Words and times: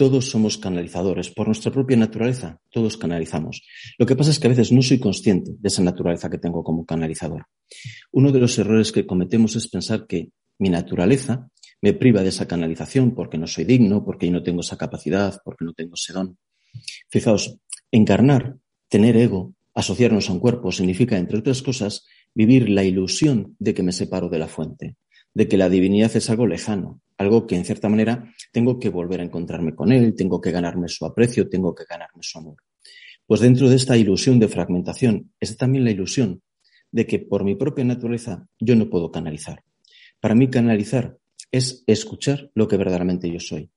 todos 0.01 0.31
somos 0.31 0.57
canalizadores. 0.57 1.29
Por 1.29 1.47
nuestra 1.47 1.71
propia 1.71 1.95
naturaleza, 1.95 2.59
todos 2.71 2.97
canalizamos. 2.97 3.61
Lo 3.99 4.07
que 4.07 4.17
pasa 4.17 4.31
es 4.31 4.39
que 4.39 4.47
a 4.47 4.49
veces 4.49 4.73
no 4.73 4.81
soy 4.81 4.99
consciente 4.99 5.51
de 5.59 5.69
esa 5.69 5.83
naturaleza 5.83 6.31
que 6.31 6.39
tengo 6.39 6.65
como 6.65 6.87
canalizador. 6.87 7.45
Uno 8.11 8.33
de 8.33 8.39
los 8.39 8.59
errores 8.59 8.93
que 8.93 9.05
cometemos 9.05 9.57
es 9.57 9.69
pensar 9.69 10.07
que 10.07 10.31
mi 10.59 10.71
naturaleza 10.71 11.51
me 11.83 11.93
priva 11.93 12.23
de 12.23 12.31
esa 12.31 12.49
canalización 12.49 13.15
porque 13.15 13.37
no 13.37 13.47
soy 13.47 13.65
digno, 13.65 14.03
porque 14.03 14.25
yo 14.25 14.33
no 14.33 14.43
tengo 14.43 14.63
esa 14.63 14.79
capacidad, 14.79 15.39
porque 15.45 15.67
no 15.67 15.75
tengo 15.75 15.93
ese 15.97 16.15
don. 16.15 16.39
Fijaos, 17.11 17.59
encarnar, 17.91 18.57
tener 18.89 19.19
ego, 19.19 19.53
asociarnos 19.75 20.31
a 20.31 20.33
un 20.33 20.41
cuerpo 20.41 20.73
significa, 20.73 21.19
entre 21.19 21.41
otras 21.41 21.61
cosas, 21.61 22.07
vivir 22.35 22.71
la 22.71 22.85
ilusión 22.85 23.55
de 23.59 23.75
que 23.75 23.83
me 23.83 23.93
separo 23.93 24.31
de 24.31 24.39
la 24.39 24.49
fuente, 24.49 24.97
de 25.35 25.49
que 25.49 25.57
la 25.57 25.69
divinidad 25.69 26.15
es 26.17 26.29
algo 26.31 26.47
lejano, 26.47 27.01
algo 27.17 27.47
que 27.47 27.57
en 27.57 27.65
cierta 27.65 27.89
manera 27.89 28.33
tengo 28.53 28.79
que 28.79 28.89
volver 28.89 29.21
a 29.21 29.25
encontrarme 29.25 29.75
con 29.75 29.93
él, 29.93 30.15
tengo 30.17 30.41
que 30.41 30.51
ganarme 30.51 30.89
su 30.89 31.05
aprecio, 31.05 31.49
tengo 31.49 31.75
que 31.75 31.85
ganarme 31.89 32.23
su 32.23 32.39
amor. 32.39 32.57
Pues 33.27 33.41
dentro 33.41 33.69
de 33.69 33.77
esta 33.77 33.97
ilusión 33.97 34.39
de 34.39 34.49
fragmentación 34.49 35.33
está 35.39 35.67
también 35.67 35.85
la 35.85 35.91
ilusión 35.91 36.43
de 36.91 37.07
que 37.07 37.21
por 37.21 37.45
mi 37.45 37.55
propia 37.55 37.85
naturaleza 37.85 38.47
yo 38.59 38.75
no 38.75 38.91
puedo 38.91 39.13
canalizar. 39.13 39.63
Para 40.19 40.35
mí 40.35 40.49
canalizar 40.49 41.17
es 41.53 41.85
escuchar 41.87 42.51
lo 42.55 42.67
que 42.67 42.77
verdaderamente 42.77 43.31
yo 43.31 43.39
soy, 43.39 43.71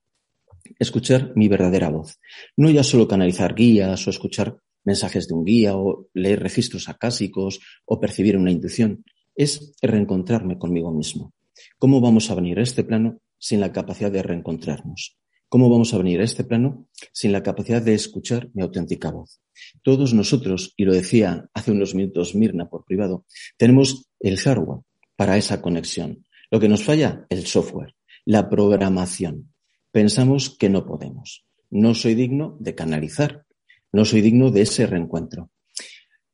escuchar 0.78 1.32
mi 1.36 1.48
verdadera 1.48 1.88
voz. 1.88 2.18
No 2.56 2.70
ya 2.70 2.82
solo 2.82 3.06
canalizar 3.06 3.54
guías 3.54 4.06
o 4.06 4.10
escuchar 4.10 4.58
mensajes 4.84 5.28
de 5.28 5.34
un 5.34 5.44
guía 5.44 5.76
o 5.76 6.08
leer 6.14 6.40
registros 6.40 6.88
acásicos 6.88 7.60
o 7.84 8.00
percibir 8.00 8.36
una 8.36 8.50
intuición, 8.50 9.04
es 9.34 9.74
reencontrarme 9.82 10.58
conmigo 10.58 10.92
mismo. 10.92 11.32
¿Cómo 11.78 12.00
vamos 12.00 12.30
a 12.30 12.34
venir 12.34 12.58
a 12.58 12.62
este 12.62 12.84
plano 12.84 13.20
sin 13.38 13.60
la 13.60 13.72
capacidad 13.72 14.10
de 14.10 14.22
reencontrarnos? 14.22 15.16
¿Cómo 15.48 15.70
vamos 15.70 15.94
a 15.94 15.98
venir 15.98 16.20
a 16.20 16.24
este 16.24 16.44
plano 16.44 16.88
sin 17.12 17.32
la 17.32 17.42
capacidad 17.42 17.80
de 17.80 17.94
escuchar 17.94 18.50
mi 18.54 18.62
auténtica 18.62 19.10
voz? 19.10 19.40
Todos 19.82 20.12
nosotros, 20.12 20.74
y 20.76 20.84
lo 20.84 20.92
decía 20.92 21.48
hace 21.54 21.70
unos 21.70 21.94
minutos 21.94 22.34
Mirna 22.34 22.68
por 22.68 22.84
privado, 22.84 23.24
tenemos 23.56 24.08
el 24.18 24.38
hardware 24.38 24.82
para 25.16 25.36
esa 25.36 25.62
conexión. 25.62 26.24
Lo 26.50 26.58
que 26.58 26.68
nos 26.68 26.82
falla, 26.82 27.26
el 27.28 27.46
software, 27.46 27.94
la 28.24 28.48
programación. 28.48 29.52
Pensamos 29.92 30.50
que 30.50 30.68
no 30.68 30.86
podemos. 30.86 31.46
No 31.70 31.94
soy 31.94 32.14
digno 32.14 32.56
de 32.58 32.74
canalizar. 32.74 33.44
No 33.92 34.04
soy 34.04 34.22
digno 34.22 34.50
de 34.50 34.62
ese 34.62 34.86
reencuentro. 34.86 35.50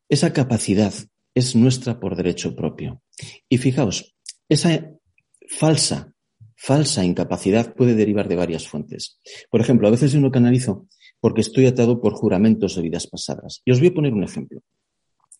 Esa 0.08 0.32
capacidad 0.32 0.94
es 1.34 1.54
nuestra 1.54 2.00
por 2.00 2.16
derecho 2.16 2.56
propio. 2.56 3.02
Y 3.48 3.58
fijaos, 3.58 4.16
esa 4.48 4.90
falsa, 5.50 6.12
falsa 6.56 7.04
incapacidad 7.04 7.74
puede 7.74 7.94
derivar 7.94 8.28
de 8.28 8.36
varias 8.36 8.68
fuentes. 8.68 9.20
Por 9.50 9.60
ejemplo, 9.60 9.88
a 9.88 9.90
veces 9.90 10.12
yo 10.12 10.20
no 10.20 10.30
canalizo 10.30 10.86
porque 11.20 11.40
estoy 11.40 11.66
atado 11.66 12.00
por 12.00 12.14
juramentos 12.14 12.76
de 12.76 12.82
vidas 12.82 13.06
pasadas. 13.06 13.60
Y 13.64 13.72
os 13.72 13.80
voy 13.80 13.88
a 13.88 13.94
poner 13.94 14.14
un 14.14 14.24
ejemplo. 14.24 14.62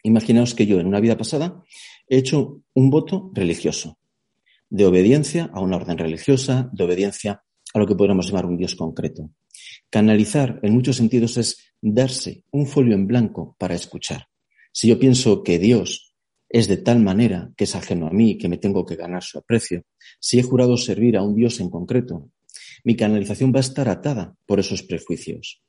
Imaginaos 0.03 0.55
que 0.55 0.67
yo 0.67 0.81
en 0.81 0.87
una 0.87 1.01
vida 1.01 1.17
pasada 1.17 1.63
he 2.09 2.19
hecho 2.19 2.63
un 2.75 2.91
voto 2.91 3.31
religioso, 3.35 3.99
de 4.69 4.87
obediencia 4.87 5.51
a 5.53 5.61
una 5.61 5.77
orden 5.77 5.99
religiosa, 5.99 6.69
de 6.73 6.85
obediencia 6.85 7.43
a 7.73 7.79
lo 7.79 7.87
que 7.87 7.95
podríamos 7.95 8.27
llamar 8.27 8.47
un 8.47 8.57
Dios 8.57 8.75
concreto. 8.75 9.31
Canalizar 9.91 10.59
en 10.63 10.75
muchos 10.75 10.97
sentidos 10.97 11.37
es 11.37 11.73
darse 11.81 12.45
un 12.51 12.67
folio 12.67 12.95
en 12.95 13.07
blanco 13.07 13.57
para 13.59 13.75
escuchar. 13.75 14.27
Si 14.73 14.89
yo 14.89 14.99
pienso 14.99 15.43
que 15.43 15.59
Dios 15.59 16.10
es 16.53 16.67
de 16.67 16.77
tal 16.79 17.01
manera 17.01 17.53
que 17.57 17.65
es 17.65 17.77
ajeno 17.77 18.09
a 18.09 18.11
mí, 18.11 18.37
que 18.37 18.49
me 18.49 18.59
tengo 18.59 18.85
que 18.85 18.97
ganar 18.97 19.23
su 19.23 19.39
aprecio. 19.39 19.85
Si 20.19 20.39
he 20.39 20.43
jurado 20.43 20.77
servir 20.77 21.17
a 21.17 21.23
un 21.23 21.37
Dios 21.37 21.61
en 21.61 21.71
concreto, 21.71 22.29
mi 22.83 22.97
canalización 22.97 23.53
va 23.55 23.59
a 23.59 23.61
estar 23.61 23.89
atada 23.89 24.35
por 24.47 24.59
esos 24.59 24.83
prejuicios. 24.83 25.63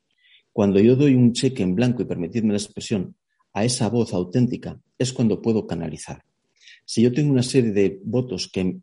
Cuando 0.52 0.80
yo 0.80 0.96
doy 0.96 1.14
un 1.14 1.32
cheque 1.32 1.62
en 1.62 1.76
blanco 1.76 2.02
y 2.02 2.06
permitidme 2.06 2.52
la 2.52 2.58
expresión 2.58 3.14
a 3.54 3.64
esa 3.64 3.88
voz 3.88 4.12
auténtica, 4.12 4.80
es 4.98 5.12
cuando 5.12 5.40
puedo 5.40 5.68
canalizar. 5.68 6.24
Si 6.84 7.00
yo 7.00 7.12
tengo 7.12 7.32
una 7.32 7.44
serie 7.44 7.70
de 7.70 8.00
votos 8.04 8.50
que 8.52 8.80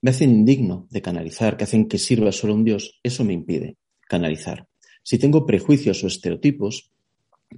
me 0.00 0.10
hacen 0.10 0.30
indigno 0.30 0.88
de 0.90 1.02
canalizar, 1.02 1.56
que 1.56 1.64
hacen 1.64 1.86
que 1.86 1.98
sirva 1.98 2.32
solo 2.32 2.54
un 2.54 2.64
Dios, 2.64 2.98
eso 3.04 3.24
me 3.24 3.32
impide 3.32 3.76
canalizar. 4.08 4.66
Si 5.04 5.18
tengo 5.18 5.46
prejuicios 5.46 6.02
o 6.02 6.08
estereotipos 6.08 6.90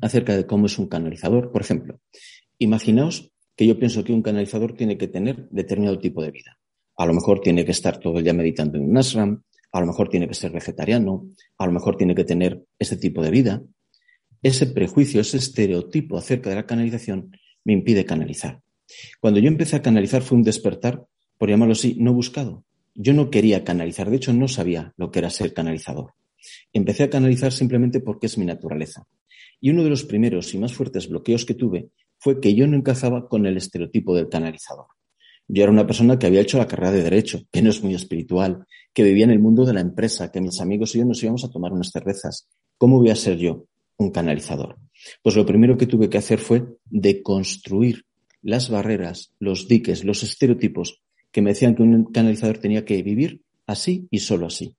acerca 0.02 0.36
de 0.36 0.46
cómo 0.46 0.66
es 0.66 0.78
un 0.78 0.86
canalizador, 0.86 1.50
por 1.50 1.62
ejemplo, 1.62 2.00
imaginaos 2.58 3.33
que 3.56 3.66
yo 3.66 3.78
pienso 3.78 4.02
que 4.04 4.12
un 4.12 4.22
canalizador 4.22 4.74
tiene 4.74 4.98
que 4.98 5.08
tener 5.08 5.48
determinado 5.50 5.98
tipo 5.98 6.22
de 6.22 6.30
vida. 6.30 6.58
A 6.96 7.06
lo 7.06 7.14
mejor 7.14 7.40
tiene 7.40 7.64
que 7.64 7.72
estar 7.72 7.98
todo 7.98 8.18
el 8.18 8.24
día 8.24 8.32
meditando 8.32 8.78
en 8.78 8.88
un 8.88 8.96
ashram, 8.96 9.42
a 9.72 9.80
lo 9.80 9.86
mejor 9.86 10.08
tiene 10.08 10.28
que 10.28 10.34
ser 10.34 10.52
vegetariano, 10.52 11.28
a 11.58 11.66
lo 11.66 11.72
mejor 11.72 11.96
tiene 11.96 12.14
que 12.14 12.24
tener 12.24 12.64
este 12.78 12.96
tipo 12.96 13.22
de 13.22 13.30
vida. 13.30 13.62
Ese 14.42 14.66
prejuicio, 14.66 15.20
ese 15.20 15.38
estereotipo 15.38 16.16
acerca 16.16 16.50
de 16.50 16.56
la 16.56 16.66
canalización 16.66 17.36
me 17.64 17.72
impide 17.72 18.04
canalizar. 18.04 18.60
Cuando 19.20 19.40
yo 19.40 19.48
empecé 19.48 19.76
a 19.76 19.82
canalizar 19.82 20.22
fue 20.22 20.38
un 20.38 20.44
despertar, 20.44 21.04
por 21.38 21.48
llamarlo 21.48 21.72
así, 21.72 21.96
no 21.98 22.12
buscado. 22.12 22.64
Yo 22.94 23.12
no 23.12 23.30
quería 23.30 23.64
canalizar, 23.64 24.10
de 24.10 24.16
hecho 24.16 24.32
no 24.32 24.46
sabía 24.46 24.92
lo 24.96 25.10
que 25.10 25.18
era 25.18 25.30
ser 25.30 25.52
canalizador. 25.52 26.14
Empecé 26.72 27.04
a 27.04 27.10
canalizar 27.10 27.52
simplemente 27.52 28.00
porque 28.00 28.26
es 28.26 28.38
mi 28.38 28.44
naturaleza. 28.44 29.06
Y 29.60 29.70
uno 29.70 29.82
de 29.82 29.90
los 29.90 30.04
primeros 30.04 30.52
y 30.54 30.58
más 30.58 30.74
fuertes 30.74 31.08
bloqueos 31.08 31.44
que 31.44 31.54
tuve 31.54 31.88
fue 32.24 32.40
que 32.40 32.54
yo 32.54 32.66
no 32.66 32.78
encajaba 32.78 33.28
con 33.28 33.44
el 33.44 33.58
estereotipo 33.58 34.16
del 34.16 34.30
canalizador. 34.30 34.86
Yo 35.46 35.62
era 35.62 35.70
una 35.70 35.86
persona 35.86 36.18
que 36.18 36.26
había 36.26 36.40
hecho 36.40 36.56
la 36.56 36.66
carrera 36.66 36.90
de 36.90 37.02
Derecho, 37.02 37.42
que 37.52 37.60
no 37.60 37.68
es 37.68 37.82
muy 37.82 37.94
espiritual, 37.94 38.64
que 38.94 39.02
vivía 39.02 39.24
en 39.24 39.30
el 39.30 39.40
mundo 39.40 39.66
de 39.66 39.74
la 39.74 39.82
empresa, 39.82 40.32
que 40.32 40.40
mis 40.40 40.58
amigos 40.62 40.94
y 40.94 41.00
yo 41.00 41.04
nos 41.04 41.22
íbamos 41.22 41.44
a 41.44 41.50
tomar 41.50 41.74
unas 41.74 41.90
cervezas. 41.90 42.48
¿Cómo 42.78 42.98
voy 42.98 43.10
a 43.10 43.14
ser 43.14 43.36
yo 43.36 43.66
un 43.98 44.10
canalizador? 44.10 44.78
Pues 45.22 45.36
lo 45.36 45.44
primero 45.44 45.76
que 45.76 45.86
tuve 45.86 46.08
que 46.08 46.16
hacer 46.16 46.38
fue 46.38 46.64
deconstruir 46.86 48.06
las 48.40 48.70
barreras, 48.70 49.34
los 49.38 49.68
diques, 49.68 50.02
los 50.02 50.22
estereotipos 50.22 51.02
que 51.30 51.42
me 51.42 51.50
decían 51.50 51.74
que 51.74 51.82
un 51.82 52.04
canalizador 52.04 52.56
tenía 52.56 52.86
que 52.86 53.02
vivir 53.02 53.42
así 53.66 54.08
y 54.10 54.20
solo 54.20 54.46
así. 54.46 54.74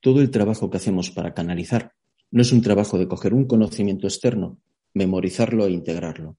Todo 0.00 0.22
el 0.22 0.30
trabajo 0.30 0.70
que 0.70 0.78
hacemos 0.78 1.10
para 1.10 1.34
canalizar 1.34 1.92
no 2.30 2.40
es 2.40 2.50
un 2.50 2.62
trabajo 2.62 2.96
de 2.96 3.08
coger 3.08 3.34
un 3.34 3.44
conocimiento 3.44 4.06
externo 4.06 4.56
memorizarlo 4.94 5.66
e 5.66 5.72
integrarlo. 5.72 6.38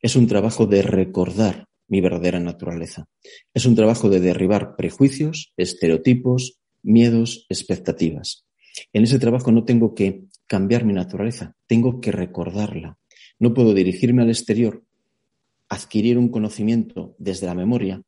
Es 0.00 0.14
un 0.14 0.26
trabajo 0.26 0.66
de 0.66 0.82
recordar 0.82 1.66
mi 1.88 2.00
verdadera 2.00 2.38
naturaleza. 2.38 3.06
Es 3.54 3.66
un 3.66 3.74
trabajo 3.74 4.10
de 4.10 4.20
derribar 4.20 4.76
prejuicios, 4.76 5.52
estereotipos, 5.56 6.60
miedos, 6.82 7.46
expectativas. 7.48 8.46
En 8.92 9.02
ese 9.02 9.18
trabajo 9.18 9.50
no 9.50 9.64
tengo 9.64 9.94
que 9.94 10.24
cambiar 10.46 10.84
mi 10.84 10.92
naturaleza, 10.92 11.56
tengo 11.66 12.00
que 12.00 12.12
recordarla. 12.12 12.98
No 13.38 13.54
puedo 13.54 13.74
dirigirme 13.74 14.22
al 14.22 14.28
exterior 14.28 14.84
adquirir 15.68 16.18
un 16.18 16.28
conocimiento 16.28 17.14
desde 17.18 17.46
la 17.46 17.54
memoria, 17.54 18.02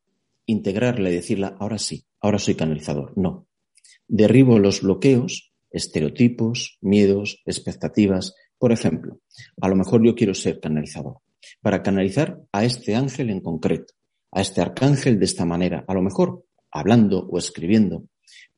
integrarla 0.45 1.09
y 1.09 1.13
decirla, 1.15 1.55
ahora 1.59 1.77
sí, 1.77 2.05
ahora 2.19 2.39
soy 2.39 2.55
canalizador. 2.55 3.13
No. 3.17 3.47
Derribo 4.07 4.59
los 4.59 4.81
bloqueos, 4.81 5.53
estereotipos, 5.69 6.77
miedos, 6.81 7.41
expectativas. 7.45 8.33
Por 8.61 8.71
ejemplo, 8.71 9.19
a 9.59 9.67
lo 9.69 9.75
mejor 9.75 10.05
yo 10.05 10.13
quiero 10.13 10.35
ser 10.35 10.59
canalizador 10.59 11.17
para 11.63 11.81
canalizar 11.81 12.43
a 12.51 12.63
este 12.63 12.95
ángel 12.95 13.31
en 13.31 13.39
concreto, 13.39 13.95
a 14.31 14.39
este 14.39 14.61
arcángel 14.61 15.17
de 15.17 15.25
esta 15.25 15.45
manera, 15.45 15.83
a 15.87 15.93
lo 15.95 16.03
mejor 16.03 16.45
hablando 16.69 17.27
o 17.27 17.39
escribiendo, 17.39 18.03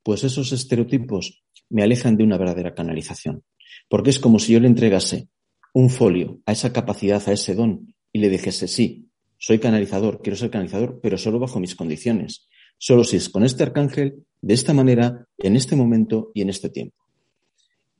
pues 0.03 0.25
esos 0.25 0.51
estereotipos 0.51 1.45
me 1.69 1.83
alejan 1.83 2.17
de 2.17 2.25
una 2.25 2.38
verdadera 2.38 2.75
canalización. 2.75 3.45
Porque 3.88 4.09
es 4.09 4.19
como 4.19 4.39
si 4.39 4.51
yo 4.51 4.59
le 4.59 4.67
entregase 4.67 5.29
un 5.73 5.89
folio 5.89 6.41
a 6.45 6.51
esa 6.51 6.73
capacidad, 6.73 7.23
a 7.25 7.31
ese 7.31 7.56
don, 7.56 7.95
y 8.11 8.19
le 8.19 8.27
dijese, 8.27 8.67
sí, 8.67 9.07
soy 9.38 9.59
canalizador, 9.59 10.21
quiero 10.21 10.35
ser 10.35 10.49
canalizador, 10.49 10.99
pero 11.01 11.17
solo 11.17 11.39
bajo 11.39 11.61
mis 11.61 11.77
condiciones. 11.77 12.49
Solo 12.77 13.06
si 13.06 13.15
es 13.15 13.29
con 13.29 13.45
este 13.45 13.63
arcángel, 13.63 14.25
de 14.41 14.53
esta 14.53 14.73
manera, 14.73 15.25
en 15.38 15.56
este 15.56 15.77
momento 15.77 16.29
y 16.33 16.41
en 16.41 16.49
este 16.49 16.69
tiempo. 16.69 17.02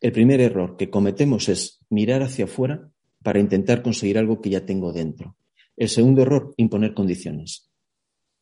El 0.04 0.12
primer 0.12 0.42
error 0.42 0.76
que 0.76 0.90
cometemos 0.90 1.48
es 1.48 1.80
mirar 1.90 2.24
hacia 2.24 2.44
afuera 2.44 2.90
para 3.24 3.40
intentar 3.40 3.82
conseguir 3.82 4.18
algo 4.18 4.42
que 4.42 4.50
ya 4.50 4.66
tengo 4.66 4.92
dentro. 4.92 5.38
El 5.78 5.88
segundo 5.88 6.24
error, 6.24 6.54
imponer 6.58 6.94
condiciones. 6.94 7.70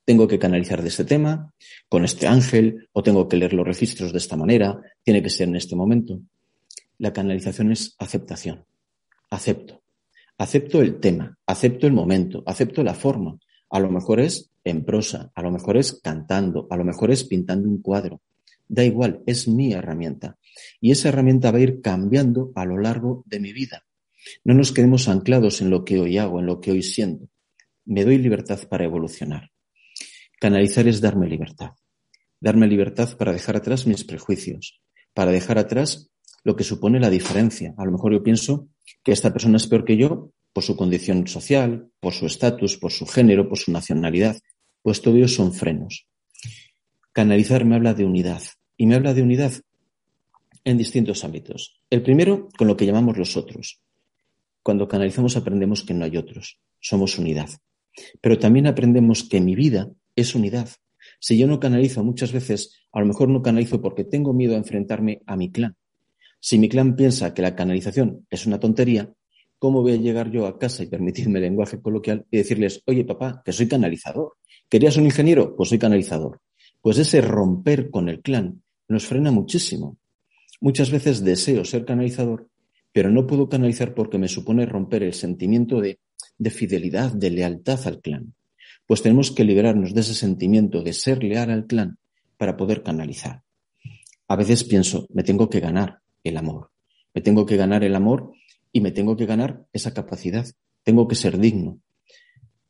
Tengo 0.03 0.27
que 0.27 0.39
canalizar 0.39 0.81
de 0.81 0.87
este 0.87 1.05
tema, 1.05 1.53
con 1.87 2.03
este 2.03 2.25
ángel, 2.25 2.89
o 2.93 3.03
tengo 3.03 3.27
que 3.27 3.37
leer 3.37 3.53
los 3.53 3.63
registros 3.63 4.11
de 4.11 4.17
esta 4.17 4.35
manera, 4.35 4.81
tiene 5.03 5.21
que 5.21 5.29
ser 5.29 5.49
en 5.49 5.55
este 5.55 5.75
momento. 5.75 6.19
La 6.97 7.13
canalización 7.13 7.71
es 7.71 7.95
aceptación. 7.99 8.65
Acepto. 9.29 9.83
Acepto 10.39 10.81
el 10.81 10.99
tema, 10.99 11.37
acepto 11.45 11.85
el 11.85 11.93
momento, 11.93 12.41
acepto 12.47 12.83
la 12.83 12.95
forma. 12.95 13.37
A 13.69 13.79
lo 13.79 13.91
mejor 13.91 14.19
es 14.19 14.49
en 14.63 14.83
prosa, 14.83 15.31
a 15.35 15.43
lo 15.43 15.51
mejor 15.51 15.77
es 15.77 16.01
cantando, 16.01 16.65
a 16.71 16.75
lo 16.75 16.85
mejor 16.85 17.11
es 17.11 17.23
pintando 17.23 17.69
un 17.69 17.83
cuadro. 17.83 18.19
Da 18.67 18.83
igual, 18.83 19.21
es 19.27 19.47
mi 19.47 19.73
herramienta. 19.73 20.39
Y 20.79 20.91
esa 20.91 21.09
herramienta 21.09 21.51
va 21.51 21.57
a 21.57 21.61
ir 21.61 21.81
cambiando 21.81 22.51
a 22.55 22.65
lo 22.65 22.77
largo 22.77 23.23
de 23.25 23.39
mi 23.39 23.53
vida. 23.53 23.85
No 24.43 24.53
nos 24.53 24.71
quedemos 24.71 25.07
anclados 25.07 25.61
en 25.61 25.69
lo 25.69 25.83
que 25.83 25.99
hoy 25.99 26.17
hago, 26.17 26.39
en 26.39 26.45
lo 26.45 26.59
que 26.59 26.71
hoy 26.71 26.83
siento. 26.83 27.27
Me 27.85 28.03
doy 28.03 28.17
libertad 28.17 28.59
para 28.69 28.85
evolucionar. 28.85 29.51
Canalizar 30.39 30.87
es 30.87 31.01
darme 31.01 31.27
libertad. 31.27 31.71
Darme 32.39 32.67
libertad 32.67 33.17
para 33.17 33.33
dejar 33.33 33.57
atrás 33.57 33.85
mis 33.85 34.03
prejuicios, 34.03 34.81
para 35.13 35.31
dejar 35.31 35.57
atrás 35.57 36.11
lo 36.43 36.55
que 36.55 36.63
supone 36.63 36.99
la 36.99 37.09
diferencia. 37.09 37.73
A 37.77 37.85
lo 37.85 37.91
mejor 37.91 38.13
yo 38.13 38.23
pienso 38.23 38.69
que 39.03 39.11
esta 39.11 39.31
persona 39.31 39.57
es 39.57 39.67
peor 39.67 39.85
que 39.85 39.97
yo 39.97 40.31
por 40.53 40.63
su 40.63 40.75
condición 40.75 41.27
social, 41.27 41.89
por 41.99 42.13
su 42.13 42.25
estatus, 42.25 42.77
por 42.77 42.91
su 42.91 43.05
género, 43.05 43.47
por 43.47 43.57
su 43.57 43.71
nacionalidad. 43.71 44.37
Pues 44.81 45.01
todo 45.01 45.15
ello 45.15 45.27
son 45.27 45.53
frenos. 45.53 46.07
Canalizar 47.13 47.65
me 47.65 47.75
habla 47.75 47.93
de 47.93 48.05
unidad. 48.05 48.41
Y 48.77 48.87
me 48.87 48.95
habla 48.95 49.13
de 49.13 49.21
unidad 49.21 49.53
en 50.63 50.77
distintos 50.77 51.23
ámbitos. 51.23 51.81
El 51.89 52.01
primero, 52.01 52.49
con 52.57 52.67
lo 52.67 52.77
que 52.77 52.85
llamamos 52.85 53.17
los 53.17 53.37
otros. 53.37 53.81
Cuando 54.63 54.87
canalizamos 54.87 55.37
aprendemos 55.37 55.83
que 55.83 55.93
no 55.93 56.05
hay 56.05 56.17
otros, 56.17 56.59
somos 56.79 57.17
unidad. 57.17 57.49
Pero 58.21 58.37
también 58.37 58.67
aprendemos 58.67 59.23
que 59.23 59.41
mi 59.41 59.55
vida 59.55 59.89
es 60.15 60.35
unidad. 60.35 60.69
Si 61.19 61.37
yo 61.37 61.47
no 61.47 61.59
canalizo 61.59 62.03
muchas 62.03 62.31
veces, 62.31 62.75
a 62.91 62.99
lo 62.99 63.05
mejor 63.05 63.29
no 63.29 63.41
canalizo 63.41 63.81
porque 63.81 64.03
tengo 64.03 64.33
miedo 64.33 64.53
a 64.53 64.57
enfrentarme 64.57 65.21
a 65.25 65.35
mi 65.35 65.51
clan. 65.51 65.75
Si 66.39 66.57
mi 66.57 66.69
clan 66.69 66.95
piensa 66.95 67.33
que 67.33 67.41
la 67.41 67.55
canalización 67.55 68.25
es 68.29 68.45
una 68.45 68.59
tontería, 68.59 69.11
¿cómo 69.57 69.81
voy 69.81 69.93
a 69.93 69.97
llegar 69.97 70.31
yo 70.31 70.45
a 70.45 70.57
casa 70.57 70.83
y 70.83 70.87
permitirme 70.87 71.39
el 71.39 71.45
lenguaje 71.45 71.81
coloquial 71.81 72.25
y 72.31 72.37
decirles, 72.37 72.81
oye 72.85 73.05
papá, 73.05 73.41
que 73.43 73.53
soy 73.53 73.67
canalizador? 73.67 74.37
¿Querías 74.69 74.97
un 74.97 75.05
ingeniero? 75.05 75.55
Pues 75.55 75.69
soy 75.69 75.79
canalizador. 75.79 76.39
Pues 76.81 76.97
ese 76.97 77.21
romper 77.21 77.89
con 77.89 78.09
el 78.09 78.21
clan 78.21 78.63
nos 78.87 79.05
frena 79.05 79.31
muchísimo. 79.31 79.97
Muchas 80.61 80.91
veces 80.91 81.23
deseo 81.23 81.65
ser 81.65 81.83
canalizador 81.83 82.47
pero 82.93 83.09
no 83.09 83.25
puedo 83.25 83.47
canalizar 83.49 83.93
porque 83.93 84.17
me 84.17 84.27
supone 84.27 84.65
romper 84.65 85.03
el 85.03 85.13
sentimiento 85.13 85.79
de, 85.79 85.99
fidelidad, 86.49 87.13
de 87.13 87.29
lealtad 87.29 87.79
al 87.87 88.01
clan. 88.01 88.33
Pues 88.85 89.01
tenemos 89.01 89.31
que 89.31 89.45
liberarnos 89.45 89.93
de 89.93 90.01
ese 90.01 90.13
sentimiento 90.13 90.81
de 90.81 90.93
ser 90.93 91.23
leal 91.23 91.51
al 91.51 91.65
clan 91.67 91.97
para 92.37 92.57
poder 92.57 92.83
canalizar. 92.83 93.43
A 94.27 94.35
veces 94.35 94.63
pienso, 94.63 95.07
me 95.13 95.23
tengo 95.23 95.49
que 95.49 95.59
ganar 95.59 95.99
el 96.23 96.37
amor, 96.37 96.71
me 97.13 97.21
tengo 97.21 97.45
que 97.45 97.57
ganar 97.57 97.83
el 97.83 97.95
amor 97.95 98.31
y 98.71 98.81
me 98.81 98.91
tengo 98.91 99.15
que 99.15 99.25
ganar 99.25 99.65
esa 99.73 99.93
capacidad, 99.93 100.45
tengo 100.83 101.07
que 101.07 101.15
ser 101.15 101.37
digno. 101.37 101.79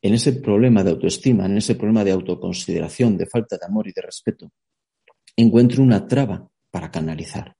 En 0.03 0.13
ese 0.13 0.33
problema 0.33 0.83
de 0.83 0.91
autoestima, 0.91 1.45
en 1.45 1.57
ese 1.57 1.75
problema 1.75 2.03
de 2.03 2.11
autoconsideración, 2.11 3.17
de 3.17 3.27
falta 3.27 3.57
de 3.57 3.65
amor 3.65 3.87
y 3.87 3.93
de 3.93 4.01
respeto, 4.01 4.51
encuentro 5.35 5.83
una 5.83 6.07
traba 6.07 6.47
para 6.71 6.89
canalizar. 6.89 7.55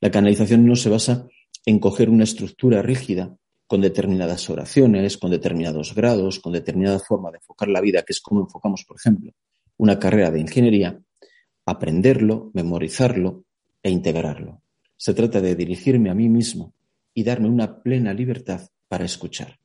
La 0.00 0.10
canalización 0.10 0.66
no 0.66 0.76
se 0.76 0.88
basa 0.88 1.28
en 1.66 1.78
coger 1.78 2.10
una 2.10 2.24
estructura 2.24 2.82
rígida 2.82 3.36
con 3.66 3.80
determinadas 3.80 4.50
oraciones, 4.50 5.16
con 5.16 5.30
determinados 5.30 5.94
grados, 5.94 6.40
con 6.40 6.52
determinada 6.52 6.98
forma 6.98 7.30
de 7.30 7.38
enfocar 7.38 7.68
la 7.68 7.80
vida, 7.80 8.02
que 8.02 8.12
es 8.12 8.20
como 8.20 8.40
enfocamos, 8.40 8.84
por 8.84 8.96
ejemplo, 8.96 9.32
una 9.76 9.98
carrera 9.98 10.30
de 10.30 10.40
ingeniería, 10.40 11.00
aprenderlo, 11.66 12.50
memorizarlo 12.52 13.44
e 13.82 13.90
integrarlo. 13.90 14.62
Se 14.96 15.14
trata 15.14 15.40
de 15.40 15.54
dirigirme 15.54 16.10
a 16.10 16.14
mí 16.14 16.28
mismo 16.28 16.74
y 17.14 17.22
darme 17.22 17.48
una 17.48 17.80
plena 17.82 18.12
libertad 18.12 18.68
para 18.88 19.04
escuchar. 19.04 19.58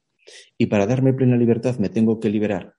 Y 0.58 0.68
para 0.68 0.86
darme 0.86 1.14
plena 1.14 1.36
libertad 1.36 1.78
me 1.80 1.90
tengo 1.90 2.20
que 2.20 2.30
liberar 2.30 2.76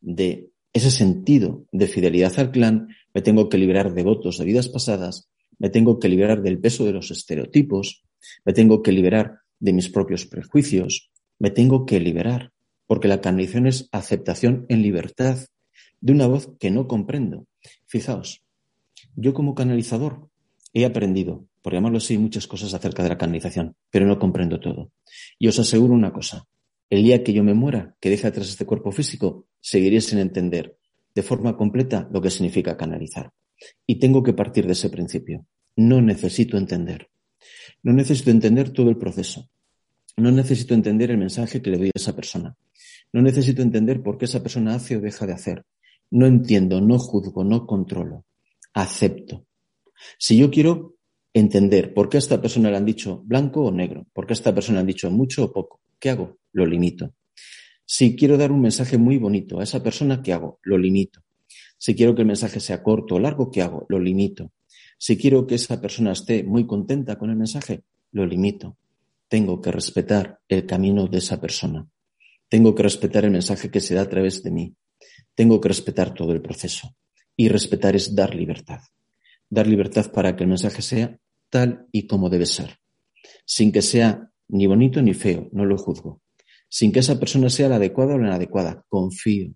de 0.00 0.50
ese 0.72 0.90
sentido 0.90 1.66
de 1.70 1.86
fidelidad 1.86 2.32
al 2.38 2.50
clan, 2.50 2.88
me 3.12 3.20
tengo 3.20 3.48
que 3.48 3.58
liberar 3.58 3.92
de 3.92 4.02
votos 4.02 4.38
de 4.38 4.44
vidas 4.44 4.68
pasadas, 4.68 5.28
me 5.62 5.70
tengo 5.70 6.00
que 6.00 6.08
liberar 6.08 6.42
del 6.42 6.58
peso 6.58 6.84
de 6.84 6.92
los 6.92 7.12
estereotipos, 7.12 8.02
me 8.44 8.52
tengo 8.52 8.82
que 8.82 8.90
liberar 8.90 9.42
de 9.60 9.72
mis 9.72 9.88
propios 9.88 10.26
prejuicios, 10.26 11.12
me 11.38 11.50
tengo 11.50 11.86
que 11.86 12.00
liberar, 12.00 12.50
porque 12.88 13.06
la 13.06 13.20
canalización 13.20 13.68
es 13.68 13.88
aceptación 13.92 14.66
en 14.68 14.82
libertad 14.82 15.38
de 16.00 16.12
una 16.12 16.26
voz 16.26 16.50
que 16.58 16.72
no 16.72 16.88
comprendo. 16.88 17.46
Fijaos, 17.86 18.42
yo 19.14 19.34
como 19.34 19.54
canalizador 19.54 20.28
he 20.74 20.84
aprendido, 20.84 21.46
por 21.62 21.74
llamarlo 21.74 21.98
así, 21.98 22.18
muchas 22.18 22.48
cosas 22.48 22.74
acerca 22.74 23.04
de 23.04 23.10
la 23.10 23.18
canalización, 23.18 23.76
pero 23.88 24.04
no 24.04 24.18
comprendo 24.18 24.58
todo. 24.58 24.90
Y 25.38 25.46
os 25.46 25.60
aseguro 25.60 25.94
una 25.94 26.12
cosa, 26.12 26.48
el 26.90 27.04
día 27.04 27.22
que 27.22 27.32
yo 27.32 27.44
me 27.44 27.54
muera, 27.54 27.94
que 28.00 28.10
deje 28.10 28.26
atrás 28.26 28.48
este 28.48 28.66
cuerpo 28.66 28.90
físico, 28.90 29.46
seguiré 29.60 30.00
sin 30.00 30.18
entender 30.18 30.76
de 31.14 31.22
forma 31.22 31.56
completa 31.56 32.08
lo 32.12 32.20
que 32.20 32.30
significa 32.30 32.76
canalizar. 32.76 33.32
Y 33.86 34.00
tengo 34.00 34.24
que 34.24 34.32
partir 34.32 34.66
de 34.66 34.72
ese 34.72 34.90
principio. 34.90 35.46
No 35.76 36.00
necesito 36.02 36.56
entender. 36.56 37.08
No 37.82 37.92
necesito 37.92 38.30
entender 38.30 38.70
todo 38.70 38.90
el 38.90 38.98
proceso. 38.98 39.48
No 40.16 40.30
necesito 40.30 40.74
entender 40.74 41.10
el 41.10 41.18
mensaje 41.18 41.62
que 41.62 41.70
le 41.70 41.78
doy 41.78 41.88
a 41.88 41.92
esa 41.94 42.14
persona. 42.14 42.56
No 43.12 43.22
necesito 43.22 43.62
entender 43.62 44.02
por 44.02 44.18
qué 44.18 44.26
esa 44.26 44.42
persona 44.42 44.74
hace 44.74 44.96
o 44.96 45.00
deja 45.00 45.26
de 45.26 45.32
hacer. 45.32 45.64
No 46.10 46.26
entiendo, 46.26 46.80
no 46.80 46.98
juzgo, 46.98 47.44
no 47.44 47.66
controlo. 47.66 48.24
Acepto. 48.74 49.46
Si 50.18 50.36
yo 50.36 50.50
quiero 50.50 50.96
entender 51.32 51.94
por 51.94 52.08
qué 52.08 52.18
a 52.18 52.18
esta 52.18 52.40
persona 52.40 52.70
le 52.70 52.76
han 52.76 52.84
dicho 52.84 53.22
blanco 53.24 53.64
o 53.64 53.72
negro, 53.72 54.06
por 54.12 54.26
qué 54.26 54.32
a 54.32 54.34
esta 54.34 54.54
persona 54.54 54.76
le 54.76 54.80
han 54.80 54.86
dicho 54.86 55.10
mucho 55.10 55.44
o 55.44 55.52
poco, 55.52 55.80
¿qué 55.98 56.10
hago? 56.10 56.38
Lo 56.52 56.66
limito. 56.66 57.14
Si 57.84 58.16
quiero 58.16 58.36
dar 58.36 58.52
un 58.52 58.60
mensaje 58.60 58.98
muy 58.98 59.18
bonito 59.18 59.60
a 59.60 59.64
esa 59.64 59.82
persona, 59.82 60.22
¿qué 60.22 60.32
hago? 60.32 60.58
Lo 60.62 60.76
limito. 60.78 61.20
Si 61.78 61.94
quiero 61.94 62.14
que 62.14 62.22
el 62.22 62.28
mensaje 62.28 62.60
sea 62.60 62.82
corto 62.82 63.16
o 63.16 63.18
largo, 63.18 63.50
¿qué 63.50 63.62
hago? 63.62 63.86
Lo 63.88 63.98
limito. 63.98 64.52
Si 65.04 65.16
quiero 65.16 65.48
que 65.48 65.56
esa 65.56 65.80
persona 65.80 66.12
esté 66.12 66.44
muy 66.44 66.64
contenta 66.64 67.18
con 67.18 67.28
el 67.28 67.34
mensaje, 67.34 67.82
lo 68.12 68.24
limito. 68.24 68.76
Tengo 69.26 69.60
que 69.60 69.72
respetar 69.72 70.38
el 70.46 70.64
camino 70.64 71.08
de 71.08 71.18
esa 71.18 71.40
persona. 71.40 71.88
Tengo 72.48 72.72
que 72.72 72.84
respetar 72.84 73.24
el 73.24 73.32
mensaje 73.32 73.68
que 73.68 73.80
se 73.80 73.96
da 73.96 74.02
a 74.02 74.08
través 74.08 74.44
de 74.44 74.52
mí. 74.52 74.76
Tengo 75.34 75.60
que 75.60 75.66
respetar 75.66 76.14
todo 76.14 76.30
el 76.30 76.40
proceso. 76.40 76.94
Y 77.36 77.48
respetar 77.48 77.96
es 77.96 78.14
dar 78.14 78.32
libertad. 78.32 78.78
Dar 79.50 79.66
libertad 79.66 80.12
para 80.12 80.36
que 80.36 80.44
el 80.44 80.50
mensaje 80.50 80.82
sea 80.82 81.18
tal 81.50 81.88
y 81.90 82.06
como 82.06 82.30
debe 82.30 82.46
ser. 82.46 82.78
Sin 83.44 83.72
que 83.72 83.82
sea 83.82 84.30
ni 84.46 84.68
bonito 84.68 85.02
ni 85.02 85.14
feo, 85.14 85.48
no 85.50 85.64
lo 85.64 85.78
juzgo. 85.78 86.20
Sin 86.68 86.92
que 86.92 87.00
esa 87.00 87.18
persona 87.18 87.50
sea 87.50 87.68
la 87.68 87.76
adecuada 87.76 88.14
o 88.14 88.18
la 88.18 88.28
inadecuada, 88.28 88.84
confío. 88.88 89.52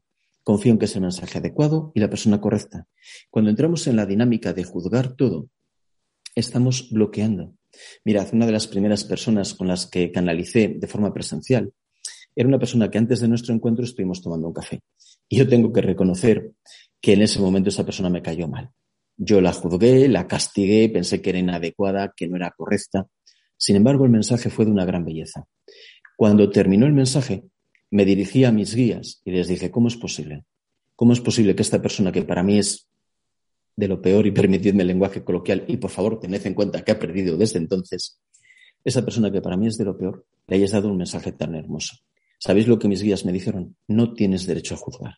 Confío 0.46 0.70
en 0.70 0.78
que 0.78 0.84
es 0.84 0.94
el 0.94 1.02
mensaje 1.02 1.38
adecuado 1.38 1.90
y 1.92 1.98
la 1.98 2.08
persona 2.08 2.40
correcta. 2.40 2.86
Cuando 3.30 3.50
entramos 3.50 3.88
en 3.88 3.96
la 3.96 4.06
dinámica 4.06 4.52
de 4.52 4.62
juzgar 4.62 5.16
todo, 5.16 5.50
estamos 6.36 6.88
bloqueando. 6.92 7.56
Mirad, 8.04 8.28
una 8.32 8.46
de 8.46 8.52
las 8.52 8.68
primeras 8.68 9.02
personas 9.02 9.54
con 9.54 9.66
las 9.66 9.86
que 9.86 10.12
canalicé 10.12 10.68
de 10.78 10.86
forma 10.86 11.12
presencial 11.12 11.72
era 12.36 12.48
una 12.48 12.60
persona 12.60 12.88
que 12.88 12.96
antes 12.96 13.18
de 13.18 13.26
nuestro 13.26 13.56
encuentro 13.56 13.84
estuvimos 13.84 14.22
tomando 14.22 14.46
un 14.46 14.54
café. 14.54 14.82
Y 15.28 15.38
yo 15.38 15.48
tengo 15.48 15.72
que 15.72 15.80
reconocer 15.80 16.52
que 17.00 17.14
en 17.14 17.22
ese 17.22 17.40
momento 17.40 17.70
esa 17.70 17.84
persona 17.84 18.08
me 18.08 18.22
cayó 18.22 18.46
mal. 18.46 18.70
Yo 19.16 19.40
la 19.40 19.52
juzgué, 19.52 20.06
la 20.06 20.28
castigué, 20.28 20.88
pensé 20.88 21.20
que 21.20 21.30
era 21.30 21.40
inadecuada, 21.40 22.14
que 22.16 22.28
no 22.28 22.36
era 22.36 22.54
correcta. 22.56 23.08
Sin 23.56 23.74
embargo, 23.74 24.04
el 24.04 24.12
mensaje 24.12 24.48
fue 24.48 24.64
de 24.64 24.70
una 24.70 24.84
gran 24.84 25.04
belleza. 25.04 25.48
Cuando 26.16 26.48
terminó 26.50 26.86
el 26.86 26.92
mensaje, 26.92 27.48
me 27.90 28.04
dirigí 28.04 28.44
a 28.44 28.52
mis 28.52 28.74
guías 28.74 29.20
y 29.24 29.30
les 29.30 29.48
dije, 29.48 29.70
¿cómo 29.70 29.88
es 29.88 29.96
posible? 29.96 30.44
¿Cómo 30.94 31.12
es 31.12 31.20
posible 31.20 31.54
que 31.54 31.62
esta 31.62 31.80
persona 31.80 32.12
que 32.12 32.22
para 32.22 32.42
mí 32.42 32.58
es 32.58 32.88
de 33.76 33.88
lo 33.88 34.00
peor, 34.00 34.26
y 34.26 34.30
permitidme 34.32 34.82
el 34.82 34.88
lenguaje 34.88 35.22
coloquial, 35.22 35.64
y 35.68 35.76
por 35.76 35.90
favor 35.90 36.18
tened 36.18 36.44
en 36.46 36.54
cuenta 36.54 36.82
que 36.82 36.92
ha 36.92 36.98
perdido 36.98 37.36
desde 37.36 37.58
entonces, 37.58 38.18
esa 38.84 39.04
persona 39.04 39.30
que 39.30 39.42
para 39.42 39.56
mí 39.56 39.66
es 39.66 39.76
de 39.76 39.84
lo 39.84 39.96
peor, 39.96 40.24
le 40.46 40.56
hayas 40.56 40.70
dado 40.70 40.88
un 40.88 40.96
mensaje 40.96 41.32
tan 41.32 41.54
hermoso. 41.54 41.96
¿Sabéis 42.38 42.68
lo 42.68 42.78
que 42.78 42.88
mis 42.88 43.02
guías 43.02 43.24
me 43.24 43.32
dijeron? 43.32 43.76
No 43.88 44.14
tienes 44.14 44.46
derecho 44.46 44.74
a 44.74 44.78
juzgar. 44.78 45.14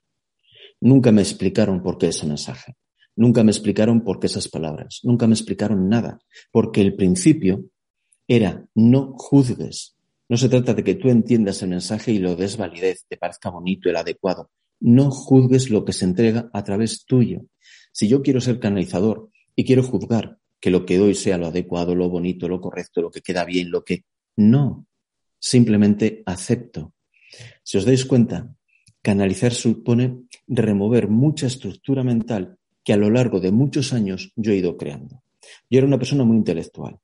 Nunca 0.81 1.13
me 1.13 1.23
explicaron 1.23 1.83
por 1.83 1.99
qué 1.99 2.09
ese 2.09 2.27
mensaje. 2.27 2.77
Nunca 3.17 3.43
me 3.43 3.51
explicaron 3.51 4.03
por 4.03 4.21
qué 4.21 4.29
esas 4.29 4.49
palabras. 4.49 5.01
Nunca 5.03 5.27
me 5.27 5.35
explicaron 5.35 5.89
nada. 5.89 6.21
Porque 6.53 6.81
el 6.81 6.95
principio 6.95 7.65
era 8.29 8.65
no 8.75 9.13
juzgues. 9.15 9.98
No 10.29 10.37
se 10.37 10.49
trata 10.49 10.75
de 10.75 10.85
que 10.85 10.95
tú 10.95 11.09
entiendas 11.09 11.63
el 11.63 11.71
mensaje 11.71 12.13
y 12.13 12.19
lo 12.19 12.37
des 12.37 12.57
validez, 12.57 13.07
te 13.09 13.17
parezca 13.17 13.51
bonito, 13.51 13.89
el 13.89 13.97
adecuado. 13.97 14.51
No 14.81 15.11
juzgues 15.11 15.71
lo 15.71 15.85
que 15.85 15.93
se 15.93 16.05
entrega 16.05 16.51
a 16.53 16.63
través 16.63 17.05
tuyo. 17.07 17.47
Si 17.93 18.09
yo 18.09 18.23
quiero 18.23 18.41
ser 18.41 18.61
canalizador 18.61 19.31
y 19.57 19.65
quiero 19.65 19.83
juzgar 19.83 20.39
que 20.61 20.71
lo 20.71 20.85
que 20.85 20.99
doy 20.99 21.15
sea 21.15 21.39
lo 21.39 21.47
adecuado, 21.47 21.95
lo 21.95 22.09
bonito, 22.09 22.49
lo 22.49 22.61
correcto, 22.61 23.01
lo 23.01 23.11
que 23.11 23.23
queda 23.23 23.45
bien, 23.45 23.71
lo 23.71 23.85
que... 23.85 24.05
No, 24.37 24.87
simplemente 25.39 26.23
acepto. 26.27 26.93
Si 27.63 27.79
os 27.79 27.85
dais 27.85 28.05
cuenta, 28.05 28.55
canalizar 29.03 29.53
supone 29.53 30.29
remover 30.47 31.09
mucha 31.09 31.47
estructura 31.47 32.05
mental 32.05 32.59
que 32.85 32.93
a 32.93 32.97
lo 32.97 33.11
largo 33.11 33.41
de 33.41 33.53
muchos 33.53 33.93
años 33.93 34.33
yo 34.37 34.53
he 34.53 34.57
ido 34.57 34.77
creando. 34.77 35.23
Yo 35.71 35.79
era 35.79 35.87
una 35.87 35.99
persona 35.99 36.25
muy 36.25 36.37
intelectual. 36.37 36.99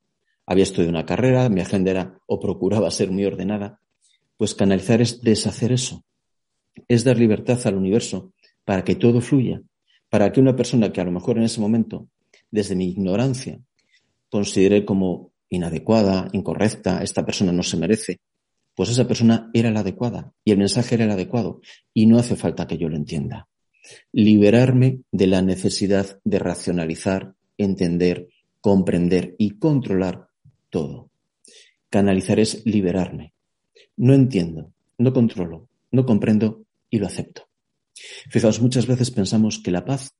Había 0.47 0.65
estudiado 0.65 0.91
una 0.91 1.07
carrera, 1.07 1.49
mi 1.49 1.61
agenda 1.61 1.91
era 1.91 2.19
o 2.27 2.39
procuraba 2.39 2.91
ser 2.91 3.11
muy 3.11 3.25
ordenada. 3.25 3.81
Pues 4.37 4.55
canalizar 4.55 5.01
es 5.01 5.21
deshacer 5.21 5.73
eso. 5.73 6.05
Es 6.89 7.05
dar 7.05 7.19
libertad 7.19 7.59
al 7.67 7.77
universo 7.77 8.33
para 8.65 8.85
que 8.85 8.95
todo 8.95 9.21
fluya, 9.21 9.63
para 10.11 10.33
que 10.33 10.41
una 10.41 10.57
persona 10.57 10.93
que 10.93 11.01
a 11.01 11.05
lo 11.05 11.13
mejor 11.13 11.39
en 11.39 11.45
ese 11.45 11.61
momento, 11.61 12.09
desde 12.51 12.75
mi 12.75 12.89
ignorancia, 12.89 13.61
considere 14.29 14.85
como 14.85 15.33
inadecuada, 15.49 16.29
incorrecta, 16.33 17.03
esta 17.03 17.25
persona 17.25 17.53
no 17.53 17.63
se 17.63 17.77
merece, 17.77 18.21
pues 18.75 18.91
esa 18.91 19.07
persona 19.07 19.51
era 19.55 19.71
la 19.71 19.81
adecuada 19.81 20.33
y 20.45 20.51
el 20.51 20.59
mensaje 20.59 20.97
era 20.97 21.05
el 21.05 21.11
adecuado 21.11 21.61
y 21.93 22.07
no 22.07 22.19
hace 22.19 22.37
falta 22.37 22.67
que 22.67 22.77
yo 22.77 22.89
lo 22.89 22.97
entienda. 22.97 23.49
Liberarme 24.13 25.01
de 25.13 25.27
la 25.27 25.43
necesidad 25.43 26.19
de 26.25 26.39
racionalizar, 26.39 27.35
entender, 27.57 28.29
comprender 28.61 29.37
y 29.39 29.59
controlar 29.59 30.29
todo. 30.75 31.09
Canalizar 31.89 32.41
es 32.41 32.67
liberarme. 32.67 33.33
No 33.97 34.13
entiendo, 34.13 34.73
no 34.99 35.13
controlo, 35.13 35.69
no 35.93 36.05
comprendo 36.05 36.65
y 36.91 36.99
lo 36.99 37.07
acepto. 37.07 37.43
Fijaos, 38.29 38.61
muchas 38.61 38.89
veces 38.89 39.13
pensamos 39.13 39.61
que 39.61 39.71
la 39.71 39.85
paz 39.85 40.17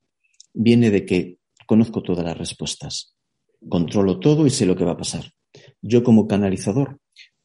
viene 0.53 0.93
de 0.93 1.05
que 1.05 1.39
conozco 1.67 2.05
todas 2.05 2.25
las 2.25 2.39
respuestas, 2.39 3.17
controlo 3.69 4.21
todo 4.21 4.47
y 4.47 4.51
sé 4.51 4.65
lo 4.65 4.77
que 4.77 4.85
va 4.85 4.93
a 4.93 4.97
pasar. 4.97 5.25
Yo 5.83 6.05
como 6.05 6.29
canalizador 6.29 7.01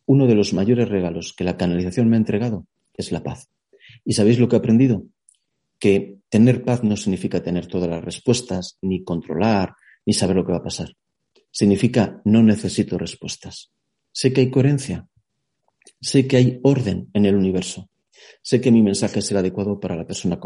uno 0.06 0.28
de 0.28 0.36
los 0.36 0.54
mayores 0.54 0.88
regalos 0.88 1.34
que 1.36 1.44
la 1.44 1.58
canalización 1.58 2.10
me 2.10 2.16
ha 2.16 2.20
entregado 2.20 2.68
es 2.94 3.12
la 3.12 3.24
paz. 3.24 3.50
¿Y 4.06 4.14
sabéis 4.14 4.38
lo 4.38 4.48
que 4.48 4.56
he 4.56 4.60
aprendido? 4.60 5.04
Que 5.80 6.20
tener 6.30 6.64
paz 6.64 6.84
no 6.84 6.96
significa 6.96 7.42
tener 7.42 7.66
todas 7.66 7.90
las 7.90 8.04
respuestas, 8.04 8.78
ni 8.84 9.04
controlar, 9.04 9.74
ni 10.06 10.14
saber 10.14 10.36
lo 10.36 10.46
que 10.46 10.52
va 10.52 10.60
a 10.60 10.64
pasar. 10.64 10.90
Significa 11.52 12.22
no 12.26 12.44
necesito 12.44 12.98
respuestas. 12.98 13.72
Sé 14.12 14.34
que 14.34 14.42
hay 14.42 14.52
coherencia. 14.52 15.08
Sé 16.02 16.28
que 16.28 16.38
hay 16.38 16.60
orden 16.64 17.10
en 17.14 17.26
el 17.26 17.36
universo. 17.36 17.90
Sé 18.42 18.62
que 18.62 18.72
mi 18.72 18.82
mensaje 18.82 19.20
el 19.20 19.38
adecuado 19.38 19.80
para 19.80 19.96
la 19.96 20.06
persona, 20.06 20.40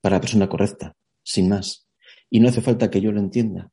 para 0.00 0.16
la 0.16 0.20
persona 0.20 0.48
correcta, 0.48 0.96
sin 1.22 1.48
más. 1.48 1.86
Y 2.28 2.40
no 2.40 2.48
hace 2.48 2.60
falta 2.60 2.90
que 2.90 3.00
yo 3.00 3.12
lo 3.12 3.20
entienda. 3.20 3.70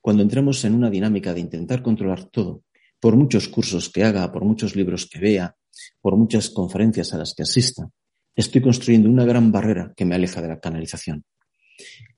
Cuando 0.00 0.22
entramos 0.22 0.64
en 0.64 0.74
una 0.74 0.90
dinámica 0.90 1.34
de 1.34 1.40
intentar 1.40 1.82
controlar 1.82 2.24
todo, 2.24 2.62
por 2.98 3.16
muchos 3.16 3.48
cursos 3.48 3.88
que 3.88 4.04
haga, 4.04 4.30
por 4.32 4.44
muchos 4.44 4.76
libros 4.76 5.06
que 5.06 5.18
vea, 5.18 5.56
por 6.00 6.16
muchas 6.16 6.50
conferencias 6.50 7.14
a 7.14 7.18
las 7.18 7.34
que 7.34 7.42
asista, 7.42 7.90
estoy 8.34 8.60
construyendo 8.60 9.08
una 9.08 9.24
gran 9.24 9.52
barrera 9.52 9.92
que 9.96 10.04
me 10.04 10.14
aleja 10.14 10.42
de 10.42 10.48
la 10.48 10.60
canalización. 10.60 11.24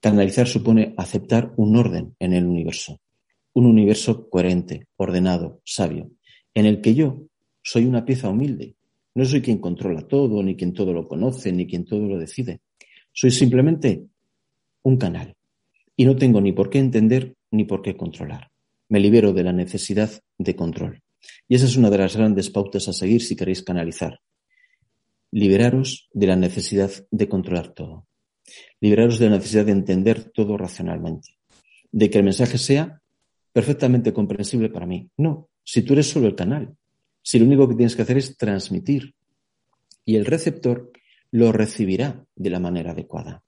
Canalizar 0.00 0.48
supone 0.48 0.94
aceptar 0.96 1.52
un 1.56 1.76
orden 1.76 2.16
en 2.18 2.32
el 2.32 2.46
universo, 2.46 3.00
un 3.54 3.66
universo 3.66 4.28
coherente, 4.28 4.86
ordenado, 4.96 5.60
sabio, 5.64 6.10
en 6.54 6.66
el 6.66 6.80
que 6.80 6.94
yo 6.94 7.26
soy 7.62 7.86
una 7.86 8.04
pieza 8.04 8.28
humilde. 8.28 8.76
No 9.14 9.24
soy 9.24 9.42
quien 9.42 9.58
controla 9.58 10.06
todo, 10.08 10.42
ni 10.42 10.56
quien 10.56 10.72
todo 10.72 10.92
lo 10.92 11.06
conoce, 11.06 11.52
ni 11.52 11.66
quien 11.66 11.84
todo 11.84 12.06
lo 12.06 12.18
decide. 12.18 12.60
Soy 13.12 13.30
simplemente 13.30 14.06
un 14.82 14.96
canal. 14.96 15.36
Y 15.94 16.06
no 16.06 16.16
tengo 16.16 16.40
ni 16.40 16.52
por 16.52 16.70
qué 16.70 16.78
entender 16.78 17.36
ni 17.50 17.64
por 17.64 17.82
qué 17.82 17.94
controlar 17.94 18.52
me 18.92 19.00
libero 19.00 19.32
de 19.32 19.42
la 19.42 19.54
necesidad 19.54 20.10
de 20.36 20.54
control. 20.54 21.02
Y 21.48 21.54
esa 21.54 21.64
es 21.64 21.78
una 21.78 21.88
de 21.88 21.96
las 21.96 22.14
grandes 22.14 22.50
pautas 22.50 22.88
a 22.88 22.92
seguir 22.92 23.22
si 23.22 23.34
queréis 23.34 23.62
canalizar. 23.62 24.20
Liberaros 25.30 26.10
de 26.12 26.26
la 26.26 26.36
necesidad 26.36 26.90
de 27.10 27.26
controlar 27.26 27.72
todo. 27.72 28.06
Liberaros 28.80 29.18
de 29.18 29.30
la 29.30 29.36
necesidad 29.36 29.64
de 29.64 29.72
entender 29.72 30.30
todo 30.34 30.58
racionalmente. 30.58 31.38
De 31.90 32.10
que 32.10 32.18
el 32.18 32.24
mensaje 32.24 32.58
sea 32.58 33.00
perfectamente 33.52 34.12
comprensible 34.12 34.68
para 34.68 34.86
mí. 34.86 35.10
No, 35.16 35.48
si 35.64 35.82
tú 35.82 35.92
eres 35.92 36.08
solo 36.08 36.26
el 36.26 36.34
canal. 36.34 36.76
Si 37.22 37.38
lo 37.38 37.46
único 37.46 37.68
que 37.68 37.76
tienes 37.76 37.94
que 37.94 38.02
hacer 38.02 38.18
es 38.18 38.36
transmitir. 38.36 39.14
Y 40.04 40.16
el 40.16 40.24
receptor 40.24 40.90
lo 41.30 41.52
recibirá 41.52 42.24
de 42.34 42.50
la 42.50 42.58
manera 42.58 42.92
adecuada. 42.92 43.42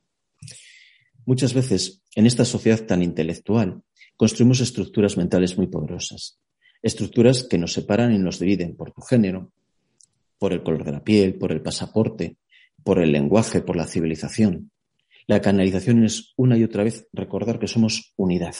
Muchas 1.26 1.54
veces 1.54 2.02
en 2.14 2.26
esta 2.26 2.44
sociedad 2.44 2.84
tan 2.84 3.02
intelectual 3.02 3.82
construimos 4.16 4.60
estructuras 4.60 5.16
mentales 5.16 5.56
muy 5.56 5.66
poderosas. 5.66 6.38
Estructuras 6.82 7.44
que 7.44 7.58
nos 7.58 7.72
separan 7.72 8.14
y 8.14 8.18
nos 8.18 8.38
dividen 8.38 8.76
por 8.76 8.92
tu 8.92 9.00
género, 9.00 9.52
por 10.38 10.52
el 10.52 10.62
color 10.62 10.84
de 10.84 10.92
la 10.92 11.02
piel, 11.02 11.36
por 11.36 11.50
el 11.50 11.62
pasaporte, 11.62 12.36
por 12.82 13.00
el 13.00 13.12
lenguaje, 13.12 13.62
por 13.62 13.76
la 13.76 13.86
civilización. 13.86 14.70
La 15.26 15.40
canalización 15.40 16.04
es 16.04 16.34
una 16.36 16.58
y 16.58 16.64
otra 16.64 16.84
vez 16.84 17.08
recordar 17.12 17.58
que 17.58 17.68
somos 17.68 18.12
unidad. 18.16 18.54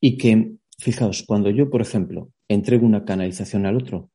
Y 0.00 0.18
que, 0.18 0.54
fijaos, 0.78 1.24
cuando 1.26 1.50
yo, 1.50 1.70
por 1.70 1.80
ejemplo, 1.80 2.30
entrego 2.48 2.86
una 2.86 3.04
canalización 3.04 3.66
al 3.66 3.76
otro, 3.76 4.10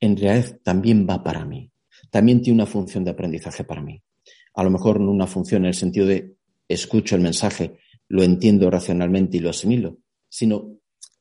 en 0.00 0.16
realidad 0.16 0.58
también 0.62 1.06
va 1.08 1.22
para 1.22 1.44
mí. 1.44 1.70
También 2.10 2.42
tiene 2.42 2.62
una 2.62 2.66
función 2.66 3.04
de 3.04 3.10
aprendizaje 3.10 3.64
para 3.64 3.82
mí. 3.82 4.02
A 4.54 4.62
lo 4.64 4.70
mejor 4.70 5.00
no 5.00 5.10
una 5.10 5.26
función 5.26 5.62
en 5.62 5.68
el 5.68 5.74
sentido 5.74 6.06
de 6.06 6.34
escucho 6.68 7.16
el 7.16 7.22
mensaje 7.22 7.78
lo 8.08 8.22
entiendo 8.22 8.70
racionalmente 8.70 9.36
y 9.36 9.40
lo 9.40 9.50
asimilo, 9.50 9.98
sino 10.28 10.78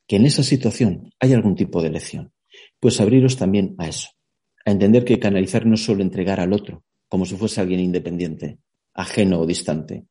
que 0.08 0.18
en 0.18 0.26
esa 0.26 0.44
situación 0.44 1.12
hay 1.20 1.34
algún 1.34 1.56
tipo 1.56 1.82
de 1.82 1.90
lección. 1.90 2.32
Pues 2.80 3.02
abriros 3.02 3.38
también 3.38 3.76
a 3.78 3.88
eso, 3.88 4.10
a 4.66 4.72
entender 4.72 5.04
que 5.04 5.20
canalizar 5.20 5.66
no 5.66 5.76
es 5.76 5.84
solo 5.84 6.04
entregar 6.04 6.40
al 6.40 6.54
otro, 6.54 6.84
como 7.08 7.26
si 7.26 7.36
fuese 7.36 7.62
alguien 7.62 7.80
independiente, 7.80 8.60
ajeno 8.94 9.40
o 9.40 9.48
distante. 9.48 10.06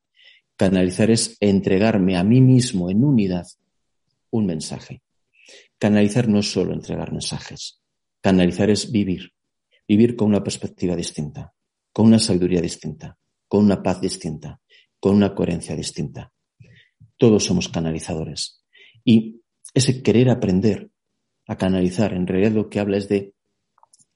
Canalizar 0.56 1.10
es 1.10 1.36
entregarme 1.40 2.16
a 2.16 2.24
mí 2.24 2.40
mismo 2.40 2.90
en 2.90 3.04
unidad 3.04 3.46
un 4.34 4.46
mensaje. 4.46 5.02
Canalizar 5.78 6.28
no 6.28 6.40
es 6.40 6.50
solo 6.50 6.72
entregar 6.72 7.12
mensajes. 7.12 7.80
Canalizar 8.20 8.68
es 8.68 8.90
vivir. 8.90 9.32
Vivir 9.86 10.16
con 10.16 10.28
una 10.28 10.42
perspectiva 10.42 10.96
distinta, 10.96 11.52
con 11.92 12.06
una 12.06 12.18
sabiduría 12.18 12.60
distinta, 12.60 13.16
con 13.46 13.64
una 13.64 13.82
paz 13.82 14.00
distinta, 14.00 14.60
con 14.98 15.14
una 15.14 15.34
coherencia 15.34 15.76
distinta. 15.76 16.32
Todos 17.16 17.44
somos 17.44 17.68
canalizadores. 17.68 18.64
Y 19.04 19.42
ese 19.72 20.02
querer 20.02 20.30
aprender 20.30 20.90
a 21.46 21.56
canalizar, 21.56 22.12
en 22.14 22.26
realidad 22.26 22.52
lo 22.52 22.68
que 22.68 22.80
habla 22.80 22.96
es 22.96 23.08
de 23.08 23.34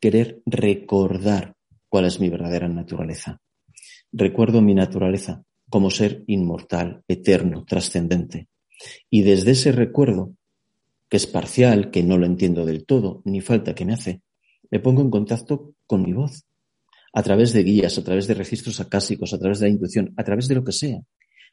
querer 0.00 0.42
recordar 0.46 1.54
cuál 1.88 2.06
es 2.06 2.18
mi 2.18 2.28
verdadera 2.28 2.68
naturaleza. 2.68 3.40
Recuerdo 4.10 4.62
mi 4.62 4.74
naturaleza 4.74 5.44
como 5.68 5.90
ser 5.90 6.24
inmortal, 6.26 7.04
eterno, 7.06 7.64
trascendente. 7.64 8.48
Y 9.10 9.22
desde 9.22 9.52
ese 9.52 9.72
recuerdo, 9.72 10.34
que 11.08 11.16
es 11.16 11.26
parcial, 11.26 11.90
que 11.90 12.02
no 12.02 12.18
lo 12.18 12.26
entiendo 12.26 12.64
del 12.66 12.84
todo, 12.84 13.22
ni 13.24 13.40
falta 13.40 13.74
que 13.74 13.84
me 13.84 13.94
hace, 13.94 14.22
me 14.70 14.80
pongo 14.80 15.02
en 15.02 15.10
contacto 15.10 15.74
con 15.86 16.02
mi 16.02 16.12
voz, 16.12 16.44
a 17.12 17.22
través 17.22 17.52
de 17.52 17.62
guías, 17.62 17.96
a 17.98 18.04
través 18.04 18.26
de 18.26 18.34
registros 18.34 18.80
acásicos, 18.80 19.32
a 19.32 19.38
través 19.38 19.60
de 19.60 19.66
la 19.66 19.72
intuición, 19.72 20.12
a 20.16 20.24
través 20.24 20.48
de 20.48 20.54
lo 20.54 20.64
que 20.64 20.72
sea. 20.72 21.00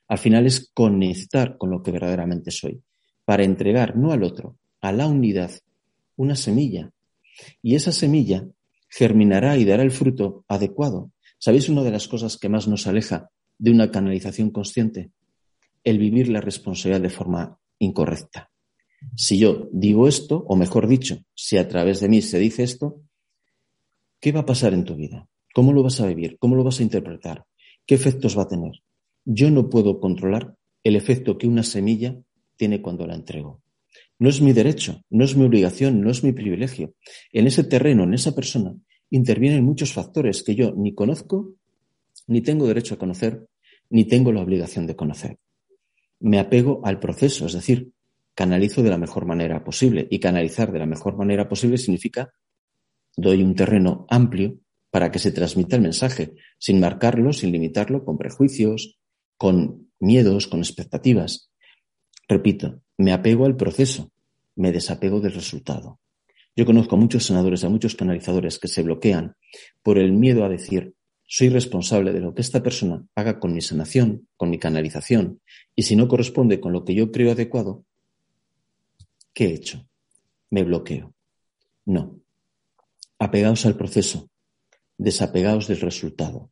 Al 0.08 0.18
final 0.18 0.46
es 0.46 0.70
conectar 0.74 1.58
con 1.58 1.72
lo 1.72 1.82
que 1.82 1.92
verdaderamente 1.92 2.52
soy, 2.52 2.82
para 3.24 3.44
entregar 3.44 3.96
no 3.96 4.12
al 4.12 4.24
otro, 4.24 4.58
a 4.82 4.92
la 4.92 5.08
unidad, 5.08 5.52
una 6.18 6.36
semilla. 6.36 6.92
Y 7.62 7.76
esa 7.76 7.92
semilla 7.92 8.46
germinará 8.90 9.58
y 9.58 9.66
dará 9.66 9.84
el 9.84 9.92
fruto 9.92 10.46
adecuado. 10.48 11.12
¿Sabéis 11.38 11.70
una 11.70 11.84
de 11.84 11.92
las 11.92 12.08
cosas 12.08 12.38
que 12.38 12.50
más 12.50 12.68
nos 12.68 12.88
aleja 12.88 13.30
de 13.58 13.72
una 13.72 13.92
canalización 13.92 14.52
consciente? 14.52 15.12
El 15.86 16.00
vivir 16.00 16.28
la 16.28 16.42
responsabilidad 16.42 17.02
de 17.02 17.10
forma 17.10 17.58
incorrecta. 17.80 18.52
Si 19.16 19.38
yo 19.38 19.70
digo 19.72 20.08
esto, 20.08 20.44
o 20.48 20.58
mejor 20.58 20.88
dicho, 20.88 21.20
si 21.34 21.58
a 21.58 21.68
través 21.70 22.02
de 22.02 22.10
mí 22.10 22.22
se 22.22 22.40
dice 22.40 22.64
esto, 22.64 23.04
¿qué 24.20 24.34
va 24.34 24.42
a 24.42 24.46
pasar 24.46 24.74
en 24.74 24.84
tu 24.84 24.96
vida? 24.96 25.30
¿Cómo 25.54 25.72
lo 25.72 25.84
vas 25.84 26.02
a 26.02 26.08
vivir? 26.08 26.38
¿Cómo 26.38 26.56
lo 26.56 26.64
vas 26.66 26.80
a 26.82 26.84
interpretar? 26.84 27.46
¿Qué 27.86 27.96
efectos 27.96 28.38
va 28.38 28.44
a 28.44 28.48
tener? 28.48 28.74
Yo 29.24 29.50
no 29.52 29.70
puedo 29.70 30.02
controlar 30.02 30.56
el 30.84 30.96
efecto 30.96 31.38
que 31.38 31.48
una 31.48 31.64
semilla 31.64 32.20
tiene 32.58 32.82
cuando 32.82 33.08
la 33.08 33.16
entrego. 33.16 33.62
No 34.18 34.30
es 34.30 34.42
mi 34.42 34.54
derecho, 34.54 35.02
no 35.10 35.24
es 35.24 35.36
mi 35.36 35.46
obligación, 35.46 36.02
no 36.02 36.10
es 36.10 36.24
mi 36.24 36.32
privilegio. 36.32 36.94
En 37.32 37.48
ese 37.48 37.64
terreno, 37.64 38.04
en 38.04 38.14
esa 38.14 38.34
persona, 38.34 38.76
intervienen 39.10 39.64
muchos 39.64 39.94
factores 39.94 40.44
que 40.44 40.56
yo 40.56 40.74
ni 40.76 40.94
conozco, 40.94 41.54
ni 42.28 42.42
tengo 42.42 42.68
derecho 42.68 42.96
a 42.96 42.98
conocer, 42.98 43.46
ni 43.90 44.06
tengo 44.06 44.32
la 44.32 44.42
obligación 44.42 44.88
de 44.88 44.96
conocer. 44.96 45.38
Me 46.20 46.40
apego 46.40 46.82
al 46.84 47.00
proceso, 47.00 47.46
es 47.46 47.54
decir, 47.54 47.92
canalizo 48.34 48.84
de 48.84 48.90
la 48.90 48.98
mejor 48.98 49.26
manera 49.26 49.64
posible. 49.64 50.08
Y 50.10 50.20
canalizar 50.20 50.72
de 50.72 50.80
la 50.80 50.86
mejor 50.86 51.18
manera 51.18 51.48
posible 51.48 51.78
significa 51.78 52.34
doy 53.18 53.42
un 53.44 53.56
terreno 53.56 54.06
amplio 54.10 54.60
para 54.92 55.12
que 55.12 55.20
se 55.20 55.32
transmita 55.32 55.76
el 55.76 55.82
mensaje, 55.82 56.34
sin 56.58 56.80
marcarlo, 56.80 57.34
sin 57.34 57.52
limitarlo, 57.52 58.06
con 58.06 58.18
prejuicios, 58.18 58.98
con 59.38 59.90
miedos, 60.00 60.48
con 60.48 60.60
expectativas. 60.60 61.52
Repito, 62.28 62.82
me 62.98 63.12
apego 63.12 63.46
al 63.46 63.56
proceso, 63.56 64.12
me 64.56 64.72
desapego 64.72 65.20
del 65.20 65.34
resultado. 65.34 66.00
Yo 66.56 66.66
conozco 66.66 66.96
a 66.96 67.00
muchos 67.00 67.26
senadores, 67.26 67.64
a 67.64 67.70
muchos 67.70 67.96
canalizadores 67.96 68.60
que 68.60 68.70
se 68.70 68.84
bloquean 68.84 69.36
por 69.84 69.98
el 69.98 70.14
miedo 70.14 70.46
a 70.46 70.50
decir, 70.50 70.95
soy 71.28 71.50
responsable 71.50 72.14
de 72.14 72.20
lo 72.20 72.34
que 72.34 72.42
esta 72.42 72.62
persona 72.62 73.06
haga 73.16 73.40
con 73.40 73.54
mi 73.54 73.62
sanación, 73.62 74.28
con 74.38 74.50
mi 74.50 74.60
canalización, 74.60 75.42
y 75.76 75.84
si 75.84 75.96
no 75.96 76.08
corresponde 76.08 76.60
con 76.60 76.72
lo 76.72 76.86
que 76.86 76.94
yo 76.94 77.12
creo 77.12 77.32
adecuado, 77.32 77.86
¿qué 79.34 79.48
he 79.48 79.54
hecho? 79.54 79.88
Me 80.52 80.64
bloqueo. 80.64 81.14
No. 81.86 82.20
Apegaos 83.18 83.66
al 83.66 83.76
proceso, 83.76 84.30
desapegaos 84.98 85.68
del 85.68 85.82
resultado. 85.82 86.52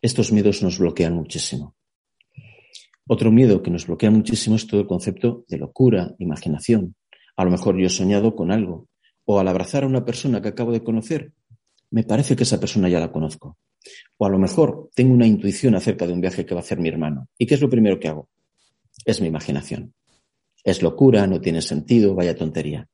Estos 0.00 0.32
miedos 0.32 0.62
nos 0.62 0.78
bloquean 0.78 1.14
muchísimo. 1.14 1.74
Otro 3.06 3.32
miedo 3.32 3.62
que 3.62 3.70
nos 3.70 3.86
bloquea 3.86 4.10
muchísimo 4.10 4.56
es 4.56 4.66
todo 4.66 4.80
el 4.80 4.86
concepto 4.86 5.44
de 5.48 5.58
locura, 5.58 6.14
imaginación. 6.18 6.94
A 7.36 7.44
lo 7.44 7.50
mejor 7.50 7.76
yo 7.76 7.86
he 7.86 7.90
soñado 7.90 8.36
con 8.36 8.52
algo, 8.52 8.88
o 9.24 9.40
al 9.40 9.48
abrazar 9.48 9.82
a 9.82 9.86
una 9.88 10.04
persona 10.04 10.40
que 10.40 10.48
acabo 10.48 10.70
de 10.70 10.84
conocer, 10.84 11.32
me 11.90 12.04
parece 12.04 12.36
que 12.36 12.44
esa 12.44 12.60
persona 12.60 12.88
ya 12.88 13.00
la 13.00 13.10
conozco. 13.10 13.58
O 14.18 14.26
a 14.26 14.28
lo 14.28 14.38
mejor 14.38 14.90
tengo 14.94 15.14
una 15.14 15.26
intuición 15.26 15.74
acerca 15.74 16.06
de 16.06 16.12
un 16.12 16.20
viaje 16.20 16.44
que 16.44 16.54
va 16.54 16.60
a 16.60 16.64
hacer 16.64 16.78
mi 16.78 16.88
hermano. 16.88 17.28
¿Y 17.38 17.46
qué 17.46 17.54
es 17.54 17.60
lo 17.60 17.70
primero 17.70 17.98
que 17.98 18.08
hago? 18.08 18.28
Es 19.04 19.20
mi 19.20 19.28
imaginación. 19.28 19.94
Es 20.62 20.82
locura, 20.82 21.26
no 21.26 21.40
tiene 21.40 21.62
sentido, 21.62 22.14
vaya 22.14 22.36
tontería. 22.36 22.88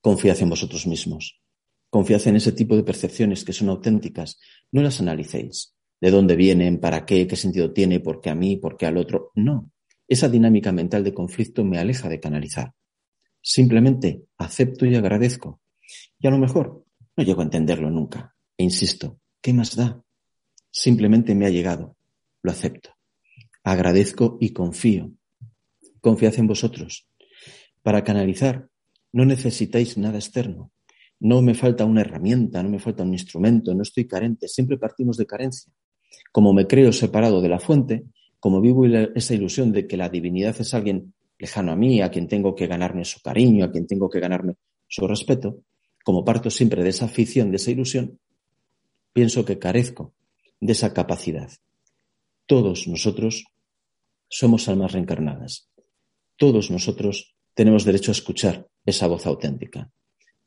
Confiad 0.00 0.40
en 0.42 0.50
vosotros 0.50 0.86
mismos. 0.86 1.40
Confiad 1.88 2.26
en 2.28 2.36
ese 2.36 2.52
tipo 2.52 2.76
de 2.76 2.82
percepciones 2.82 3.44
que 3.44 3.52
son 3.52 3.68
auténticas. 3.68 4.38
No 4.72 4.82
las 4.82 5.00
analicéis. 5.00 5.74
¿De 6.00 6.10
dónde 6.10 6.34
vienen? 6.34 6.80
¿Para 6.80 7.04
qué? 7.04 7.26
¿Qué 7.26 7.36
sentido 7.36 7.72
tiene? 7.72 8.00
¿Por 8.00 8.20
qué 8.20 8.30
a 8.30 8.34
mí? 8.34 8.56
¿Por 8.56 8.76
qué 8.76 8.86
al 8.86 8.96
otro? 8.96 9.30
No. 9.34 9.70
Esa 10.08 10.28
dinámica 10.28 10.72
mental 10.72 11.04
de 11.04 11.14
conflicto 11.14 11.64
me 11.64 11.78
aleja 11.78 12.08
de 12.08 12.18
canalizar. 12.18 12.72
Simplemente 13.42 14.24
acepto 14.38 14.86
y 14.86 14.96
agradezco. 14.96 15.60
Y 16.18 16.26
a 16.26 16.30
lo 16.30 16.38
mejor 16.38 16.84
no 17.16 17.24
llego 17.24 17.40
a 17.40 17.44
entenderlo 17.44 17.90
nunca. 17.90 18.34
E 18.56 18.64
insisto, 18.64 19.19
¿qué 19.40 19.52
más 19.52 19.76
da? 19.76 20.02
Simplemente 20.70 21.34
me 21.34 21.46
ha 21.46 21.50
llegado. 21.50 21.96
Lo 22.42 22.50
acepto. 22.50 22.90
Agradezco 23.64 24.38
y 24.40 24.52
confío. 24.52 25.12
Confiad 26.00 26.38
en 26.38 26.46
vosotros. 26.46 27.06
Para 27.82 28.04
canalizar 28.04 28.68
no 29.12 29.24
necesitáis 29.24 29.98
nada 29.98 30.18
externo. 30.18 30.70
No 31.18 31.42
me 31.42 31.54
falta 31.54 31.84
una 31.84 32.00
herramienta, 32.00 32.62
no 32.62 32.70
me 32.70 32.78
falta 32.78 33.02
un 33.02 33.12
instrumento, 33.12 33.74
no 33.74 33.82
estoy 33.82 34.06
carente, 34.06 34.48
siempre 34.48 34.78
partimos 34.78 35.16
de 35.16 35.26
carencia. 35.26 35.72
Como 36.32 36.52
me 36.52 36.66
creo 36.66 36.92
separado 36.92 37.42
de 37.42 37.48
la 37.48 37.58
fuente, 37.58 38.04
como 38.38 38.60
vivo 38.60 38.86
esa 38.86 39.34
ilusión 39.34 39.72
de 39.72 39.86
que 39.86 39.98
la 39.98 40.08
divinidad 40.08 40.56
es 40.58 40.72
alguien 40.72 41.12
lejano 41.38 41.72
a 41.72 41.76
mí, 41.76 42.00
a 42.00 42.10
quien 42.10 42.26
tengo 42.26 42.54
que 42.54 42.66
ganarme 42.66 43.04
su 43.04 43.20
cariño, 43.20 43.64
a 43.64 43.70
quien 43.70 43.86
tengo 43.86 44.08
que 44.08 44.20
ganarme 44.20 44.54
su 44.88 45.06
respeto, 45.06 45.60
como 46.04 46.24
parto 46.24 46.50
siempre 46.50 46.82
de 46.82 46.90
esa 46.90 47.04
afición, 47.04 47.50
de 47.50 47.56
esa 47.56 47.70
ilusión, 47.70 48.18
pienso 49.12 49.44
que 49.44 49.58
carezco 49.58 50.14
de 50.60 50.72
esa 50.72 50.92
capacidad. 50.92 51.50
Todos 52.46 52.88
nosotros 52.88 53.44
somos 54.28 54.68
almas 54.68 54.92
reencarnadas. 54.92 55.68
Todos 56.36 56.70
nosotros 56.70 57.34
tenemos 57.54 57.84
derecho 57.84 58.10
a 58.10 58.18
escuchar 58.18 58.68
esa 58.84 59.06
voz 59.06 59.26
auténtica 59.26 59.90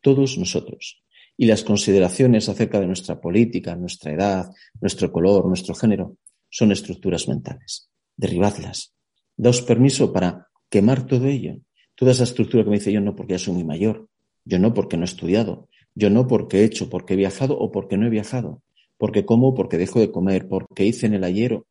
todos 0.03 0.37
nosotros. 0.37 1.01
Y 1.35 1.47
las 1.47 1.63
consideraciones 1.63 2.47
acerca 2.47 2.79
de 2.79 2.85
nuestra 2.85 3.19
política, 3.19 3.75
nuestra 3.75 4.11
edad, 4.11 4.51
nuestro 4.79 5.11
color, 5.11 5.47
nuestro 5.47 5.73
género, 5.73 6.17
son 6.49 6.71
estructuras 6.71 7.27
mentales. 7.27 7.89
Derribadlas. 8.15 8.93
Daos 9.35 9.63
permiso 9.63 10.13
para 10.13 10.49
quemar 10.69 11.07
todo 11.07 11.25
ello. 11.25 11.55
Toda 11.95 12.11
esa 12.11 12.25
estructura 12.25 12.63
que 12.63 12.69
me 12.69 12.77
dice 12.77 12.91
yo 12.91 13.01
no 13.01 13.15
porque 13.15 13.33
ya 13.33 13.39
soy 13.39 13.55
muy 13.55 13.63
mayor, 13.63 14.07
yo 14.45 14.59
no 14.59 14.73
porque 14.75 14.97
no 14.97 15.03
he 15.03 15.05
estudiado, 15.05 15.69
yo 15.95 16.09
no 16.09 16.27
porque 16.27 16.59
he 16.59 16.63
hecho, 16.63 16.89
porque 16.89 17.13
he 17.13 17.17
viajado 17.17 17.57
o 17.57 17.71
porque 17.71 17.97
no 17.97 18.07
he 18.07 18.09
viajado, 18.09 18.61
porque 18.97 19.25
como, 19.25 19.53
porque 19.53 19.77
dejo 19.77 19.99
de 19.99 20.11
comer, 20.11 20.47
porque 20.47 20.85
hice 20.85 21.05
en 21.05 21.13
el 21.13 21.23
ayer. 21.23 21.61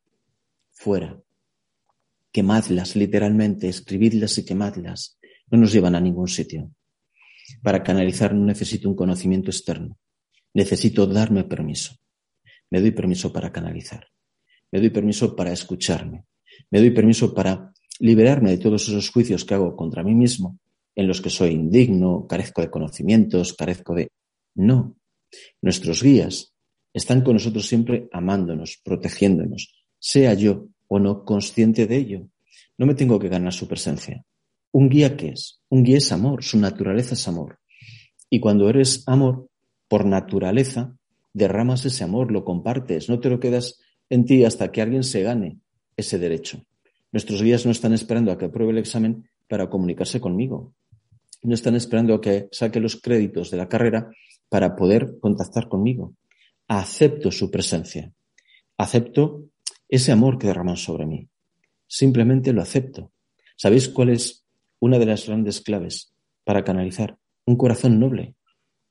Fuera. 0.71 1.19
Quemadlas 2.31 2.95
literalmente, 2.95 3.67
escribidlas 3.67 4.37
y 4.37 4.45
quemadlas. 4.45 5.19
No 5.51 5.59
nos 5.59 5.71
llevan 5.71 5.95
a 5.95 5.99
ningún 5.99 6.27
sitio. 6.27 6.71
Para 7.61 7.83
canalizar 7.83 8.33
no 8.33 8.45
necesito 8.45 8.89
un 8.89 8.95
conocimiento 8.95 9.51
externo. 9.51 9.97
Necesito 10.53 11.05
darme 11.05 11.43
permiso. 11.43 11.95
Me 12.69 12.81
doy 12.81 12.91
permiso 12.91 13.31
para 13.31 13.51
canalizar. 13.51 14.07
Me 14.71 14.79
doy 14.79 14.89
permiso 14.89 15.35
para 15.35 15.51
escucharme. 15.51 16.25
Me 16.71 16.79
doy 16.79 16.91
permiso 16.91 17.33
para 17.33 17.71
liberarme 17.99 18.51
de 18.51 18.57
todos 18.57 18.87
esos 18.87 19.09
juicios 19.09 19.45
que 19.45 19.53
hago 19.53 19.75
contra 19.75 20.03
mí 20.03 20.15
mismo, 20.15 20.57
en 20.95 21.07
los 21.07 21.21
que 21.21 21.29
soy 21.29 21.51
indigno, 21.51 22.27
carezco 22.27 22.61
de 22.61 22.69
conocimientos, 22.69 23.53
carezco 23.53 23.95
de... 23.95 24.09
No. 24.55 24.95
Nuestros 25.61 26.03
guías 26.03 26.53
están 26.93 27.21
con 27.21 27.33
nosotros 27.33 27.67
siempre 27.67 28.07
amándonos, 28.11 28.79
protegiéndonos, 28.83 29.73
sea 29.99 30.33
yo 30.33 30.67
o 30.87 30.99
no 30.99 31.25
consciente 31.25 31.87
de 31.87 31.97
ello. 31.97 32.27
No 32.77 32.85
me 32.85 32.93
tengo 32.93 33.17
que 33.19 33.29
ganar 33.29 33.53
su 33.53 33.67
presencia. 33.67 34.23
¿Un 34.71 34.89
guía 34.89 35.17
qué 35.17 35.29
es? 35.29 35.61
Un 35.69 35.83
guía 35.83 35.97
es 35.97 36.11
amor, 36.11 36.43
su 36.43 36.59
naturaleza 36.59 37.13
es 37.15 37.27
amor. 37.27 37.59
Y 38.29 38.39
cuando 38.39 38.69
eres 38.69 39.03
amor, 39.07 39.47
por 39.87 40.05
naturaleza, 40.05 40.95
derramas 41.33 41.85
ese 41.85 42.03
amor, 42.03 42.31
lo 42.31 42.43
compartes, 42.43 43.09
no 43.09 43.19
te 43.19 43.29
lo 43.29 43.39
quedas 43.39 43.79
en 44.09 44.25
ti 44.25 44.45
hasta 44.45 44.71
que 44.71 44.81
alguien 44.81 45.03
se 45.03 45.21
gane 45.23 45.59
ese 45.97 46.19
derecho. 46.19 46.63
Nuestros 47.11 47.41
guías 47.41 47.65
no 47.65 47.71
están 47.71 47.93
esperando 47.93 48.31
a 48.31 48.37
que 48.37 48.45
apruebe 48.45 48.71
el 48.71 48.79
examen 48.79 49.29
para 49.47 49.69
comunicarse 49.69 50.19
conmigo. 50.19 50.73
No 51.43 51.53
están 51.53 51.75
esperando 51.75 52.15
a 52.15 52.21
que 52.21 52.47
saque 52.51 52.79
los 52.79 52.99
créditos 52.99 53.51
de 53.51 53.57
la 53.57 53.69
carrera 53.69 54.09
para 54.49 54.75
poder 54.75 55.19
contactar 55.19 55.67
conmigo. 55.67 56.15
Acepto 56.67 57.31
su 57.31 57.51
presencia. 57.51 58.11
Acepto 58.77 59.45
ese 59.87 60.11
amor 60.11 60.37
que 60.37 60.47
derraman 60.47 60.77
sobre 60.77 61.05
mí. 61.05 61.27
Simplemente 61.87 62.53
lo 62.53 62.61
acepto. 62.61 63.11
¿Sabéis 63.55 63.89
cuál 63.89 64.09
es 64.09 64.43
una 64.83 64.99
de 64.99 65.05
las 65.05 65.27
grandes 65.27 65.61
claves 65.61 66.13
para 66.43 66.65
canalizar. 66.65 67.17
Un 67.45 67.55
corazón 67.55 68.01
noble, 68.01 68.35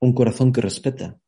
un 0.00 0.14
corazón 0.14 0.50
que 0.50 0.62
respeta. 0.62 1.18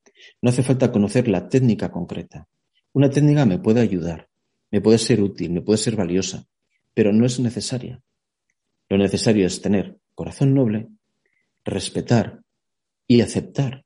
No 0.40 0.48
hace 0.48 0.62
falta 0.62 0.90
conocer 0.90 1.28
la 1.28 1.50
técnica 1.50 1.92
concreta. 1.92 2.48
Una 2.94 3.10
técnica 3.10 3.44
me 3.44 3.58
puede 3.58 3.82
ayudar, 3.82 4.30
me 4.70 4.80
puede 4.80 4.96
ser 4.96 5.20
útil, 5.20 5.52
me 5.52 5.60
puede 5.60 5.76
ser 5.76 5.96
valiosa, 5.96 6.46
pero 6.94 7.12
no 7.12 7.26
es 7.26 7.38
necesaria. 7.40 8.00
Lo 8.88 8.96
necesario 8.96 9.46
es 9.46 9.60
tener 9.60 9.98
corazón 10.14 10.54
noble, 10.54 10.88
respetar 11.64 12.42
y 13.06 13.20
aceptar. 13.20 13.84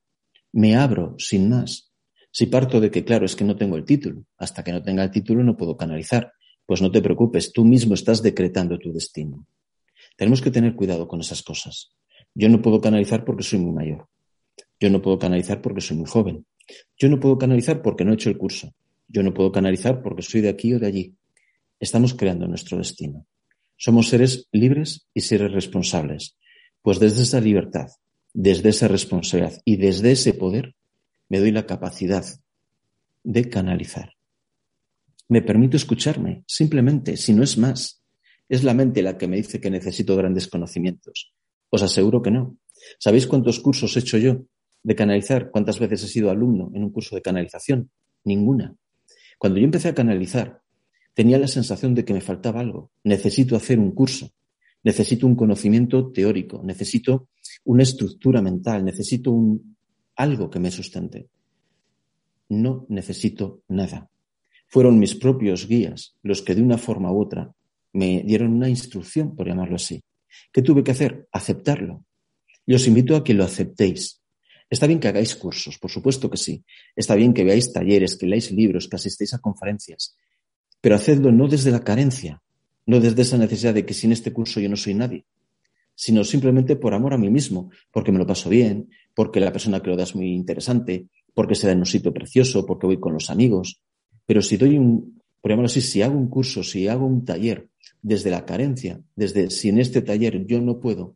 Me 0.53 0.77
abro 0.77 1.15
sin 1.19 1.49
más. 1.49 1.93
Si 2.31 2.47
parto 2.47 2.81
de 2.81 2.91
que, 2.91 3.05
claro, 3.05 3.27
es 3.27 3.37
que 3.37 3.45
no 3.45 3.57
tengo 3.57 3.77
el 3.77 3.85
título, 3.85 4.25
hasta 4.37 4.63
que 4.63 4.73
no 4.73 4.83
tenga 4.83 5.03
el 5.03 5.11
título 5.11 5.43
no 5.43 5.57
puedo 5.57 5.77
canalizar, 5.77 6.33
pues 6.67 6.83
no 6.83 6.91
te 6.91 7.01
preocupes, 7.01 7.53
tú 7.53 7.65
mismo 7.65 7.95
estás 7.95 8.23
decretando 8.23 8.79
tu 8.79 8.93
destino. 8.93 9.47
Tenemos 10.17 10.43
que 10.43 10.51
tener 10.51 10.75
cuidado 10.75 11.09
con 11.09 11.21
esas 11.21 11.43
cosas. 11.43 11.93
Yo 12.35 12.49
no 12.49 12.61
puedo 12.61 12.81
canalizar 12.81 13.25
porque 13.25 13.43
soy 13.43 13.59
muy 13.59 13.73
mayor. 13.73 14.09
Yo 14.79 14.91
no 14.91 15.01
puedo 15.01 15.19
canalizar 15.19 15.61
porque 15.61 15.81
soy 15.81 15.97
muy 15.97 16.07
joven. 16.07 16.47
Yo 16.99 17.09
no 17.09 17.19
puedo 17.19 17.39
canalizar 17.39 17.83
porque 17.83 18.05
no 18.05 18.13
he 18.13 18.15
hecho 18.15 18.29
el 18.29 18.39
curso. 18.39 18.75
Yo 19.09 19.23
no 19.23 19.33
puedo 19.33 19.51
canalizar 19.51 20.03
porque 20.03 20.23
soy 20.23 20.43
de 20.43 20.51
aquí 20.51 20.75
o 20.75 20.79
de 20.79 20.87
allí. 20.87 21.15
Estamos 21.81 22.15
creando 22.15 22.47
nuestro 22.47 22.79
destino. 22.79 23.27
Somos 23.77 24.09
seres 24.09 24.49
libres 24.53 25.09
y 25.15 25.23
seres 25.23 25.53
responsables. 25.53 26.37
Pues 26.83 26.99
desde 26.99 27.23
esa 27.23 27.41
libertad, 27.41 27.89
desde 28.33 28.71
esa 28.71 28.89
responsabilidad 28.89 29.61
y 29.65 29.77
desde 29.77 30.13
ese 30.13 30.35
poder, 30.35 30.75
me 31.29 31.41
doy 31.41 31.51
la 31.51 31.67
capacidad 31.67 32.25
de 33.25 33.49
canalizar. 33.49 34.15
Me 35.29 35.43
permito 35.43 35.77
escucharme, 35.77 36.45
simplemente, 36.47 37.17
si 37.17 37.35
no 37.35 37.43
es 37.43 37.59
más. 37.59 38.03
¿Es 38.49 38.65
la 38.65 38.73
mente 38.73 39.03
la 39.03 39.19
que 39.19 39.29
me 39.29 39.37
dice 39.37 39.61
que 39.61 39.71
necesito 39.71 40.17
grandes 40.17 40.49
conocimientos? 40.49 41.35
Os 41.69 41.83
aseguro 41.83 42.23
que 42.23 42.31
no. 42.31 42.57
¿Sabéis 42.99 43.27
cuántos 43.27 43.61
cursos 43.61 43.95
he 43.97 44.01
hecho 44.01 44.17
yo 44.17 44.47
de 44.83 44.95
canalizar? 44.95 45.51
¿Cuántas 45.51 45.79
veces 45.79 46.05
he 46.05 46.09
sido 46.09 46.31
alumno 46.31 46.71
en 46.75 46.85
un 46.85 46.91
curso 46.91 47.15
de 47.15 47.23
canalización? 47.23 47.91
ninguna. 48.25 48.77
Cuando 49.39 49.59
yo 49.59 49.65
empecé 49.65 49.89
a 49.89 49.95
canalizar, 49.95 50.63
tenía 51.15 51.39
la 51.39 51.49
sensación 51.49 51.95
de 51.95 52.05
que 52.05 52.15
me 52.15 52.21
faltaba 52.21 52.61
algo. 52.61 52.93
Necesito 53.03 53.57
hacer 53.57 53.79
un 53.79 53.93
curso, 53.93 54.31
necesito 54.83 55.27
un 55.27 55.35
conocimiento 55.35 56.11
teórico, 56.11 56.63
necesito 56.65 57.29
una 57.65 57.83
estructura 57.83 58.41
mental, 58.41 58.85
necesito 58.85 59.35
algo 60.17 60.51
que 60.51 60.59
me 60.59 60.71
sustente. 60.71 61.29
No 62.49 62.87
necesito 62.89 63.63
nada. 63.69 64.11
Fueron 64.69 64.99
mis 64.99 65.15
propios 65.15 65.67
guías 65.67 66.17
los 66.23 66.43
que 66.43 66.55
de 66.55 66.63
una 66.63 66.79
forma 66.79 67.13
u 67.13 67.21
otra 67.21 67.53
me 67.93 68.23
dieron 68.23 68.53
una 68.53 68.69
instrucción, 68.69 69.35
por 69.35 69.47
llamarlo 69.47 69.77
así. 69.77 70.03
¿Qué 70.53 70.63
tuve 70.63 70.85
que 70.85 70.91
hacer? 70.91 71.29
Aceptarlo. 71.33 72.05
Y 72.67 72.75
os 72.75 72.87
invito 72.87 73.17
a 73.17 73.25
que 73.25 73.35
lo 73.35 73.45
aceptéis. 73.45 74.21
Está 74.71 74.87
bien 74.87 75.01
que 75.01 75.09
hagáis 75.09 75.35
cursos, 75.35 75.79
por 75.79 75.91
supuesto 75.91 76.31
que 76.31 76.37
sí. 76.37 76.63
Está 76.95 77.15
bien 77.15 77.33
que 77.33 77.45
veáis 77.45 77.73
talleres, 77.73 78.17
que 78.17 78.27
leáis 78.27 78.53
libros, 78.53 78.89
que 78.89 78.97
asistéis 78.97 79.33
a 79.33 79.39
conferencias. 79.39 80.17
Pero 80.81 80.95
hacedlo 80.95 81.33
no 81.33 81.49
desde 81.49 81.71
la 81.71 81.83
carencia, 81.83 82.43
no 82.89 83.01
desde 83.01 83.21
esa 83.21 83.37
necesidad 83.37 83.75
de 83.75 83.85
que 83.85 83.93
sin 83.93 84.13
este 84.13 84.33
curso 84.33 84.61
yo 84.61 84.69
no 84.71 84.77
soy 84.77 84.95
nadie, 84.95 85.27
sino 85.95 86.25
simplemente 86.25 86.75
por 86.75 86.95
amor 86.95 87.13
a 87.13 87.19
mí 87.19 87.29
mismo, 87.29 87.71
porque 87.91 88.13
me 88.13 88.19
lo 88.19 88.27
paso 88.27 88.49
bien, 88.49 88.89
porque 89.15 89.41
la 89.41 89.53
persona 89.53 89.83
que 89.83 89.91
lo 89.91 89.97
da 89.97 90.05
es 90.05 90.17
muy 90.17 90.33
interesante, 90.33 91.07
porque 91.35 91.55
se 91.55 91.67
da 91.67 91.75
en 91.75 91.81
un 91.81 91.87
sitio 91.87 92.15
precioso, 92.15 92.65
porque 92.65 92.87
voy 92.87 92.99
con 92.99 93.13
los 93.13 93.29
amigos. 93.29 93.83
Pero 94.25 94.41
si 94.41 94.57
doy 94.57 94.79
un, 94.79 95.21
por 95.43 95.53
así, 95.53 95.83
si 95.83 96.01
hago 96.01 96.17
un 96.17 96.29
curso, 96.29 96.63
si 96.63 96.89
hago 96.89 97.05
un 97.05 97.27
taller 97.27 97.69
desde 98.01 98.31
la 98.31 98.47
carencia, 98.47 99.03
desde 99.15 99.51
si 99.51 99.69
en 99.69 99.81
este 99.81 100.01
taller 100.01 100.47
yo 100.47 100.59
no 100.63 100.81
puedo, 100.81 101.15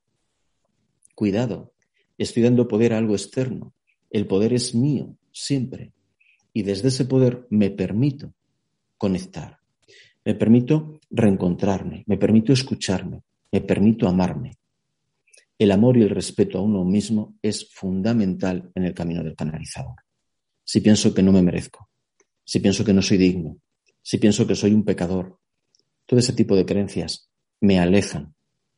cuidado, 1.14 1.72
estoy 2.18 2.42
dando 2.42 2.68
poder 2.68 2.92
a 2.92 2.98
algo 2.98 3.14
externo. 3.14 3.72
El 4.10 4.26
poder 4.26 4.52
es 4.52 4.74
mío, 4.74 5.16
siempre. 5.32 5.94
Y 6.52 6.64
desde 6.64 6.88
ese 6.88 7.06
poder 7.06 7.46
me 7.48 7.70
permito 7.70 8.34
conectar, 8.98 9.61
me 10.24 10.34
permito 10.34 11.00
reencontrarme, 11.10 12.04
me 12.06 12.16
permito 12.16 12.52
escucharme, 12.52 13.22
me 13.50 13.60
permito 13.60 14.08
amarme. 14.08 14.56
El 15.58 15.70
amor 15.70 15.96
y 15.96 16.02
el 16.02 16.10
respeto 16.10 16.58
a 16.58 16.62
uno 16.62 16.84
mismo 16.84 17.36
es 17.42 17.68
fundamental 17.72 18.70
en 18.74 18.84
el 18.84 18.94
camino 18.94 19.22
del 19.22 19.36
canalizador. 19.36 19.96
Si 20.64 20.80
pienso 20.80 21.12
que 21.12 21.22
no 21.22 21.32
me 21.32 21.42
merezco, 21.42 21.88
si 22.44 22.60
pienso 22.60 22.84
que 22.84 22.92
no 22.92 23.02
soy 23.02 23.18
digno, 23.18 23.58
si 24.02 24.18
pienso 24.18 24.46
que 24.46 24.54
soy 24.54 24.72
un 24.72 24.84
pecador, 24.84 25.38
todo 26.06 26.18
ese 26.18 26.32
tipo 26.32 26.56
de 26.56 26.66
creencias 26.66 27.28
me 27.60 27.78
alejan 27.78 28.34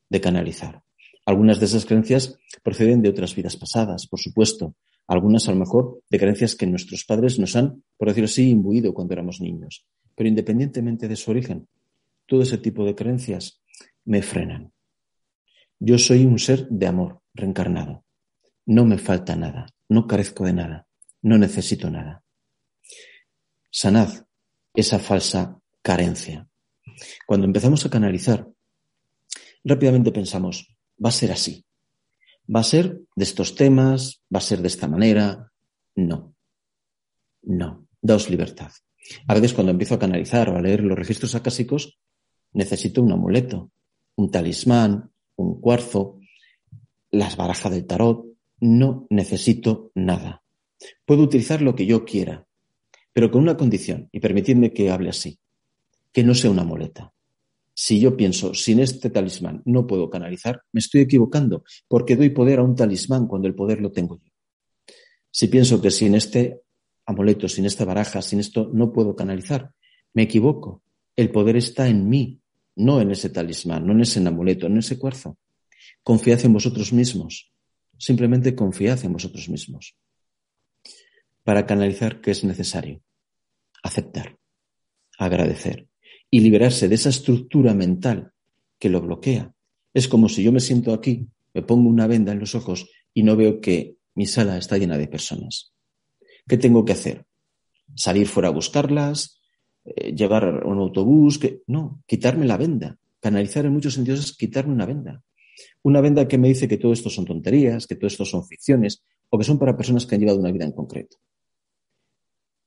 de 0.08 0.20
canalizar. 0.20 0.82
Algunas 1.26 1.58
de 1.58 1.66
esas 1.66 1.86
creencias 1.86 2.38
proceden 2.62 3.00
de 3.00 3.08
otras 3.08 3.34
vidas 3.34 3.56
pasadas, 3.56 4.06
por 4.06 4.20
supuesto. 4.20 4.74
Algunas, 5.06 5.48
a 5.48 5.52
lo 5.52 5.58
mejor, 5.58 6.02
de 6.10 6.18
creencias 6.18 6.54
que 6.54 6.66
nuestros 6.66 7.04
padres 7.04 7.38
nos 7.38 7.56
han, 7.56 7.82
por 7.96 8.08
decirlo 8.08 8.26
así, 8.26 8.50
imbuido 8.50 8.92
cuando 8.92 9.14
éramos 9.14 9.40
niños. 9.40 9.86
Pero 10.14 10.28
independientemente 10.28 11.08
de 11.08 11.16
su 11.16 11.30
origen, 11.30 11.68
todo 12.26 12.42
ese 12.42 12.58
tipo 12.58 12.84
de 12.84 12.94
creencias 12.94 13.60
me 14.04 14.22
frenan. 14.22 14.72
Yo 15.78 15.98
soy 15.98 16.24
un 16.24 16.38
ser 16.38 16.68
de 16.68 16.86
amor 16.86 17.20
reencarnado. 17.34 18.04
No 18.66 18.84
me 18.84 18.98
falta 18.98 19.36
nada, 19.36 19.66
no 19.88 20.06
carezco 20.06 20.44
de 20.44 20.54
nada, 20.54 20.86
no 21.20 21.36
necesito 21.36 21.90
nada. 21.90 22.22
Sanad 23.70 24.24
esa 24.74 24.98
falsa 24.98 25.60
carencia. 25.82 26.48
Cuando 27.26 27.46
empezamos 27.46 27.84
a 27.84 27.90
canalizar, 27.90 28.48
rápidamente 29.64 30.12
pensamos, 30.12 30.76
va 31.02 31.08
a 31.08 31.12
ser 31.12 31.32
así. 31.32 31.64
Va 32.54 32.60
a 32.60 32.64
ser 32.64 33.00
de 33.16 33.24
estos 33.24 33.54
temas, 33.54 34.22
va 34.32 34.38
a 34.38 34.42
ser 34.42 34.60
de 34.60 34.68
esta 34.68 34.88
manera. 34.88 35.50
No. 35.94 36.34
No. 37.42 37.86
Daos 38.00 38.28
libertad. 38.28 38.70
A 39.26 39.34
veces 39.34 39.52
cuando 39.52 39.72
empiezo 39.72 39.94
a 39.94 39.98
canalizar 39.98 40.48
o 40.48 40.56
a 40.56 40.62
leer 40.62 40.82
los 40.82 40.98
registros 40.98 41.34
acásicos, 41.34 41.98
necesito 42.52 43.02
un 43.02 43.12
amuleto, 43.12 43.70
un 44.16 44.30
talismán, 44.30 45.10
un 45.36 45.60
cuarzo, 45.60 46.18
las 47.10 47.36
barajas 47.36 47.72
del 47.72 47.86
tarot. 47.86 48.26
No 48.60 49.06
necesito 49.10 49.90
nada. 49.94 50.42
Puedo 51.04 51.22
utilizar 51.22 51.60
lo 51.60 51.74
que 51.74 51.86
yo 51.86 52.04
quiera, 52.04 52.46
pero 53.12 53.30
con 53.30 53.42
una 53.42 53.56
condición, 53.56 54.08
y 54.12 54.20
permitidme 54.20 54.72
que 54.72 54.90
hable 54.90 55.10
así, 55.10 55.38
que 56.12 56.24
no 56.24 56.34
sea 56.34 56.50
una 56.50 56.64
muleta. 56.64 57.12
Si 57.74 58.00
yo 58.00 58.16
pienso, 58.16 58.54
sin 58.54 58.78
este 58.78 59.10
talismán 59.10 59.62
no 59.64 59.86
puedo 59.86 60.08
canalizar, 60.08 60.62
me 60.72 60.78
estoy 60.78 61.02
equivocando, 61.02 61.64
porque 61.88 62.16
doy 62.16 62.30
poder 62.30 62.60
a 62.60 62.62
un 62.62 62.76
talismán 62.76 63.26
cuando 63.26 63.48
el 63.48 63.54
poder 63.54 63.80
lo 63.80 63.90
tengo 63.90 64.20
yo. 64.22 64.30
Si 65.30 65.48
pienso 65.48 65.82
que 65.82 65.90
sin 65.90 66.14
este 66.14 66.62
amuleto, 67.06 67.48
sin 67.48 67.66
esta 67.66 67.84
baraja, 67.84 68.22
sin 68.22 68.40
esto 68.40 68.70
no 68.72 68.92
puedo 68.92 69.14
canalizar, 69.14 69.72
me 70.12 70.22
equivoco. 70.22 70.82
El 71.16 71.30
poder 71.30 71.56
está 71.56 71.88
en 71.88 72.08
mí, 72.08 72.40
no 72.76 73.00
en 73.00 73.10
ese 73.10 73.30
talismán, 73.30 73.86
no 73.86 73.92
en 73.92 74.00
ese 74.00 74.26
amuleto, 74.26 74.68
no 74.68 74.74
en 74.76 74.80
ese 74.80 74.98
cuarzo. 74.98 75.38
Confiad 76.02 76.44
en 76.44 76.52
vosotros 76.52 76.92
mismos. 76.92 77.52
Simplemente 77.98 78.54
confiad 78.54 79.04
en 79.04 79.12
vosotros 79.12 79.48
mismos. 79.48 79.96
Para 81.44 81.66
canalizar, 81.66 82.20
¿qué 82.20 82.30
es 82.30 82.42
necesario? 82.42 83.02
Aceptar, 83.82 84.38
agradecer, 85.18 85.88
y 86.30 86.40
liberarse 86.40 86.88
de 86.88 86.94
esa 86.94 87.10
estructura 87.10 87.74
mental 87.74 88.32
que 88.78 88.88
lo 88.88 89.00
bloquea. 89.00 89.54
Es 89.92 90.08
como 90.08 90.28
si 90.28 90.42
yo 90.42 90.52
me 90.52 90.60
siento 90.60 90.92
aquí, 90.92 91.28
me 91.52 91.62
pongo 91.62 91.88
una 91.88 92.06
venda 92.06 92.32
en 92.32 92.40
los 92.40 92.54
ojos 92.54 92.90
y 93.12 93.22
no 93.22 93.36
veo 93.36 93.60
que 93.60 93.96
mi 94.14 94.26
sala 94.26 94.58
está 94.58 94.78
llena 94.78 94.98
de 94.98 95.06
personas. 95.06 95.73
¿Qué 96.46 96.56
tengo 96.58 96.84
que 96.84 96.92
hacer? 96.92 97.24
¿Salir 97.94 98.26
fuera 98.26 98.48
a 98.48 98.52
buscarlas? 98.52 99.40
Eh, 99.84 100.12
¿Llevar 100.14 100.66
un 100.66 100.78
autobús? 100.78 101.38
Que... 101.38 101.62
No, 101.66 102.02
quitarme 102.06 102.46
la 102.46 102.56
venda. 102.56 102.98
Canalizar 103.20 103.64
en 103.64 103.72
muchos 103.72 103.94
sentidos 103.94 104.20
es 104.20 104.36
quitarme 104.36 104.74
una 104.74 104.86
venda. 104.86 105.22
Una 105.82 106.00
venda 106.00 106.26
que 106.28 106.38
me 106.38 106.48
dice 106.48 106.68
que 106.68 106.78
todo 106.78 106.92
esto 106.92 107.10
son 107.10 107.24
tonterías, 107.24 107.86
que 107.86 107.96
todo 107.96 108.08
esto 108.08 108.24
son 108.24 108.44
ficciones 108.46 109.02
o 109.30 109.38
que 109.38 109.44
son 109.44 109.58
para 109.58 109.76
personas 109.76 110.06
que 110.06 110.14
han 110.14 110.20
llevado 110.20 110.38
una 110.38 110.52
vida 110.52 110.64
en 110.64 110.72
concreto. 110.72 111.16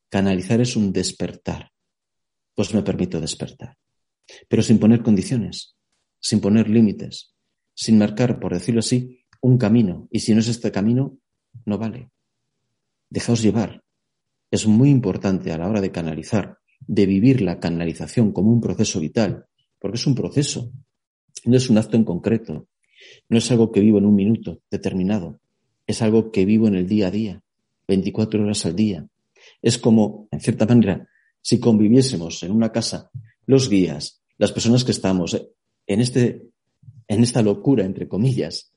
Canalizar 0.10 0.62
es 0.62 0.76
un 0.76 0.94
despertar 0.94 1.72
pues 2.58 2.74
me 2.74 2.82
permito 2.82 3.22
despertar. 3.22 3.78
Pero 4.48 4.64
sin 4.64 4.80
poner 4.80 5.04
condiciones, 5.04 5.78
sin 6.20 6.42
poner 6.42 6.68
límites, 6.68 7.36
sin 7.76 8.00
marcar, 8.00 8.40
por 8.40 8.52
decirlo 8.52 8.80
así, 8.80 9.24
un 9.42 9.60
camino. 9.60 10.08
Y 10.10 10.22
si 10.22 10.34
no 10.34 10.40
es 10.40 10.48
este 10.48 10.72
camino, 10.72 11.20
no 11.66 11.78
vale. 11.78 12.10
Dejaos 13.10 13.42
llevar. 13.42 13.84
Es 14.52 14.68
muy 14.68 14.90
importante 14.90 15.52
a 15.52 15.58
la 15.58 15.68
hora 15.68 15.82
de 15.82 15.92
canalizar, 15.92 16.58
de 16.82 17.06
vivir 17.06 17.42
la 17.42 17.60
canalización 17.60 18.32
como 18.32 18.52
un 18.52 18.62
proceso 18.62 19.00
vital, 19.00 19.46
porque 19.80 19.98
es 19.98 20.08
un 20.08 20.16
proceso, 20.16 20.72
no 21.46 21.58
es 21.58 21.70
un 21.70 21.78
acto 21.78 21.96
en 21.96 22.04
concreto, 22.04 22.68
no 23.30 23.38
es 23.38 23.52
algo 23.52 23.72
que 23.72 23.80
vivo 23.80 23.98
en 23.98 24.06
un 24.06 24.16
minuto 24.16 24.62
determinado, 24.70 25.40
es 25.86 26.02
algo 26.02 26.32
que 26.32 26.46
vivo 26.46 26.68
en 26.68 26.76
el 26.76 26.88
día 26.88 27.08
a 27.08 27.12
día, 27.12 27.44
24 27.88 28.44
horas 28.44 28.66
al 28.66 28.76
día. 28.76 29.08
Es 29.62 29.78
como, 29.78 30.28
en 30.32 30.42
cierta 30.42 30.66
manera, 30.66 31.08
si 31.42 31.60
conviviésemos 31.60 32.44
en 32.44 32.52
una 32.52 32.72
casa, 32.72 33.10
los 33.46 33.70
guías, 33.70 34.22
las 34.38 34.52
personas 34.52 34.84
que 34.84 34.92
estamos 34.92 35.34
eh, 35.34 35.48
en, 35.88 36.02
este, 36.02 36.44
en 37.08 37.24
esta 37.24 37.42
locura, 37.42 37.86
entre 37.86 38.08
comillas, 38.08 38.74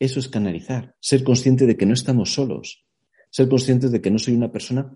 eso 0.00 0.18
es 0.18 0.28
canalizar, 0.28 0.96
ser 1.00 1.22
consciente 1.22 1.66
de 1.66 1.76
que 1.76 1.86
no 1.86 1.94
estamos 1.94 2.32
solos, 2.34 2.84
ser 3.30 3.48
consciente 3.48 3.88
de 3.88 4.00
que 4.00 4.10
no 4.10 4.18
soy 4.18 4.34
una 4.34 4.50
persona 4.50 4.92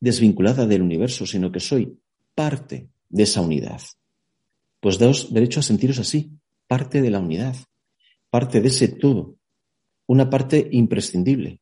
desvinculada 0.00 0.66
del 0.66 0.82
universo, 0.82 1.26
sino 1.26 1.50
que 1.50 1.60
soy 1.60 1.98
parte 2.34 2.88
de 3.08 3.22
esa 3.22 3.40
unidad. 3.40 3.80
Pues 4.80 4.98
daos 4.98 5.32
derecho 5.32 5.60
a 5.60 5.62
sentiros 5.62 5.98
así, 5.98 6.30
parte 6.66 7.00
de 7.00 7.10
la 7.10 7.20
unidad, 7.20 7.56
parte 8.30 8.60
de 8.60 8.68
ese 8.68 8.88
todo, 8.88 9.36
una 10.06 10.28
parte 10.28 10.68
imprescindible. 10.72 11.60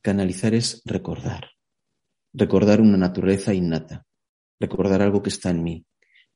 Canalizar 0.00 0.54
es 0.54 0.82
recordar 0.84 1.52
recordar 2.32 2.80
una 2.80 2.96
naturaleza 2.96 3.52
innata, 3.54 4.06
recordar 4.58 5.02
algo 5.02 5.22
que 5.22 5.28
está 5.28 5.50
en 5.50 5.62
mí. 5.62 5.84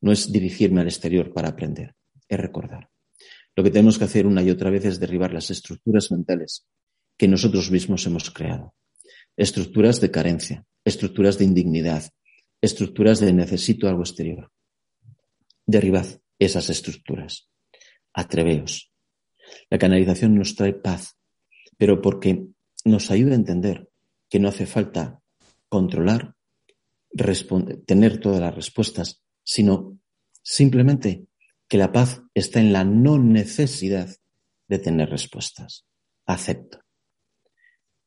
No 0.01 0.12
es 0.12 0.31
dirigirme 0.31 0.83
al 0.83 0.88
exterior 0.88 1.33
para 1.33 1.49
aprender, 1.49 1.95
es 2.29 2.38
recordar. 2.38 2.90
Lo 3.55 3.64
que 3.64 3.71
tenemos 3.71 3.99
que 3.99 4.05
hacer 4.05 4.27
una 4.27 4.42
y 4.42 4.51
otra 4.51 4.71
vez 4.71 4.85
es 4.85 5.01
derribar 5.01 5.33
las 5.33 5.51
estructuras 5.51 6.11
mentales 6.11 6.66
que 7.17 7.29
nosotros 7.29 7.71
mismos 7.71 8.07
hemos 8.07 8.31
creado. 8.31 8.75
Estructuras 9.37 10.01
de 10.01 10.11
carencia, 10.11 10.67
estructuras 10.85 11.39
de 11.39 11.45
indignidad, 11.45 12.11
estructuras 12.61 13.21
de 13.21 13.33
necesito 13.33 13.89
algo 13.89 14.03
exterior. 14.03 14.51
Derribad 15.67 16.07
esas 16.39 16.71
estructuras. 16.71 17.49
Atreveos. 18.13 18.93
La 19.71 19.79
canalización 19.79 20.35
nos 20.35 20.55
trae 20.55 20.73
paz, 20.73 21.17
pero 21.77 22.01
porque 22.01 22.47
nos 22.85 23.11
ayuda 23.11 23.33
a 23.33 23.37
entender 23.37 23.89
que 24.29 24.39
no 24.39 24.49
hace 24.49 24.67
falta 24.67 25.21
controlar, 25.69 26.35
tener 27.87 28.21
todas 28.21 28.41
las 28.41 28.55
respuestas, 28.55 29.23
sino 29.43 29.99
simplemente 30.43 31.27
que 31.69 31.79
la 31.79 31.93
paz 31.93 32.23
está 32.35 32.61
en 32.61 32.73
la 32.73 32.85
no 32.85 33.19
necesidad 33.19 34.09
de 34.69 34.79
tener 34.79 35.11
respuestas. 35.11 35.87
Acepto. 36.27 36.86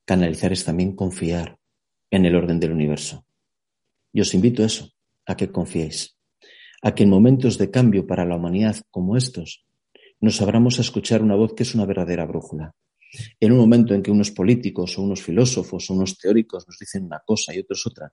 Canalizar 0.10 0.52
es 0.52 0.65
también 0.65 0.95
confiar, 0.95 1.60
en 2.10 2.26
el 2.26 2.36
orden 2.36 2.60
del 2.60 2.72
universo. 2.72 3.28
Y 4.12 4.22
os 4.22 4.34
invito 4.34 4.63
a 4.63 4.65
eso, 4.65 4.89
a 5.28 5.38
que 5.38 5.52
confiéis, 5.52 6.17
a 6.82 6.95
que 6.95 7.04
en 7.04 7.12
momentos 7.12 7.60
de 7.60 7.69
cambio 7.69 8.08
para 8.08 8.26
la 8.26 8.36
humanidad 8.36 8.76
como 8.89 9.15
estos, 9.15 9.67
nos 10.19 10.41
abramos 10.41 10.80
a 10.80 10.82
escuchar 10.82 11.22
una 11.22 11.36
voz 11.36 11.54
que 11.54 11.62
es 11.62 11.76
una 11.76 11.86
verdadera 11.86 12.26
brújula. 12.26 12.74
En 13.39 13.52
un 13.52 13.60
momento 13.60 13.93
en 13.93 14.02
que 14.02 14.10
unos 14.10 14.32
políticos 14.32 14.98
o 14.98 15.04
unos 15.04 15.22
filósofos 15.22 15.88
o 15.88 15.93
unos 15.93 16.17
teóricos 16.17 16.65
nos 16.67 16.80
dicen 16.80 17.06
una 17.06 17.22
cosa 17.24 17.54
y 17.54 17.60
otros 17.60 17.86
otra, 17.86 18.12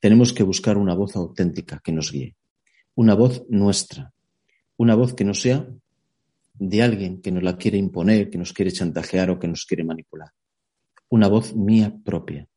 tenemos 0.00 0.32
que 0.32 0.42
buscar 0.42 0.76
una 0.76 0.96
voz 0.96 1.14
auténtica 1.14 1.80
que 1.84 1.92
nos 1.92 2.10
guíe, 2.10 2.34
una 2.96 3.14
voz 3.14 3.44
nuestra, 3.48 4.12
una 4.76 4.96
voz 4.96 5.14
que 5.14 5.24
no 5.24 5.34
sea 5.34 5.68
de 6.54 6.82
alguien 6.82 7.22
que 7.22 7.30
nos 7.30 7.44
la 7.44 7.56
quiere 7.56 7.78
imponer, 7.78 8.28
que 8.28 8.38
nos 8.38 8.52
quiere 8.52 8.72
chantajear 8.72 9.30
o 9.30 9.38
que 9.38 9.46
nos 9.46 9.64
quiere 9.64 9.84
manipular. 9.84 10.32
Una 11.10 11.28
voz 11.28 11.54
mía 11.54 11.96
propia, 12.04 12.48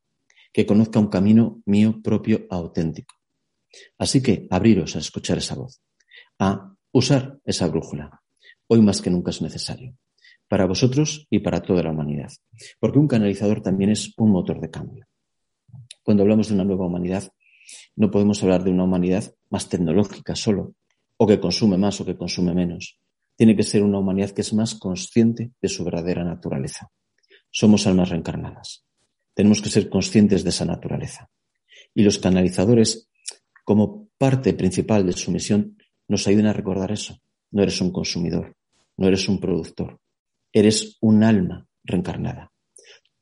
que 0.52 0.66
conozca 0.66 1.00
un 1.00 1.08
camino 1.08 1.62
mío 1.66 2.02
propio 2.04 2.46
auténtico. 2.50 3.16
Así 3.98 4.22
que 4.22 4.48
abriros 4.50 4.96
a 4.96 5.00
escuchar 5.00 5.38
esa 5.38 5.56
voz, 5.56 5.82
a 6.40 6.74
usar 6.92 7.40
esa 7.46 7.68
brújula. 7.68 8.22
Hoy 8.68 8.82
más 8.82 9.02
que 9.02 9.10
nunca 9.10 9.32
es 9.32 9.42
necesario, 9.42 9.96
para 10.48 10.66
vosotros 10.66 11.28
y 11.30 11.40
para 11.40 11.62
toda 11.62 11.84
la 11.84 11.92
humanidad, 11.92 12.32
porque 12.80 13.00
un 13.00 13.08
canalizador 13.08 13.62
también 13.62 13.92
es 13.92 14.14
un 14.18 14.32
motor 14.32 14.60
de 14.60 14.70
cambio. 14.70 15.08
Cuando 16.04 16.24
hablamos 16.24 16.50
de 16.50 16.56
una 16.56 16.66
nueva 16.66 16.86
humanidad, 16.86 17.32
no 17.96 18.12
podemos 18.12 18.42
hablar 18.44 18.64
de 18.64 18.72
una 18.72 18.84
humanidad 18.84 19.34
más 19.50 19.70
tecnológica 19.70 20.36
solo, 20.36 20.76
o 21.18 21.28
que 21.28 21.40
consume 21.40 21.78
más 21.78 22.02
o 22.02 22.06
que 22.06 22.18
consume 22.18 22.54
menos. 22.54 23.00
Tiene 23.36 23.56
que 23.56 23.64
ser 23.64 23.84
una 23.84 24.00
humanidad 24.00 24.32
que 24.32 24.42
es 24.42 24.54
más 24.54 24.76
consciente 24.76 25.52
de 25.62 25.70
su 25.70 25.84
verdadera 25.84 26.24
naturaleza. 26.24 26.90
Somos 27.52 27.86
almas 27.86 28.10
reencarnadas. 28.10 28.86
Tenemos 29.34 29.62
que 29.62 29.70
ser 29.70 29.90
conscientes 29.90 30.44
de 30.44 30.50
esa 30.50 30.66
naturaleza. 30.66 31.30
Y 31.94 32.04
los 32.04 32.18
canalizadores, 32.18 33.10
como 33.66 34.10
parte 34.18 34.54
principal 34.54 35.06
de 35.06 35.14
su 35.14 35.32
misión, 35.32 35.78
nos 36.08 36.28
ayudan 36.28 36.48
a 36.48 36.54
recordar 36.54 36.92
eso. 36.92 37.20
No 37.52 37.62
eres 37.62 37.82
un 37.82 37.92
consumidor, 37.92 38.56
no 38.98 39.08
eres 39.08 39.28
un 39.28 39.40
productor, 39.40 40.00
eres 40.54 40.98
un 41.02 41.24
alma 41.24 41.68
reencarnada. 41.84 42.52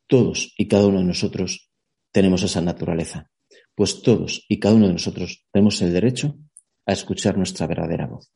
Todos 0.07 0.53
y 0.57 0.67
cada 0.67 0.87
uno 0.87 0.99
de 0.99 1.05
nosotros 1.05 1.69
tenemos 2.11 2.43
esa 2.43 2.61
naturaleza, 2.61 3.29
pues 3.75 4.01
todos 4.01 4.45
y 4.47 4.59
cada 4.59 4.75
uno 4.75 4.87
de 4.87 4.93
nosotros 4.93 5.45
tenemos 5.51 5.81
el 5.81 5.93
derecho 5.93 6.37
a 6.85 6.93
escuchar 6.93 7.37
nuestra 7.37 7.67
verdadera 7.67 8.07
voz. 8.07 8.31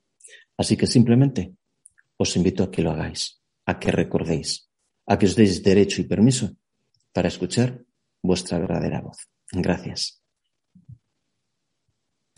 Así 0.58 0.78
que 0.78 0.88
simplemente 0.88 1.56
os 2.18 2.36
invito 2.36 2.64
a 2.64 2.72
que 2.72 2.82
lo 2.82 2.92
hagáis, 2.92 3.42
a 3.66 3.80
que 3.80 3.92
recordéis, 3.92 4.70
a 5.06 5.18
que 5.18 5.26
os 5.26 5.36
deis 5.36 5.62
derecho 5.64 6.02
y 6.02 6.06
permiso 6.06 6.56
para 7.12 7.28
escuchar 7.28 7.84
vuestra 8.22 8.60
verdadera 8.60 9.02
voz. 9.02 9.18
Gracias. 9.52 10.24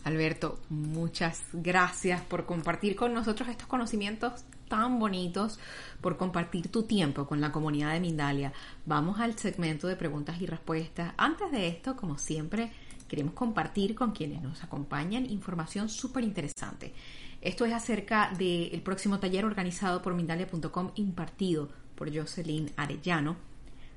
Alberto, 0.04 0.60
muchas 0.70 1.42
gracias 1.52 2.22
por 2.22 2.46
compartir 2.46 2.96
con 2.96 3.12
nosotros 3.14 3.50
estos 3.50 3.68
conocimientos 3.68 4.46
tan 4.68 5.00
bonitos, 5.00 5.60
por 6.00 6.16
compartir 6.16 6.68
tu 6.70 6.84
tiempo 6.84 7.26
con 7.26 7.42
la 7.42 7.52
comunidad 7.52 7.94
de 7.94 8.00
Mindalia. 8.00 8.54
Vamos 8.86 9.20
al 9.20 9.38
segmento 9.38 9.88
de 9.88 9.96
preguntas 9.96 10.40
y 10.40 10.46
respuestas. 10.46 11.14
Antes 11.18 11.52
de 11.52 11.68
esto, 11.68 11.96
como 11.96 12.20
siempre, 12.20 12.72
queremos 13.08 13.34
compartir 13.34 13.96
con 13.96 14.12
quienes 14.12 14.44
nos 14.44 14.64
acompañan 14.64 15.30
información 15.30 15.90
súper 15.90 16.24
interesante. 16.24 16.94
Esto 17.42 17.66
es 17.66 17.74
acerca 17.74 18.32
del 18.38 18.82
próximo 18.84 19.20
taller 19.20 19.44
organizado 19.44 20.04
por 20.04 20.14
Mindalia.com 20.14 20.92
impartido 20.96 21.70
por 21.96 22.16
Jocelyn 22.16 22.72
Arellano 22.76 23.38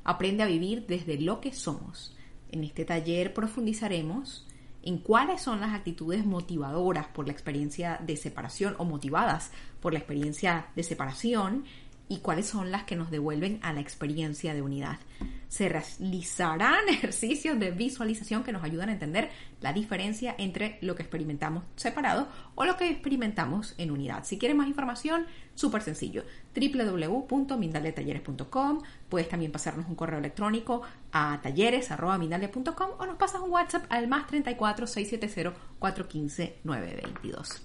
Aprende 0.08 0.42
a 0.42 0.46
vivir 0.46 0.86
desde 0.86 1.20
lo 1.20 1.42
que 1.42 1.52
somos. 1.52 2.16
En 2.50 2.64
este 2.64 2.86
taller 2.86 3.34
profundizaremos 3.34 4.46
en 4.82 4.96
cuáles 4.96 5.42
son 5.42 5.60
las 5.60 5.74
actitudes 5.74 6.24
motivadoras 6.24 7.08
por 7.08 7.26
la 7.26 7.32
experiencia 7.32 8.00
de 8.02 8.16
separación 8.16 8.74
o 8.78 8.86
motivadas 8.86 9.50
por 9.82 9.92
la 9.92 9.98
experiencia 9.98 10.68
de 10.74 10.82
separación 10.82 11.64
y 12.08 12.20
cuáles 12.20 12.46
son 12.46 12.70
las 12.70 12.84
que 12.84 12.96
nos 12.96 13.10
devuelven 13.10 13.60
a 13.62 13.74
la 13.74 13.80
experiencia 13.80 14.54
de 14.54 14.62
unidad. 14.62 14.98
Se 15.48 15.68
realizarán 15.68 16.88
ejercicios 16.88 17.58
de 17.58 17.70
visualización 17.70 18.44
que 18.44 18.52
nos 18.52 18.62
ayudan 18.62 18.90
a 18.90 18.92
entender 18.92 19.30
la 19.60 19.72
diferencia 19.72 20.36
entre 20.38 20.78
lo 20.82 20.94
que 20.94 21.02
experimentamos 21.02 21.64
separado 21.76 22.28
o 22.54 22.64
lo 22.64 22.76
que 22.76 22.88
experimentamos 22.88 23.74
en 23.78 23.90
unidad. 23.90 24.22
Si 24.24 24.38
quieres 24.38 24.56
más 24.56 24.68
información, 24.68 25.26
súper 25.54 25.82
sencillo, 25.82 26.24
www.mindaletalleres.com. 26.54 28.82
Puedes 29.08 29.28
también 29.28 29.52
pasarnos 29.52 29.86
un 29.88 29.94
correo 29.94 30.18
electrónico 30.18 30.82
a 31.12 31.40
talleres.mindalia.com 31.42 32.90
o 32.98 33.06
nos 33.06 33.16
pasas 33.16 33.40
un 33.40 33.50
WhatsApp 33.50 33.86
al 33.88 34.08
más 34.08 34.26
34 34.26 34.86
670 34.86 35.58
415 35.78 36.58
922. 36.64 37.62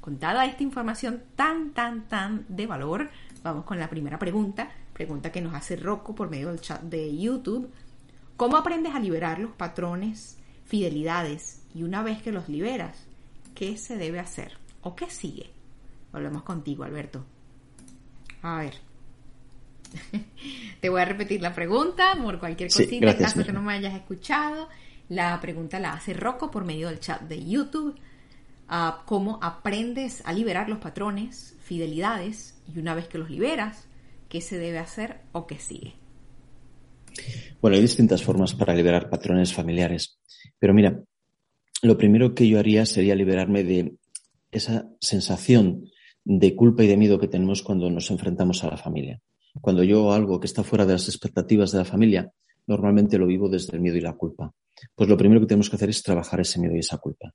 Contada 0.00 0.44
esta 0.44 0.62
información 0.62 1.22
tan, 1.34 1.72
tan, 1.72 2.06
tan 2.08 2.44
de 2.48 2.66
valor, 2.66 3.08
Vamos 3.44 3.66
con 3.66 3.78
la 3.78 3.90
primera 3.90 4.18
pregunta, 4.18 4.70
pregunta 4.94 5.30
que 5.30 5.42
nos 5.42 5.54
hace 5.54 5.76
Rocco 5.76 6.14
por 6.14 6.30
medio 6.30 6.48
del 6.48 6.60
chat 6.60 6.80
de 6.80 7.14
YouTube. 7.18 7.70
¿Cómo 8.36 8.56
aprendes 8.56 8.94
a 8.94 9.00
liberar 9.00 9.38
los 9.38 9.52
patrones, 9.52 10.38
fidelidades 10.64 11.62
y 11.74 11.82
una 11.82 12.02
vez 12.02 12.22
que 12.22 12.32
los 12.32 12.48
liberas, 12.48 13.06
qué 13.54 13.76
se 13.76 13.98
debe 13.98 14.20
hacer 14.20 14.56
o 14.80 14.96
qué 14.96 15.10
sigue? 15.10 15.50
Volvemos 16.12 16.44
contigo, 16.44 16.84
Alberto. 16.84 17.24
A 18.42 18.58
ver. 18.58 18.74
Te 20.80 20.88
voy 20.88 21.00
a 21.00 21.04
repetir 21.04 21.42
la 21.42 21.54
pregunta 21.54 22.16
por 22.20 22.38
cualquier 22.38 22.70
cosita, 22.70 23.10
en 23.10 23.18
caso 23.18 23.44
que 23.44 23.52
no 23.52 23.62
me 23.62 23.74
hayas 23.74 23.94
escuchado. 23.94 24.68
La 25.08 25.38
pregunta 25.40 25.78
la 25.80 25.92
hace 25.92 26.14
Rocco 26.14 26.50
por 26.50 26.64
medio 26.64 26.88
del 26.88 27.00
chat 27.00 27.22
de 27.22 27.44
YouTube. 27.44 27.98
Ah, 28.68 29.02
¿Cómo 29.06 29.38
aprendes 29.42 30.22
a 30.24 30.32
liberar 30.32 30.68
los 30.68 30.78
patrones, 30.78 31.56
fidelidades 31.62 32.54
y 32.72 32.78
una 32.78 32.94
vez 32.94 33.08
que 33.08 33.18
los 33.18 33.28
liberas, 33.28 33.86
¿qué 34.28 34.40
se 34.40 34.58
debe 34.58 34.78
hacer 34.78 35.20
o 35.32 35.46
qué 35.46 35.58
sigue? 35.58 35.94
Bueno, 37.60 37.76
hay 37.76 37.82
distintas 37.82 38.22
formas 38.22 38.54
para 38.54 38.74
liberar 38.74 39.08
patrones 39.08 39.54
familiares. 39.54 40.18
Pero 40.58 40.74
mira, 40.74 41.02
lo 41.82 41.96
primero 41.96 42.34
que 42.34 42.48
yo 42.48 42.58
haría 42.58 42.86
sería 42.86 43.14
liberarme 43.14 43.64
de 43.64 43.96
esa 44.50 44.88
sensación 45.00 45.90
de 46.24 46.56
culpa 46.56 46.84
y 46.84 46.86
de 46.86 46.96
miedo 46.96 47.18
que 47.18 47.28
tenemos 47.28 47.62
cuando 47.62 47.90
nos 47.90 48.10
enfrentamos 48.10 48.64
a 48.64 48.68
la 48.68 48.76
familia. 48.76 49.20
Cuando 49.60 49.84
yo 49.84 50.12
algo 50.12 50.40
que 50.40 50.46
está 50.46 50.64
fuera 50.64 50.86
de 50.86 50.94
las 50.94 51.08
expectativas 51.08 51.72
de 51.72 51.78
la 51.78 51.84
familia, 51.84 52.32
normalmente 52.66 53.18
lo 53.18 53.26
vivo 53.26 53.48
desde 53.48 53.76
el 53.76 53.82
miedo 53.82 53.96
y 53.96 54.00
la 54.00 54.14
culpa. 54.14 54.52
Pues 54.94 55.08
lo 55.08 55.16
primero 55.16 55.40
que 55.40 55.46
tenemos 55.46 55.70
que 55.70 55.76
hacer 55.76 55.90
es 55.90 56.02
trabajar 56.02 56.40
ese 56.40 56.58
miedo 56.58 56.74
y 56.74 56.80
esa 56.80 56.98
culpa. 56.98 57.32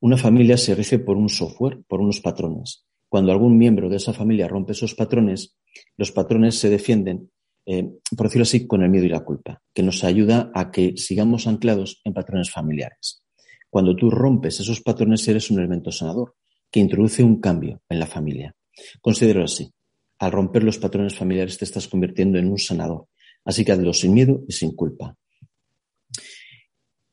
Una 0.00 0.16
familia 0.16 0.56
se 0.56 0.74
rige 0.74 0.98
por 0.98 1.16
un 1.16 1.28
software, 1.28 1.82
por 1.88 2.00
unos 2.00 2.20
patrones. 2.20 2.87
Cuando 3.08 3.32
algún 3.32 3.56
miembro 3.56 3.88
de 3.88 3.96
esa 3.96 4.12
familia 4.12 4.48
rompe 4.48 4.72
esos 4.72 4.94
patrones, 4.94 5.56
los 5.96 6.12
patrones 6.12 6.58
se 6.58 6.68
defienden, 6.68 7.30
eh, 7.64 7.88
por 8.16 8.26
decirlo 8.26 8.42
así, 8.42 8.66
con 8.66 8.82
el 8.82 8.90
miedo 8.90 9.06
y 9.06 9.10
la 9.10 9.24
culpa, 9.24 9.62
que 9.72 9.82
nos 9.82 10.04
ayuda 10.04 10.50
a 10.54 10.70
que 10.70 10.96
sigamos 10.96 11.46
anclados 11.46 12.00
en 12.04 12.12
patrones 12.12 12.50
familiares. 12.50 13.22
Cuando 13.70 13.96
tú 13.96 14.10
rompes 14.10 14.60
esos 14.60 14.80
patrones, 14.80 15.26
eres 15.28 15.50
un 15.50 15.58
elemento 15.58 15.90
sanador, 15.90 16.34
que 16.70 16.80
introduce 16.80 17.22
un 17.22 17.40
cambio 17.40 17.82
en 17.88 17.98
la 17.98 18.06
familia. 18.06 18.54
Considero 19.00 19.44
así. 19.44 19.72
Al 20.18 20.32
romper 20.32 20.64
los 20.64 20.78
patrones 20.78 21.14
familiares 21.14 21.58
te 21.58 21.64
estás 21.64 21.88
convirtiendo 21.88 22.38
en 22.38 22.48
un 22.48 22.58
sanador. 22.58 23.08
Así 23.44 23.64
que 23.64 23.72
hazlo 23.72 23.92
sin 23.92 24.14
miedo 24.14 24.44
y 24.48 24.52
sin 24.52 24.74
culpa. 24.74 25.16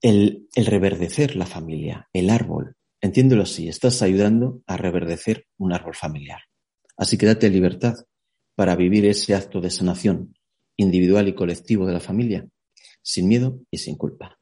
El, 0.01 0.47
el 0.55 0.65
reverdecer 0.65 1.35
la 1.35 1.45
familia, 1.45 2.09
el 2.13 2.29
árbol, 2.29 2.75
Entiéndelo 3.05 3.43
así, 3.43 3.69
estás 3.69 4.01
ayudando 4.01 4.63
a 4.65 4.77
reverdecer 4.77 5.45
un 5.59 5.73
árbol 5.73 5.93
familiar. 5.93 6.39
Así 6.97 7.19
que 7.19 7.27
date 7.27 7.51
libertad 7.51 7.93
para 8.55 8.75
vivir 8.75 9.05
ese 9.05 9.35
acto 9.35 9.61
de 9.61 9.69
sanación 9.69 10.33
individual 10.75 11.27
y 11.27 11.35
colectivo 11.35 11.85
de 11.85 11.93
la 11.93 11.99
familia, 11.99 12.47
sin 13.03 13.27
miedo 13.27 13.59
y 13.69 13.77
sin 13.77 13.95
culpa. 13.95 14.39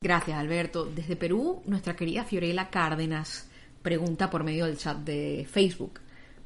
Gracias, 0.00 0.38
Alberto. 0.38 0.84
Desde 0.84 1.16
Perú, 1.16 1.60
nuestra 1.66 1.96
querida 1.96 2.22
Fiorella 2.22 2.70
Cárdenas 2.70 3.50
pregunta 3.82 4.30
por 4.30 4.44
medio 4.44 4.66
del 4.66 4.78
chat 4.78 4.98
de 4.98 5.44
Facebook, 5.50 5.98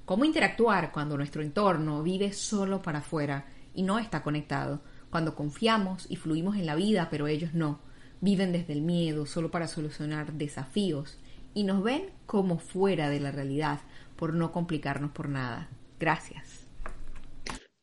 ¿cómo 0.07 0.25
interactuar 0.25 0.91
cuando 0.91 1.19
nuestro 1.19 1.43
entorno 1.43 2.03
vive 2.03 2.33
solo 2.33 2.81
para 2.81 3.01
afuera 3.01 3.45
y 3.75 3.83
no 3.83 3.99
está 3.99 4.23
conectado? 4.23 4.81
Cuando 5.11 5.35
confiamos 5.35 6.07
y 6.09 6.17
fluimos 6.17 6.57
en 6.57 6.65
la 6.65 6.77
vida, 6.77 7.09
pero 7.11 7.27
ellos 7.27 7.53
no 7.53 7.93
viven 8.25 8.53
desde 8.53 8.73
el 8.73 8.81
miedo 8.81 9.27
solo 9.27 9.51
para 9.51 9.69
solucionar 9.69 10.33
desafíos 10.33 11.19
y 11.53 11.65
nos 11.65 11.83
ven 11.85 12.07
como 12.25 12.59
fuera 12.59 13.11
de 13.11 13.21
la 13.21 13.31
realidad 13.31 13.81
por 14.17 14.33
no 14.33 14.51
complicarnos 14.51 15.11
por 15.11 15.29
nada. 15.29 15.69
Gracias. 16.01 16.67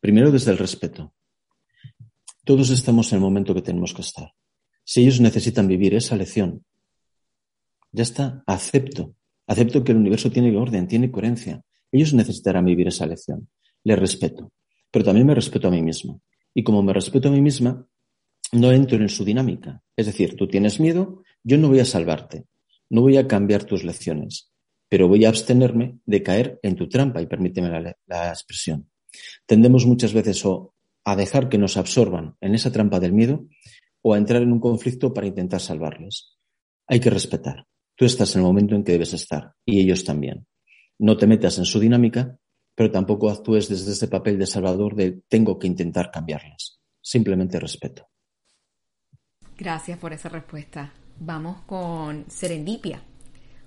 Primero 0.00 0.32
desde 0.32 0.50
el 0.50 0.58
respeto. 0.58 1.14
Todos 2.44 2.70
estamos 2.70 3.12
en 3.12 3.18
el 3.18 3.22
momento 3.22 3.54
que 3.54 3.62
tenemos 3.62 3.94
que 3.94 4.02
estar. 4.02 4.32
Si 4.82 5.02
ellos 5.02 5.20
necesitan 5.20 5.68
vivir 5.68 5.94
esa 5.94 6.16
lección, 6.16 6.64
ya 7.92 8.02
está, 8.02 8.42
acepto. 8.46 9.14
Acepto 9.46 9.84
que 9.84 9.92
el 9.92 9.98
universo 9.98 10.32
tiene 10.32 10.56
orden, 10.56 10.88
tiene 10.88 11.12
coherencia. 11.12 11.62
Ellos 11.92 12.14
necesitarán 12.14 12.64
vivir 12.64 12.88
esa 12.88 13.06
lección. 13.06 13.48
Les 13.84 13.98
respeto. 13.98 14.50
Pero 14.90 15.04
también 15.04 15.26
me 15.26 15.36
respeto 15.36 15.68
a 15.68 15.70
mí 15.70 15.82
mismo. 15.82 16.20
Y 16.52 16.64
como 16.64 16.82
me 16.82 16.92
respeto 16.92 17.28
a 17.28 17.30
mí 17.32 17.40
misma, 17.40 17.86
no 18.52 18.70
entro 18.70 18.98
en 18.98 19.08
su 19.08 19.24
dinámica. 19.24 19.82
Es 19.96 20.06
decir, 20.06 20.36
tú 20.36 20.46
tienes 20.46 20.78
miedo, 20.78 21.22
yo 21.42 21.58
no 21.58 21.68
voy 21.68 21.80
a 21.80 21.84
salvarte, 21.84 22.44
no 22.90 23.00
voy 23.00 23.16
a 23.16 23.26
cambiar 23.26 23.64
tus 23.64 23.82
lecciones, 23.82 24.52
pero 24.88 25.08
voy 25.08 25.24
a 25.24 25.30
abstenerme 25.30 25.98
de 26.04 26.22
caer 26.22 26.60
en 26.62 26.76
tu 26.76 26.88
trampa, 26.88 27.22
y 27.22 27.26
permíteme 27.26 27.96
la, 28.06 28.28
expresión. 28.28 28.90
Tendemos 29.46 29.86
muchas 29.86 30.12
veces 30.12 30.44
o 30.44 30.74
a 31.04 31.16
dejar 31.16 31.48
que 31.48 31.58
nos 31.58 31.76
absorban 31.76 32.36
en 32.40 32.54
esa 32.54 32.70
trampa 32.70 33.00
del 33.00 33.12
miedo 33.12 33.46
o 34.02 34.14
a 34.14 34.18
entrar 34.18 34.42
en 34.42 34.52
un 34.52 34.60
conflicto 34.60 35.12
para 35.12 35.26
intentar 35.26 35.60
salvarles. 35.60 36.36
Hay 36.86 37.00
que 37.00 37.10
respetar. 37.10 37.66
Tú 37.96 38.04
estás 38.04 38.34
en 38.34 38.42
el 38.42 38.46
momento 38.46 38.74
en 38.74 38.84
que 38.84 38.92
debes 38.92 39.12
estar 39.12 39.54
y 39.64 39.80
ellos 39.80 40.04
también. 40.04 40.46
No 40.98 41.16
te 41.16 41.26
metas 41.26 41.58
en 41.58 41.64
su 41.64 41.80
dinámica, 41.80 42.38
pero 42.74 42.90
tampoco 42.90 43.30
actúes 43.30 43.68
desde 43.68 43.92
ese 43.92 44.08
papel 44.08 44.38
de 44.38 44.46
salvador 44.46 44.94
de 44.94 45.22
tengo 45.28 45.58
que 45.58 45.66
intentar 45.66 46.10
cambiarlas. 46.10 46.80
Simplemente 47.00 47.58
respeto. 47.58 48.11
Gracias 49.62 49.96
por 49.96 50.12
esa 50.12 50.28
respuesta. 50.28 50.92
Vamos 51.20 51.60
con 51.66 52.24
Serendipia. 52.28 53.00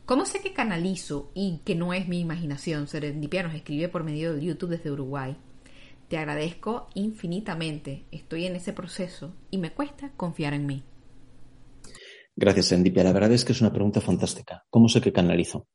¿Cómo 0.05 0.25
sé 0.25 0.41
que 0.41 0.51
canalizo 0.51 1.31
y 1.33 1.61
que 1.63 1.73
no 1.73 1.93
es 1.93 2.09
mi 2.09 2.19
imaginación? 2.19 2.89
Serendipia 2.89 3.43
nos 3.43 3.55
escribe 3.55 3.87
por 3.87 4.03
medio 4.03 4.35
de 4.35 4.43
YouTube 4.43 4.71
desde 4.71 4.91
Uruguay. 4.91 5.37
Te 6.09 6.17
agradezco 6.17 6.89
infinitamente. 6.95 8.03
Estoy 8.11 8.45
en 8.45 8.57
ese 8.57 8.73
proceso 8.73 9.37
y 9.51 9.57
me 9.57 9.71
cuesta 9.71 10.11
confiar 10.17 10.53
en 10.53 10.65
mí. 10.65 10.83
Gracias, 12.35 12.65
Serendipia. 12.65 13.05
La 13.05 13.13
verdad 13.13 13.31
es 13.31 13.45
que 13.45 13.53
es 13.53 13.61
una 13.61 13.71
pregunta 13.71 14.01
fantástica. 14.01 14.65
¿Cómo 14.69 14.89
sé 14.89 14.99
que 14.99 15.13
canalizo? 15.13 15.69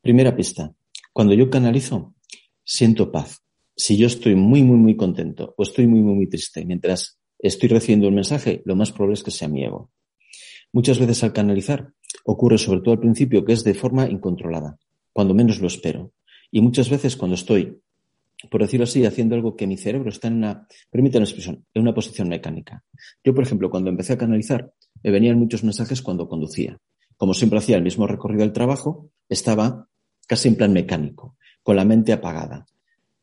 Primera 0.00 0.34
pista. 0.34 0.72
Cuando 1.12 1.34
yo 1.34 1.48
canalizo, 1.48 2.16
siento 2.64 3.12
paz. 3.12 3.38
Si 3.76 3.96
yo 3.96 4.08
estoy 4.08 4.34
muy, 4.34 4.64
muy, 4.64 4.78
muy 4.78 4.96
contento 4.96 5.54
o 5.56 5.62
estoy 5.62 5.86
muy, 5.86 6.00
muy, 6.00 6.14
muy 6.14 6.28
triste 6.28 6.64
mientras 6.64 7.21
estoy 7.42 7.68
recibiendo 7.68 8.08
un 8.08 8.14
mensaje, 8.14 8.62
lo 8.64 8.76
más 8.76 8.92
probable 8.92 9.14
es 9.14 9.22
que 9.22 9.30
sea 9.30 9.48
mi 9.48 9.64
ego. 9.64 9.90
Muchas 10.72 10.98
veces 10.98 11.22
al 11.22 11.32
canalizar 11.32 11.92
ocurre 12.24 12.56
sobre 12.56 12.80
todo 12.80 12.94
al 12.94 13.00
principio 13.00 13.44
que 13.44 13.52
es 13.52 13.64
de 13.64 13.74
forma 13.74 14.08
incontrolada, 14.08 14.78
cuando 15.12 15.34
menos 15.34 15.60
lo 15.60 15.66
espero. 15.66 16.12
Y 16.50 16.60
muchas 16.60 16.88
veces 16.88 17.16
cuando 17.16 17.34
estoy, 17.34 17.80
por 18.50 18.62
decirlo 18.62 18.84
así, 18.84 19.04
haciendo 19.04 19.34
algo 19.34 19.56
que 19.56 19.66
mi 19.66 19.76
cerebro 19.76 20.08
está 20.08 20.28
en 20.28 20.34
una, 20.34 20.66
permítame 20.90 21.24
la 21.24 21.30
expresión, 21.30 21.66
en 21.74 21.82
una 21.82 21.94
posición 21.94 22.28
mecánica. 22.28 22.84
Yo, 23.22 23.34
por 23.34 23.44
ejemplo, 23.44 23.70
cuando 23.70 23.90
empecé 23.90 24.14
a 24.14 24.18
canalizar, 24.18 24.72
me 25.02 25.10
venían 25.10 25.38
muchos 25.38 25.64
mensajes 25.64 26.00
cuando 26.00 26.28
conducía. 26.28 26.78
Como 27.16 27.34
siempre 27.34 27.58
hacía 27.58 27.76
el 27.76 27.82
mismo 27.82 28.06
recorrido 28.06 28.40
del 28.40 28.52
trabajo, 28.52 29.10
estaba 29.28 29.88
casi 30.26 30.48
en 30.48 30.56
plan 30.56 30.72
mecánico, 30.72 31.36
con 31.62 31.76
la 31.76 31.84
mente 31.84 32.12
apagada. 32.12 32.66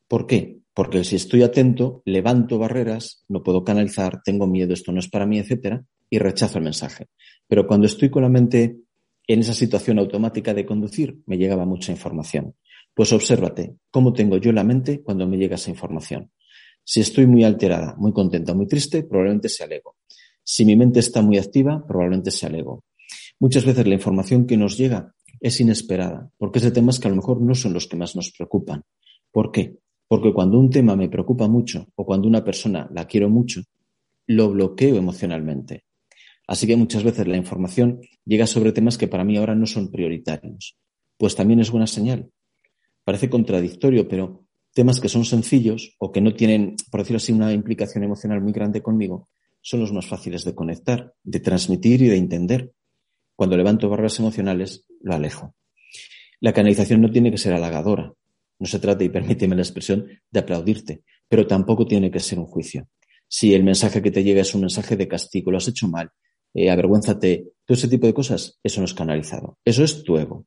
¿Por 0.08 0.28
qué? 0.28 0.59
Porque 0.80 1.04
si 1.04 1.18
estoy 1.18 1.44
atento, 1.44 2.02
levanto 2.06 2.58
barreras, 2.58 3.26
no 3.28 3.44
puedo 3.44 3.66
canalizar, 3.66 4.22
tengo 4.24 4.48
miedo, 4.48 4.74
esto 4.74 4.94
no 4.94 5.02
es 5.02 5.10
para 5.10 5.26
mí, 5.26 5.38
etcétera, 5.38 5.84
y 6.10 6.20
rechazo 6.20 6.58
el 6.58 6.64
mensaje. 6.64 7.08
Pero 7.50 7.68
cuando 7.68 7.86
estoy 7.86 8.10
con 8.10 8.22
la 8.22 8.30
mente 8.30 8.78
en 9.28 9.40
esa 9.42 9.54
situación 9.54 10.00
automática 10.00 10.54
de 10.54 10.66
conducir, 10.66 11.20
me 11.26 11.38
llegaba 11.38 11.66
mucha 11.66 11.92
información. 11.92 12.56
Pues 12.94 13.12
obsérvate 13.12 13.76
cómo 13.92 14.14
tengo 14.14 14.38
yo 14.38 14.54
la 14.54 14.64
mente 14.64 15.02
cuando 15.02 15.28
me 15.28 15.36
llega 15.36 15.56
esa 15.56 15.70
información. 15.70 16.32
Si 16.82 17.02
estoy 17.02 17.28
muy 17.28 17.44
alterada, 17.44 17.96
muy 17.98 18.14
contenta, 18.14 18.54
muy 18.54 18.66
triste, 18.70 19.04
probablemente 19.04 19.50
sea 19.50 19.66
el 19.66 19.74
ego. 19.74 19.98
Si 20.46 20.64
mi 20.64 20.78
mente 20.78 21.02
está 21.02 21.22
muy 21.22 21.40
activa, 21.40 21.86
probablemente 21.86 22.32
sea 22.32 22.48
el 22.48 22.56
ego. 22.56 22.86
Muchas 23.38 23.66
veces 23.66 23.86
la 23.86 23.96
información 23.96 24.48
que 24.48 24.56
nos 24.56 24.78
llega 24.78 25.14
es 25.42 25.60
inesperada, 25.60 26.32
porque 26.38 26.60
es 26.60 26.64
de 26.64 26.72
temas 26.72 27.00
que 27.00 27.10
a 27.10 27.12
lo 27.12 27.18
mejor 27.18 27.42
no 27.42 27.54
son 27.54 27.74
los 27.74 27.86
que 27.86 27.98
más 27.98 28.16
nos 28.16 28.32
preocupan. 28.32 28.86
¿Por 29.30 29.52
qué? 29.52 29.76
Porque 30.10 30.34
cuando 30.34 30.60
un 30.60 30.72
tema 30.72 30.96
me 30.96 31.08
preocupa 31.08 31.48
mucho 31.48 31.86
o 31.96 32.04
cuando 32.04 32.28
una 32.28 32.44
persona 32.44 32.90
la 32.92 33.06
quiero 33.06 33.30
mucho, 33.30 33.62
lo 34.26 34.50
bloqueo 34.50 34.96
emocionalmente. 34.98 35.84
Así 36.48 36.66
que 36.66 36.76
muchas 36.76 37.04
veces 37.04 37.28
la 37.28 37.38
información 37.38 38.02
llega 38.26 38.48
sobre 38.48 38.72
temas 38.72 38.98
que 38.98 39.08
para 39.08 39.24
mí 39.24 39.38
ahora 39.38 39.54
no 39.54 39.68
son 39.68 39.92
prioritarios. 39.92 40.76
Pues 41.16 41.36
también 41.36 41.60
es 41.60 41.70
buena 41.70 41.86
señal. 41.86 42.32
Parece 43.04 43.30
contradictorio, 43.30 44.08
pero 44.08 44.46
temas 44.74 45.00
que 45.00 45.10
son 45.10 45.26
sencillos 45.26 45.96
o 46.00 46.12
que 46.12 46.22
no 46.22 46.34
tienen, 46.34 46.76
por 46.90 47.02
decirlo 47.02 47.18
así, 47.18 47.32
una 47.32 47.54
implicación 47.54 48.04
emocional 48.04 48.42
muy 48.42 48.52
grande 48.52 48.82
conmigo, 48.82 49.30
son 49.62 49.82
los 49.82 49.94
más 49.94 50.08
fáciles 50.08 50.44
de 50.44 50.56
conectar, 50.56 51.14
de 51.24 51.40
transmitir 51.40 52.02
y 52.02 52.08
de 52.08 52.18
entender. 52.18 52.72
Cuando 53.36 53.58
levanto 53.58 53.88
barreras 53.88 54.20
emocionales, 54.20 54.88
lo 55.02 55.14
alejo. 55.14 55.54
La 56.40 56.52
canalización 56.52 57.00
no 57.02 57.12
tiene 57.12 57.30
que 57.30 57.38
ser 57.38 57.54
halagadora. 57.54 58.14
No 58.60 58.68
se 58.68 58.80
trata, 58.80 59.04
y 59.04 59.10
permíteme 59.10 59.56
la 59.56 59.62
expresión, 59.62 60.06
de 60.30 60.40
aplaudirte, 60.40 61.04
pero 61.28 61.48
tampoco 61.48 61.86
tiene 61.86 62.12
que 62.12 62.20
ser 62.20 62.40
un 62.40 62.46
juicio. 62.46 62.88
Si 63.28 63.54
el 63.54 63.64
mensaje 63.64 64.02
que 64.02 64.12
te 64.12 64.24
llega 64.24 64.42
es 64.42 64.54
un 64.54 64.62
mensaje 64.62 64.98
de 64.98 65.08
castigo, 65.08 65.52
lo 65.52 65.58
has 65.58 65.68
hecho 65.68 65.88
mal, 65.88 66.10
eh, 66.54 66.70
avergüénzate, 66.70 67.54
todo 67.66 67.78
ese 67.78 67.88
tipo 67.88 68.08
de 68.08 68.14
cosas, 68.14 68.60
eso 68.64 68.82
no 68.82 68.86
es 68.86 68.94
canalizado. 68.94 69.58
Eso 69.64 69.84
es 69.84 70.04
tu 70.04 70.18
ego. 70.18 70.46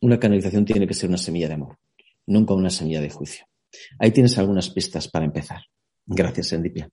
Una 0.00 0.18
canalización 0.18 0.64
tiene 0.64 0.86
que 0.86 0.94
ser 0.94 1.10
una 1.10 1.18
semilla 1.18 1.48
de 1.48 1.54
amor, 1.54 1.78
nunca 2.26 2.54
una 2.54 2.70
semilla 2.70 3.00
de 3.00 3.10
juicio. 3.10 3.44
Ahí 3.98 4.10
tienes 4.10 4.38
algunas 4.38 4.70
pistas 4.70 5.08
para 5.08 5.26
empezar. 5.26 5.60
Gracias, 6.06 6.52
Endipia. 6.52 6.88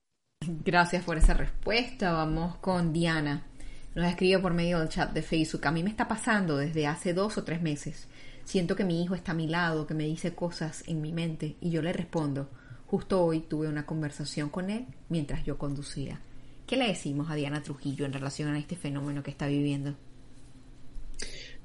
Gracias 0.46 1.04
por 1.04 1.16
esa 1.16 1.34
respuesta. 1.34 2.12
Vamos 2.12 2.56
con 2.58 2.92
Diana. 2.92 3.46
Nos 3.94 4.06
escribe 4.06 4.38
por 4.38 4.54
medio 4.54 4.78
del 4.78 4.88
chat 4.88 5.12
de 5.12 5.22
Facebook. 5.22 5.66
A 5.66 5.72
mí 5.72 5.82
me 5.82 5.90
está 5.90 6.06
pasando 6.06 6.56
desde 6.56 6.86
hace 6.86 7.14
dos 7.14 7.38
o 7.38 7.44
tres 7.44 7.60
meses. 7.60 8.08
Siento 8.48 8.76
que 8.76 8.84
mi 8.84 9.02
hijo 9.02 9.14
está 9.14 9.32
a 9.32 9.34
mi 9.34 9.46
lado, 9.46 9.86
que 9.86 9.92
me 9.92 10.04
dice 10.04 10.34
cosas 10.34 10.82
en 10.86 11.02
mi 11.02 11.12
mente 11.12 11.56
y 11.60 11.68
yo 11.68 11.82
le 11.82 11.92
respondo. 11.92 12.48
Justo 12.86 13.22
hoy 13.22 13.40
tuve 13.40 13.68
una 13.68 13.84
conversación 13.84 14.48
con 14.48 14.70
él 14.70 14.86
mientras 15.10 15.44
yo 15.44 15.58
conducía. 15.58 16.22
¿Qué 16.66 16.78
le 16.78 16.88
decimos 16.88 17.30
a 17.30 17.34
Diana 17.34 17.62
Trujillo 17.62 18.06
en 18.06 18.14
relación 18.14 18.48
a 18.48 18.58
este 18.58 18.74
fenómeno 18.74 19.22
que 19.22 19.32
está 19.32 19.48
viviendo? 19.48 19.96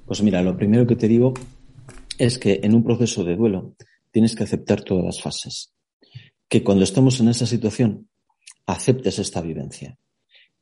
Pues 0.05 0.21
mira, 0.23 0.43
lo 0.43 0.57
primero 0.57 0.85
que 0.85 0.97
te 0.97 1.07
digo 1.07 1.33
es 2.17 2.37
que 2.37 2.59
en 2.61 2.75
un 2.75 2.83
proceso 2.83 3.23
de 3.23 3.37
duelo 3.37 3.77
tienes 4.11 4.35
que 4.35 4.43
aceptar 4.43 4.81
todas 4.81 5.05
las 5.05 5.21
fases. 5.21 5.71
Que 6.49 6.65
cuando 6.65 6.83
estamos 6.83 7.17
en 7.21 7.29
esa 7.29 7.45
situación, 7.45 8.09
aceptes 8.65 9.19
esta 9.19 9.39
vivencia. 9.39 9.97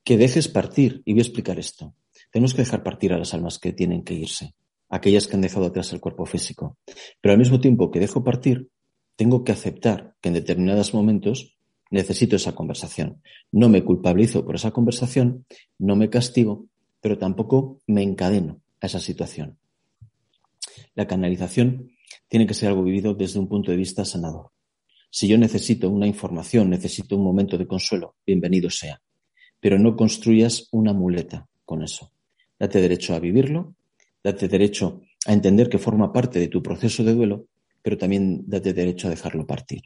Que 0.03 0.17
dejes 0.17 0.49
partir, 0.49 1.01
y 1.03 1.13
voy 1.13 1.21
a 1.21 1.23
explicar 1.23 1.57
esto. 1.57 1.95
Tenemos 2.31 2.53
que 2.53 2.61
dejar 2.61 2.83
partir 2.83 3.11
a 3.11 3.17
las 3.17 3.33
almas 3.33 3.57
que 3.57 3.73
tienen 3.73 4.03
que 4.03 4.13
irse, 4.13 4.53
aquellas 4.91 5.27
que 5.27 5.35
han 5.35 5.41
dejado 5.41 5.65
atrás 5.65 5.91
el 5.93 6.01
cuerpo 6.01 6.25
físico. 6.25 6.77
Pero 7.21 7.31
al 7.31 7.39
mismo 7.39 7.59
tiempo 7.59 7.89
que 7.89 7.99
dejo 7.99 8.23
partir, 8.23 8.69
tengo 9.15 9.43
que 9.43 9.53
aceptar 9.53 10.15
que 10.21 10.29
en 10.29 10.35
determinados 10.35 10.93
momentos 10.93 11.57
necesito 11.89 12.35
esa 12.35 12.53
conversación. 12.53 13.21
No 13.51 13.69
me 13.69 13.83
culpabilizo 13.83 14.45
por 14.45 14.55
esa 14.55 14.71
conversación, 14.71 15.45
no 15.79 15.95
me 15.95 16.09
castigo, 16.09 16.65
pero 16.99 17.17
tampoco 17.17 17.79
me 17.87 18.03
encadeno 18.03 18.61
a 18.81 18.85
esa 18.85 18.99
situación. 18.99 19.57
La 20.93 21.07
canalización 21.07 21.91
tiene 22.27 22.45
que 22.45 22.53
ser 22.53 22.69
algo 22.69 22.83
vivido 22.83 23.13
desde 23.13 23.39
un 23.39 23.47
punto 23.47 23.71
de 23.71 23.77
vista 23.77 24.03
sanador. 24.03 24.51
Si 25.09 25.27
yo 25.27 25.37
necesito 25.37 25.89
una 25.89 26.07
información, 26.07 26.69
necesito 26.69 27.15
un 27.15 27.23
momento 27.23 27.57
de 27.57 27.67
consuelo, 27.67 28.15
bienvenido 28.25 28.69
sea. 28.69 29.01
Pero 29.59 29.79
no 29.79 29.95
construyas 29.95 30.67
una 30.71 30.93
muleta 30.93 31.47
con 31.63 31.83
eso. 31.83 32.11
Date 32.59 32.81
derecho 32.81 33.13
a 33.13 33.19
vivirlo, 33.19 33.75
date 34.23 34.47
derecho 34.47 35.01
a 35.25 35.33
entender 35.33 35.69
que 35.69 35.77
forma 35.77 36.11
parte 36.11 36.39
de 36.39 36.47
tu 36.47 36.61
proceso 36.61 37.03
de 37.03 37.13
duelo, 37.13 37.47
pero 37.81 37.97
también 37.97 38.43
date 38.47 38.73
derecho 38.73 39.07
a 39.07 39.11
dejarlo 39.11 39.45
partir 39.45 39.81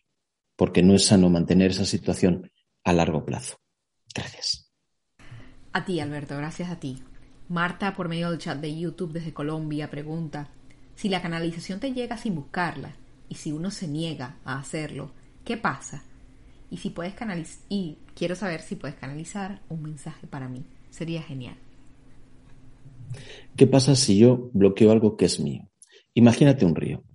porque 0.56 0.84
no 0.84 0.94
es 0.94 1.06
sano 1.06 1.30
mantener 1.30 1.72
esa 1.72 1.86
situación 1.86 2.52
a 2.84 2.94
largo 2.94 3.26
plazo. 3.26 3.60
Gracias. 4.14 4.72
A 5.74 5.86
ti, 5.86 6.00
Alberto, 6.00 6.38
gracias 6.38 6.70
a 6.70 6.80
ti. 6.80 7.04
Marta, 7.50 7.94
por 7.96 8.08
medio 8.08 8.30
del 8.32 8.40
chat 8.40 8.60
de 8.60 8.78
YouTube 8.78 9.14
desde 9.14 9.34
Colombia, 9.34 9.90
pregunta, 9.90 10.50
si 10.96 11.10
la 11.10 11.22
canalización 11.22 11.80
te 11.80 11.94
llega 11.94 12.18
sin 12.18 12.36
buscarla 12.36 12.96
y 13.28 13.36
si 13.36 13.52
uno 13.52 13.72
se 13.72 13.88
niega 13.88 14.38
a 14.46 14.58
hacerlo, 14.58 15.12
¿qué 15.44 15.58
pasa? 15.58 16.04
Y 16.72 16.78
si 16.78 16.90
puedes 16.90 17.14
canalizar, 17.14 17.64
y 17.70 17.98
quiero 18.16 18.36
saber 18.36 18.62
si 18.62 18.76
puedes 18.76 18.96
canalizar 18.96 19.62
un 19.70 19.84
mensaje 19.84 20.28
para 20.28 20.48
mí. 20.48 20.64
Sería 20.90 21.22
genial. 21.22 21.58
¿Qué 23.58 23.68
pasa 23.68 23.96
si 23.96 24.18
yo 24.18 24.50
bloqueo 24.52 24.92
algo 24.92 25.16
que 25.16 25.26
es 25.26 25.40
mío? 25.40 25.70
Imagínate 26.14 26.66
un 26.66 26.76
río. 26.76 27.06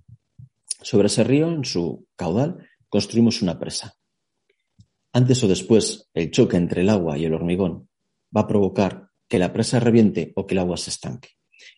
Sobre 0.81 1.05
ese 1.05 1.23
río, 1.23 1.51
en 1.51 1.65
su 1.65 2.07
caudal, 2.15 2.67
construimos 2.89 3.43
una 3.43 3.59
presa. 3.59 3.93
Antes 5.13 5.43
o 5.43 5.47
después, 5.47 6.09
el 6.15 6.31
choque 6.31 6.57
entre 6.57 6.81
el 6.81 6.89
agua 6.89 7.15
y 7.19 7.25
el 7.25 7.35
hormigón 7.35 7.89
va 8.35 8.41
a 8.41 8.47
provocar 8.47 9.09
que 9.27 9.37
la 9.37 9.53
presa 9.53 9.79
reviente 9.79 10.33
o 10.35 10.47
que 10.47 10.55
el 10.55 10.59
agua 10.59 10.77
se 10.77 10.89
estanque. 10.89 11.29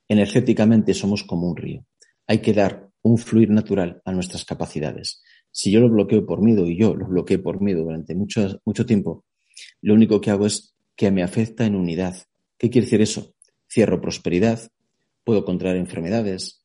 Energéticamente 0.07 0.93
somos 0.93 1.25
como 1.25 1.49
un 1.49 1.57
río. 1.57 1.85
Hay 2.25 2.39
que 2.39 2.53
dar 2.53 2.89
un 3.01 3.17
fluir 3.17 3.49
natural 3.49 4.01
a 4.05 4.13
nuestras 4.13 4.45
capacidades. 4.45 5.21
Si 5.51 5.71
yo 5.71 5.81
lo 5.81 5.89
bloqueo 5.89 6.25
por 6.25 6.41
miedo 6.41 6.65
y 6.67 6.77
yo 6.77 6.95
lo 6.95 7.05
bloqueo 7.07 7.43
por 7.43 7.59
miedo 7.59 7.83
durante 7.83 8.15
mucho, 8.15 8.61
mucho 8.63 8.85
tiempo, 8.85 9.25
lo 9.81 9.93
único 9.93 10.21
que 10.21 10.31
hago 10.31 10.45
es 10.45 10.73
que 10.95 11.11
me 11.11 11.21
afecta 11.21 11.65
en 11.65 11.75
unidad. 11.75 12.15
¿Qué 12.57 12.69
quiere 12.69 12.85
decir 12.85 13.01
eso? 13.01 13.32
Cierro 13.73 13.99
prosperidad, 13.99 14.69
puedo 15.23 15.43
contraer 15.45 15.77
enfermedades, 15.77 16.63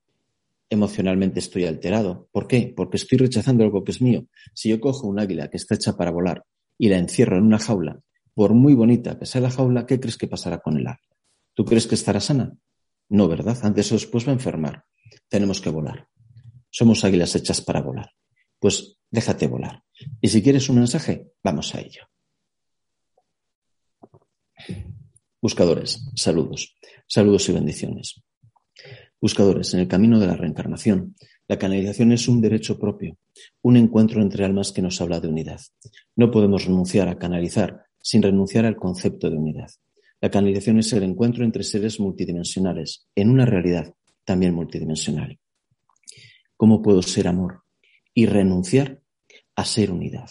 emocionalmente 0.69 1.41
estoy 1.41 1.65
alterado. 1.65 2.29
¿Por 2.33 2.47
qué? 2.47 2.71
Porque 2.77 2.99
estoy 2.99 3.17
rechazando 3.17 3.65
algo 3.65 3.83
que 3.83 3.93
es 3.93 4.03
mío. 4.03 4.27
Si 4.53 4.69
yo 4.69 4.79
cojo 4.79 5.09
un 5.09 5.19
águila 5.19 5.49
que 5.49 5.57
está 5.57 5.75
hecha 5.75 5.97
para 5.97 6.11
volar 6.11 6.45
y 6.77 6.91
la 6.91 6.99
encierro 6.99 7.39
en 7.39 7.45
una 7.45 7.59
jaula, 7.59 7.99
por 8.35 8.53
muy 8.53 8.75
bonita 8.75 9.19
que 9.19 9.25
sea 9.25 9.41
la 9.41 9.51
jaula, 9.51 9.87
¿qué 9.87 9.99
crees 9.99 10.19
que 10.19 10.29
pasará 10.29 10.59
con 10.59 10.77
el 10.77 10.87
águila? 10.87 11.17
¿Tú 11.55 11.65
crees 11.65 11.87
que 11.87 11.95
estará 11.95 12.21
sana? 12.21 12.53
No, 13.09 13.27
¿verdad? 13.27 13.57
Antes 13.63 13.91
o 13.91 13.95
después 13.95 14.27
va 14.27 14.33
a 14.33 14.35
enfermar. 14.35 14.85
Tenemos 15.29 15.63
que 15.63 15.71
volar. 15.71 16.09
Somos 16.69 17.07
águilas 17.07 17.35
hechas 17.35 17.63
para 17.63 17.81
volar. 17.81 18.11
Pues 18.59 18.99
déjate 19.11 19.47
volar. 19.47 19.83
Y 20.21 20.29
si 20.29 20.43
quieres 20.43 20.69
un 20.69 20.77
mensaje, 20.77 21.33
vamos 21.43 21.75
a 21.75 21.81
ello. 21.81 22.03
Buscadores, 25.49 26.07
saludos. 26.15 26.77
Saludos 27.07 27.49
y 27.49 27.53
bendiciones. 27.53 28.23
Buscadores, 29.19 29.73
en 29.73 29.81
el 29.81 29.89
camino 29.89 30.21
de 30.21 30.27
la 30.27 30.37
reencarnación, 30.37 31.17
la 31.49 31.59
canalización 31.59 32.13
es 32.13 32.29
un 32.29 32.43
derecho 32.43 32.79
propio, 32.79 33.17
un 33.63 33.79
encuentro 33.79 34.21
entre 34.21 34.45
almas 34.45 34.73
que 34.73 34.83
nos 34.83 35.01
habla 35.01 35.21
de 35.21 35.29
unidad. 35.29 35.59
No 36.17 36.31
podemos 36.31 36.67
renunciar 36.67 37.09
a 37.09 37.17
canalizar 37.17 37.87
sin 37.99 38.23
renunciar 38.23 38.67
al 38.67 38.77
concepto 38.77 39.31
de 39.31 39.39
unidad. 39.39 39.71
La 40.21 40.31
canalización 40.31 40.81
es 40.81 40.93
el 40.93 41.05
encuentro 41.05 41.45
entre 41.45 41.63
seres 41.63 41.99
multidimensionales, 41.99 43.09
en 43.15 43.31
una 43.31 43.47
realidad 43.47 43.95
también 44.27 44.53
multidimensional. 44.53 45.39
¿Cómo 46.59 46.83
puedo 46.83 47.01
ser 47.01 47.27
amor 47.27 47.63
y 48.13 48.27
renunciar 48.27 49.01
a 49.57 49.65
ser 49.65 49.93
unidad? 49.93 50.29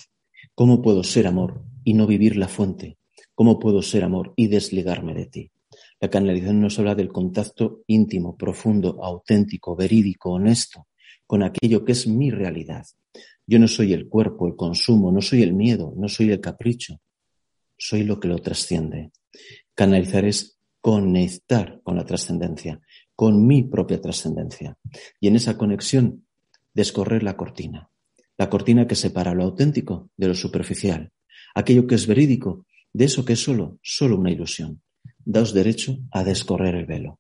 ¿Cómo 0.53 0.84
puedo 0.84 1.03
ser 1.03 1.26
amor 1.26 1.63
y 1.84 1.95
no 1.95 2.05
vivir 2.05 2.36
la 2.36 2.47
fuente? 2.47 2.99
¿Cómo 3.38 3.60
puedo 3.60 3.84
ser 3.84 4.04
amor 4.04 4.34
y 4.36 4.48
desligarme 4.48 5.14
de 5.14 5.28
ti? 5.28 5.52
La 6.00 6.10
canalización 6.10 6.60
nos 6.60 6.80
habla 6.80 6.96
del 6.96 7.10
contacto 7.10 7.84
íntimo, 7.86 8.36
profundo, 8.36 8.98
auténtico, 9.04 9.76
verídico, 9.76 10.32
honesto, 10.32 10.88
con 11.28 11.44
aquello 11.44 11.86
que 11.86 11.92
es 11.92 12.08
mi 12.08 12.32
realidad. 12.32 12.84
Yo 13.46 13.60
no 13.60 13.68
soy 13.68 13.94
el 13.94 14.10
cuerpo, 14.10 14.48
el 14.48 14.56
consumo, 14.56 15.12
no 15.12 15.22
soy 15.22 15.44
el 15.44 15.54
miedo, 15.54 15.94
no 15.96 16.08
soy 16.08 16.32
el 16.32 16.42
capricho, 16.42 17.00
soy 17.78 18.06
lo 18.06 18.20
que 18.20 18.28
lo 18.28 18.40
trasciende. 18.40 19.12
Canalizar 19.76 20.26
es 20.26 20.58
conectar 20.82 21.80
con 21.84 21.96
la 21.96 22.06
trascendencia, 22.06 22.82
con 23.14 23.46
mi 23.46 23.62
propia 23.62 24.02
trascendencia. 24.02 24.76
Y 25.20 25.28
en 25.28 25.36
esa 25.36 25.60
conexión, 25.60 26.26
descorrer 26.74 27.22
la 27.22 27.38
cortina. 27.38 27.92
La 28.36 28.50
cortina 28.50 28.88
que 28.88 28.96
separa 28.96 29.36
lo 29.36 29.44
auténtico 29.44 30.10
de 30.18 30.28
lo 30.28 30.34
superficial. 30.34 31.12
Aquello 31.54 31.86
que 31.86 31.94
es 31.94 32.08
verídico 32.08 32.66
de 32.94 33.06
eso 33.06 33.26
que 33.26 33.34
es 33.34 33.44
solo, 33.44 33.80
solo 33.82 34.18
una 34.18 34.32
ilusión. 34.32 34.82
Daos 35.24 35.54
derecho 35.54 35.98
a 36.12 36.24
descorrer 36.24 36.76
el 36.76 36.86
velo. 36.86 37.20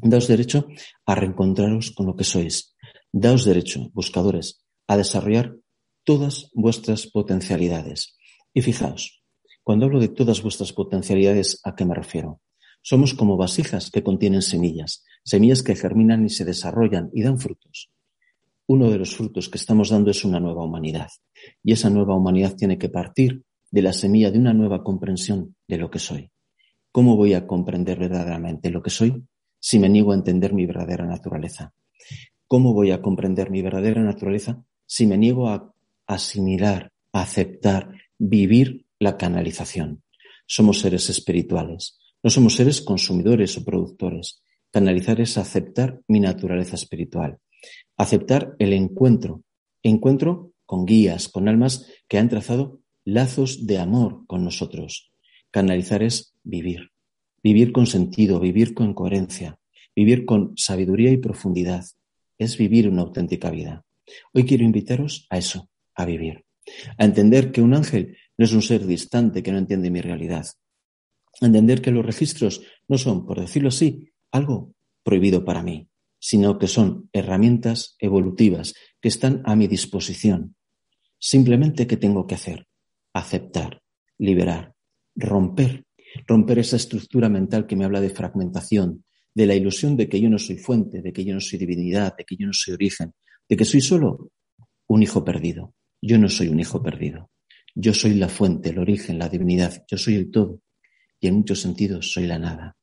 Daos 0.00 0.28
derecho 0.28 0.66
a 1.06 1.14
reencontraros 1.14 1.90
con 1.92 2.06
lo 2.06 2.16
que 2.16 2.24
sois. 2.24 2.74
Daos 3.12 3.44
derecho, 3.44 3.90
buscadores, 3.92 4.64
a 4.86 4.96
desarrollar 4.96 5.56
todas 6.04 6.50
vuestras 6.54 7.06
potencialidades. 7.06 8.16
Y 8.52 8.62
fijaos, 8.62 9.22
cuando 9.62 9.86
hablo 9.86 10.00
de 10.00 10.08
todas 10.08 10.42
vuestras 10.42 10.72
potencialidades, 10.72 11.60
¿a 11.64 11.74
qué 11.74 11.84
me 11.84 11.94
refiero? 11.94 12.40
Somos 12.82 13.14
como 13.14 13.36
vasijas 13.36 13.90
que 13.90 14.02
contienen 14.02 14.42
semillas, 14.42 15.04
semillas 15.24 15.62
que 15.62 15.74
germinan 15.74 16.24
y 16.26 16.28
se 16.28 16.44
desarrollan 16.44 17.10
y 17.14 17.22
dan 17.22 17.38
frutos. 17.38 17.90
Uno 18.66 18.90
de 18.90 18.98
los 18.98 19.16
frutos 19.16 19.48
que 19.48 19.58
estamos 19.58 19.90
dando 19.90 20.10
es 20.10 20.24
una 20.24 20.40
nueva 20.40 20.64
humanidad. 20.64 21.08
Y 21.62 21.72
esa 21.72 21.88
nueva 21.88 22.14
humanidad 22.14 22.56
tiene 22.56 22.78
que 22.78 22.88
partir 22.88 23.43
de 23.74 23.82
la 23.82 23.92
semilla 23.92 24.30
de 24.30 24.38
una 24.38 24.54
nueva 24.54 24.84
comprensión 24.84 25.56
de 25.66 25.78
lo 25.78 25.90
que 25.90 25.98
soy. 25.98 26.30
¿Cómo 26.92 27.16
voy 27.16 27.34
a 27.34 27.44
comprender 27.44 27.98
verdaderamente 27.98 28.70
lo 28.70 28.80
que 28.80 28.90
soy 28.90 29.24
si 29.58 29.80
me 29.80 29.88
niego 29.88 30.12
a 30.12 30.14
entender 30.14 30.54
mi 30.54 30.64
verdadera 30.64 31.04
naturaleza? 31.04 31.74
¿Cómo 32.46 32.72
voy 32.72 32.92
a 32.92 33.02
comprender 33.02 33.50
mi 33.50 33.62
verdadera 33.62 34.00
naturaleza 34.00 34.62
si 34.86 35.08
me 35.08 35.18
niego 35.18 35.48
a 35.48 35.74
asimilar, 36.06 36.92
a 37.12 37.22
aceptar, 37.22 37.90
vivir 38.16 38.86
la 39.00 39.16
canalización? 39.16 40.04
Somos 40.46 40.78
seres 40.78 41.10
espirituales, 41.10 41.98
no 42.22 42.30
somos 42.30 42.54
seres 42.54 42.80
consumidores 42.80 43.58
o 43.58 43.64
productores. 43.64 44.40
Canalizar 44.70 45.20
es 45.20 45.36
aceptar 45.36 46.00
mi 46.06 46.20
naturaleza 46.20 46.76
espiritual, 46.76 47.38
aceptar 47.96 48.54
el 48.60 48.72
encuentro, 48.72 49.42
encuentro 49.82 50.52
con 50.64 50.86
guías, 50.86 51.28
con 51.28 51.48
almas 51.48 51.90
que 52.06 52.18
han 52.18 52.28
trazado 52.28 52.83
lazos 53.04 53.66
de 53.66 53.78
amor 53.78 54.26
con 54.26 54.44
nosotros. 54.44 55.12
Canalizar 55.50 56.02
es 56.02 56.34
vivir, 56.42 56.90
vivir 57.42 57.72
con 57.72 57.86
sentido, 57.86 58.40
vivir 58.40 58.74
con 58.74 58.94
coherencia, 58.94 59.58
vivir 59.94 60.24
con 60.24 60.54
sabiduría 60.56 61.10
y 61.10 61.18
profundidad. 61.18 61.84
Es 62.38 62.56
vivir 62.58 62.88
una 62.88 63.02
auténtica 63.02 63.50
vida. 63.50 63.84
Hoy 64.32 64.44
quiero 64.44 64.64
invitaros 64.64 65.26
a 65.30 65.38
eso, 65.38 65.68
a 65.94 66.04
vivir, 66.04 66.44
a 66.98 67.04
entender 67.04 67.52
que 67.52 67.62
un 67.62 67.74
ángel 67.74 68.16
no 68.36 68.44
es 68.44 68.52
un 68.52 68.62
ser 68.62 68.86
distante 68.86 69.42
que 69.42 69.52
no 69.52 69.58
entiende 69.58 69.90
mi 69.90 70.00
realidad, 70.00 70.46
entender 71.40 71.80
que 71.80 71.90
los 71.90 72.04
registros 72.04 72.62
no 72.88 72.98
son, 72.98 73.26
por 73.26 73.40
decirlo 73.40 73.68
así, 73.68 74.10
algo 74.32 74.72
prohibido 75.02 75.44
para 75.44 75.62
mí, 75.62 75.88
sino 76.18 76.58
que 76.58 76.66
son 76.66 77.08
herramientas 77.12 77.96
evolutivas 77.98 78.74
que 79.00 79.08
están 79.08 79.42
a 79.44 79.54
mi 79.56 79.66
disposición. 79.66 80.56
Simplemente, 81.18 81.86
¿qué 81.86 81.96
tengo 81.96 82.26
que 82.26 82.34
hacer? 82.34 82.66
Aceptar, 83.14 83.80
liberar, 84.18 84.74
romper, 85.16 85.84
romper 86.26 86.58
esa 86.58 86.76
estructura 86.76 87.28
mental 87.28 87.66
que 87.66 87.76
me 87.76 87.84
habla 87.84 88.00
de 88.00 88.10
fragmentación, 88.10 89.04
de 89.34 89.46
la 89.46 89.54
ilusión 89.54 89.96
de 89.96 90.08
que 90.08 90.20
yo 90.20 90.28
no 90.28 90.38
soy 90.38 90.58
fuente, 90.58 91.02
de 91.02 91.12
que 91.12 91.24
yo 91.24 91.34
no 91.34 91.40
soy 91.40 91.58
divinidad, 91.58 92.16
de 92.16 92.24
que 92.24 92.36
yo 92.36 92.46
no 92.46 92.52
soy 92.52 92.74
origen, 92.74 93.14
de 93.48 93.56
que 93.56 93.64
soy 93.64 93.80
solo 93.80 94.30
un 94.86 95.02
hijo 95.02 95.24
perdido. 95.24 95.74
Yo 96.00 96.18
no 96.18 96.28
soy 96.28 96.48
un 96.48 96.60
hijo 96.60 96.82
perdido. 96.82 97.30
Yo 97.74 97.94
soy 97.94 98.14
la 98.14 98.28
fuente, 98.28 98.70
el 98.70 98.78
origen, 98.78 99.18
la 99.18 99.28
divinidad. 99.28 99.84
Yo 99.88 99.98
soy 99.98 100.14
el 100.16 100.30
todo 100.30 100.60
y 101.18 101.28
en 101.28 101.36
muchos 101.36 101.60
sentidos 101.60 102.12
soy 102.12 102.26
la 102.26 102.38
nada. 102.38 102.76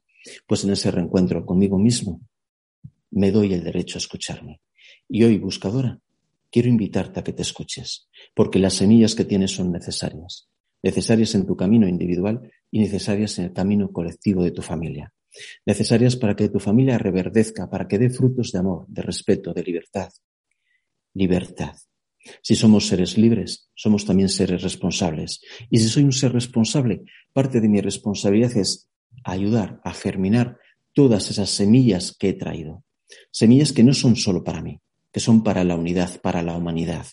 Pues 0.47 0.63
en 0.63 0.71
ese 0.71 0.91
reencuentro 0.91 1.45
conmigo 1.45 1.77
mismo 1.77 2.21
me 3.11 3.31
doy 3.31 3.53
el 3.53 3.63
derecho 3.63 3.97
a 3.97 3.99
escucharme. 3.99 4.61
Y 5.07 5.23
hoy, 5.23 5.37
buscadora, 5.37 5.99
quiero 6.51 6.69
invitarte 6.69 7.19
a 7.19 7.23
que 7.23 7.33
te 7.33 7.41
escuches, 7.41 8.09
porque 8.35 8.59
las 8.59 8.73
semillas 8.73 9.15
que 9.15 9.25
tienes 9.25 9.51
son 9.51 9.71
necesarias, 9.71 10.49
necesarias 10.83 11.33
en 11.35 11.45
tu 11.45 11.55
camino 11.55 11.87
individual 11.87 12.51
y 12.69 12.79
necesarias 12.79 13.39
en 13.39 13.45
el 13.45 13.53
camino 13.53 13.91
colectivo 13.91 14.43
de 14.43 14.51
tu 14.51 14.61
familia, 14.61 15.13
necesarias 15.65 16.15
para 16.15 16.35
que 16.35 16.49
tu 16.49 16.59
familia 16.59 16.97
reverdezca, 16.97 17.69
para 17.69 17.87
que 17.87 17.97
dé 17.97 18.09
frutos 18.09 18.51
de 18.51 18.59
amor, 18.59 18.85
de 18.87 19.01
respeto, 19.01 19.53
de 19.53 19.63
libertad. 19.63 20.11
Libertad. 21.13 21.75
Si 22.41 22.55
somos 22.55 22.87
seres 22.87 23.17
libres, 23.17 23.69
somos 23.73 24.05
también 24.05 24.29
seres 24.29 24.61
responsables. 24.61 25.41
Y 25.69 25.79
si 25.79 25.87
soy 25.87 26.03
un 26.03 26.11
ser 26.11 26.33
responsable, 26.33 27.03
parte 27.33 27.59
de 27.59 27.67
mi 27.67 27.81
responsabilidad 27.81 28.55
es 28.57 28.89
ayudar 29.23 29.81
a 29.83 29.93
germinar 29.93 30.57
todas 30.93 31.29
esas 31.31 31.49
semillas 31.49 32.15
que 32.17 32.29
he 32.29 32.33
traído. 32.33 32.83
Semillas 33.31 33.73
que 33.73 33.83
no 33.83 33.93
son 33.93 34.15
solo 34.15 34.43
para 34.43 34.61
mí, 34.61 34.79
que 35.11 35.19
son 35.19 35.43
para 35.43 35.63
la 35.63 35.75
unidad, 35.75 36.21
para 36.21 36.41
la 36.41 36.55
humanidad. 36.55 37.05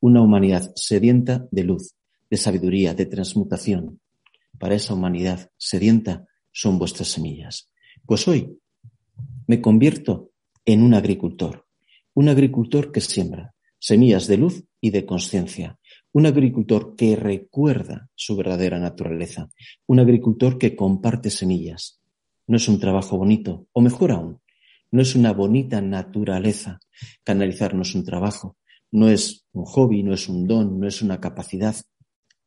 Una 0.00 0.22
humanidad 0.22 0.72
sedienta 0.74 1.46
de 1.50 1.64
luz, 1.64 1.94
de 2.30 2.36
sabiduría, 2.36 2.94
de 2.94 3.06
transmutación. 3.06 4.00
Para 4.58 4.74
esa 4.74 4.94
humanidad 4.94 5.50
sedienta 5.56 6.26
son 6.52 6.78
vuestras 6.78 7.08
semillas. 7.08 7.70
Pues 8.04 8.26
hoy 8.28 8.58
me 9.46 9.60
convierto 9.60 10.30
en 10.64 10.82
un 10.82 10.94
agricultor, 10.94 11.66
un 12.14 12.28
agricultor 12.28 12.90
que 12.90 13.00
siembra, 13.00 13.54
semillas 13.78 14.26
de 14.26 14.38
luz 14.38 14.64
y 14.80 14.90
de 14.90 15.06
conciencia. 15.06 15.78
Un 16.12 16.26
agricultor 16.26 16.96
que 16.96 17.14
recuerda 17.14 18.08
su 18.14 18.36
verdadera 18.36 18.78
naturaleza. 18.78 19.50
Un 19.86 20.00
agricultor 20.00 20.58
que 20.58 20.74
comparte 20.74 21.30
semillas. 21.30 22.00
No 22.46 22.56
es 22.56 22.68
un 22.68 22.80
trabajo 22.80 23.18
bonito, 23.18 23.66
o 23.72 23.80
mejor 23.80 24.12
aún, 24.12 24.40
no 24.90 25.02
es 25.02 25.14
una 25.14 25.32
bonita 25.32 25.80
naturaleza. 25.80 26.80
Canalizar 27.24 27.74
no 27.74 27.82
es 27.82 27.94
un 27.94 28.04
trabajo, 28.04 28.56
no 28.90 29.08
es 29.08 29.44
un 29.52 29.64
hobby, 29.64 30.02
no 30.02 30.14
es 30.14 30.28
un 30.28 30.46
don, 30.46 30.78
no 30.80 30.86
es 30.86 31.02
una 31.02 31.20
capacidad. 31.20 31.76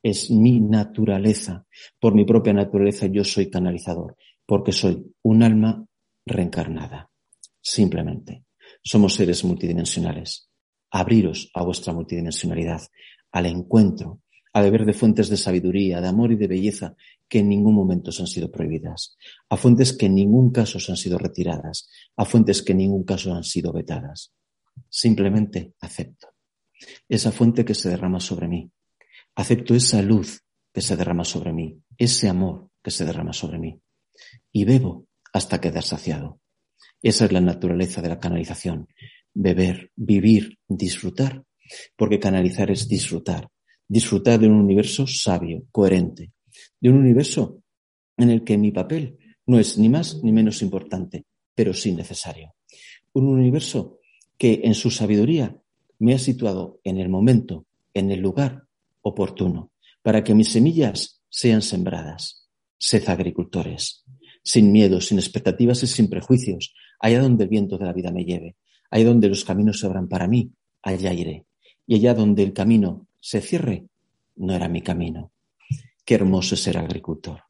Es 0.01 0.31
mi 0.31 0.59
naturaleza. 0.59 1.65
Por 1.99 2.15
mi 2.15 2.25
propia 2.25 2.53
naturaleza 2.53 3.07
yo 3.07 3.23
soy 3.23 3.49
canalizador, 3.49 4.15
porque 4.45 4.71
soy 4.71 5.13
un 5.23 5.43
alma 5.43 5.85
reencarnada. 6.25 7.09
Simplemente. 7.61 8.45
Somos 8.81 9.15
seres 9.15 9.43
multidimensionales 9.43 10.49
abriros 10.91 11.51
a 11.53 11.63
vuestra 11.63 11.93
multidimensionalidad, 11.93 12.81
al 13.31 13.45
encuentro, 13.45 14.21
a 14.53 14.61
beber 14.61 14.85
de 14.85 14.93
fuentes 14.93 15.29
de 15.29 15.37
sabiduría, 15.37 16.01
de 16.01 16.07
amor 16.07 16.31
y 16.31 16.35
de 16.35 16.47
belleza 16.47 16.95
que 17.29 17.39
en 17.39 17.49
ningún 17.49 17.75
momento 17.75 18.11
se 18.11 18.23
han 18.23 18.27
sido 18.27 18.51
prohibidas, 18.51 19.15
a 19.49 19.55
fuentes 19.55 19.93
que 19.93 20.07
en 20.07 20.15
ningún 20.15 20.51
caso 20.51 20.79
se 20.79 20.91
han 20.91 20.97
sido 20.97 21.17
retiradas, 21.17 21.89
a 22.17 22.25
fuentes 22.25 22.61
que 22.61 22.71
en 22.73 22.79
ningún 22.79 23.03
caso 23.03 23.33
han 23.33 23.43
sido 23.43 23.71
vetadas. 23.71 24.33
Simplemente 24.89 25.73
acepto 25.79 26.29
esa 27.07 27.31
fuente 27.31 27.65
que 27.65 27.75
se 27.75 27.89
derrama 27.89 28.19
sobre 28.19 28.47
mí. 28.47 28.71
Acepto 29.35 29.75
esa 29.75 30.01
luz 30.01 30.43
que 30.73 30.81
se 30.81 30.95
derrama 30.95 31.23
sobre 31.23 31.53
mí, 31.53 31.81
ese 31.97 32.29
amor 32.29 32.69
que 32.81 32.91
se 32.91 33.05
derrama 33.05 33.33
sobre 33.33 33.59
mí. 33.59 33.79
Y 34.51 34.65
bebo 34.65 35.07
hasta 35.33 35.61
quedar 35.61 35.83
saciado. 35.83 36.39
Esa 37.01 37.25
es 37.25 37.31
la 37.31 37.41
naturaleza 37.41 38.01
de 38.01 38.09
la 38.09 38.19
canalización 38.19 38.87
beber, 39.33 39.91
vivir, 39.95 40.57
disfrutar, 40.67 41.43
porque 41.95 42.19
canalizar 42.19 42.71
es 42.71 42.87
disfrutar, 42.87 43.47
disfrutar 43.87 44.39
de 44.39 44.47
un 44.47 44.55
universo 44.55 45.05
sabio, 45.07 45.63
coherente, 45.71 46.31
de 46.79 46.89
un 46.89 46.97
universo 46.97 47.61
en 48.17 48.29
el 48.29 48.43
que 48.43 48.57
mi 48.57 48.71
papel 48.71 49.17
no 49.45 49.59
es 49.59 49.77
ni 49.77 49.89
más 49.89 50.21
ni 50.23 50.31
menos 50.31 50.61
importante, 50.61 51.25
pero 51.55 51.73
sí 51.73 51.93
necesario. 51.93 52.53
Un 53.13 53.27
universo 53.27 53.99
que 54.37 54.61
en 54.63 54.73
su 54.73 54.91
sabiduría 54.91 55.57
me 55.99 56.13
ha 56.13 56.19
situado 56.19 56.79
en 56.83 56.97
el 56.97 57.09
momento, 57.09 57.65
en 57.93 58.11
el 58.11 58.19
lugar 58.19 58.65
oportuno, 59.01 59.71
para 60.01 60.23
que 60.23 60.35
mis 60.35 60.49
semillas 60.49 61.21
sean 61.29 61.61
sembradas. 61.61 62.47
Sed 62.77 63.09
agricultores, 63.09 64.05
sin 64.43 64.71
miedo, 64.71 65.01
sin 65.01 65.19
expectativas 65.19 65.83
y 65.83 65.87
sin 65.87 66.09
prejuicios, 66.09 66.73
allá 66.99 67.21
donde 67.21 67.43
el 67.43 67.49
viento 67.49 67.77
de 67.77 67.85
la 67.85 67.93
vida 67.93 68.11
me 68.11 68.23
lleve, 68.23 68.55
allá 68.89 69.05
donde 69.05 69.27
los 69.27 69.43
caminos 69.43 69.79
se 69.79 69.85
abran 69.85 70.07
para 70.07 70.27
mí, 70.27 70.51
allá 70.81 71.13
iré. 71.13 71.45
Y 71.85 71.95
allá 71.95 72.13
donde 72.13 72.43
el 72.43 72.53
camino 72.53 73.07
se 73.19 73.41
cierre, 73.41 73.87
no 74.35 74.53
era 74.53 74.69
mi 74.69 74.81
camino. 74.81 75.31
Qué 76.09 76.15
hermoso 76.15 76.55
es 76.55 76.63
ser 76.63 76.75
agricultor. 76.75 77.43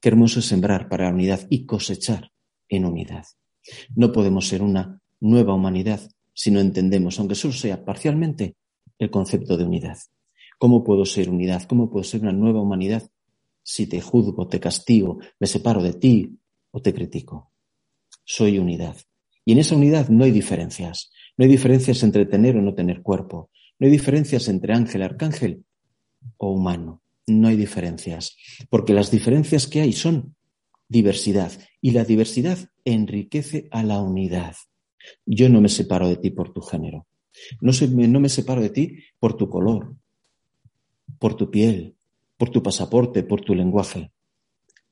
Qué 0.00 0.08
hermoso 0.08 0.38
es 0.38 0.46
sembrar 0.46 0.88
para 0.88 1.04
la 1.04 1.12
unidad 1.12 1.46
y 1.50 1.66
cosechar 1.66 2.32
en 2.66 2.86
unidad. 2.86 3.26
No 3.94 4.10
podemos 4.10 4.48
ser 4.48 4.62
una 4.62 5.02
nueva 5.20 5.52
humanidad 5.52 6.00
si 6.32 6.50
no 6.50 6.60
entendemos, 6.60 7.18
aunque 7.18 7.34
solo 7.34 7.52
sea 7.52 7.84
parcialmente, 7.84 8.56
el 8.98 9.10
concepto 9.10 9.58
de 9.58 9.64
unidad. 9.64 9.98
¿Cómo 10.58 10.82
puedo 10.82 11.04
ser 11.04 11.28
unidad? 11.28 11.64
¿Cómo 11.64 11.90
puedo 11.90 12.04
ser 12.04 12.22
una 12.22 12.32
nueva 12.32 12.62
humanidad 12.62 13.06
si 13.62 13.86
te 13.86 14.00
juzgo, 14.00 14.48
te 14.48 14.60
castigo, 14.60 15.18
me 15.38 15.46
separo 15.46 15.82
de 15.82 15.92
ti 15.92 16.38
o 16.70 16.80
te 16.80 16.94
critico? 16.94 17.52
Soy 18.24 18.58
unidad. 18.58 18.96
Y 19.44 19.52
en 19.52 19.58
esa 19.58 19.76
unidad 19.76 20.08
no 20.08 20.24
hay 20.24 20.30
diferencias. 20.30 21.10
No 21.36 21.44
hay 21.44 21.50
diferencias 21.50 22.02
entre 22.02 22.24
tener 22.24 22.56
o 22.56 22.62
no 22.62 22.72
tener 22.72 23.02
cuerpo. 23.02 23.50
No 23.78 23.84
hay 23.84 23.90
diferencias 23.90 24.48
entre 24.48 24.72
ángel, 24.72 25.02
arcángel 25.02 25.66
o 26.38 26.52
humano. 26.52 27.02
No 27.26 27.48
hay 27.48 27.56
diferencias. 27.56 28.36
Porque 28.70 28.94
las 28.94 29.10
diferencias 29.10 29.66
que 29.66 29.80
hay 29.80 29.92
son 29.92 30.36
diversidad. 30.88 31.52
Y 31.80 31.90
la 31.92 32.04
diversidad 32.04 32.58
enriquece 32.84 33.68
a 33.70 33.82
la 33.82 34.00
unidad. 34.00 34.54
Yo 35.24 35.48
no 35.48 35.60
me 35.60 35.68
separo 35.68 36.08
de 36.08 36.16
ti 36.16 36.30
por 36.30 36.52
tu 36.52 36.60
género. 36.60 37.06
No, 37.60 37.72
no 37.90 38.20
me 38.20 38.28
separo 38.28 38.62
de 38.62 38.70
ti 38.70 38.98
por 39.18 39.36
tu 39.36 39.48
color, 39.48 39.94
por 41.18 41.34
tu 41.36 41.50
piel, 41.50 41.96
por 42.36 42.50
tu 42.50 42.62
pasaporte, 42.62 43.22
por 43.22 43.42
tu 43.42 43.54
lenguaje. 43.54 44.12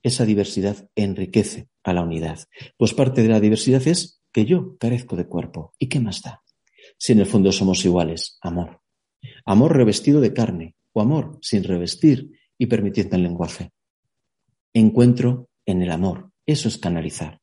Esa 0.02 0.26
diversidad 0.26 0.88
enriquece 0.94 1.68
a 1.82 1.94
la 1.94 2.02
unidad. 2.02 2.40
Pues 2.76 2.92
parte 2.92 3.22
de 3.22 3.28
la 3.28 3.40
diversidad 3.40 3.86
es 3.88 4.20
que 4.32 4.44
yo 4.44 4.76
carezco 4.76 5.16
de 5.16 5.26
cuerpo. 5.26 5.72
¿Y 5.78 5.88
qué 5.88 6.00
más 6.00 6.20
da? 6.20 6.42
Si 6.98 7.12
en 7.12 7.20
el 7.20 7.26
fondo 7.26 7.50
somos 7.52 7.84
iguales, 7.84 8.38
amor. 8.42 8.80
Amor 9.46 9.76
revestido 9.76 10.20
de 10.20 10.34
carne 10.34 10.76
o 10.94 11.02
amor 11.02 11.38
sin 11.42 11.64
revestir 11.64 12.30
y 12.56 12.66
permitiendo 12.66 13.16
el 13.16 13.24
lenguaje. 13.24 13.72
Encuentro 14.72 15.50
en 15.66 15.82
el 15.82 15.90
amor. 15.90 16.30
Eso 16.46 16.68
es 16.68 16.78
canalizar. 16.78 17.40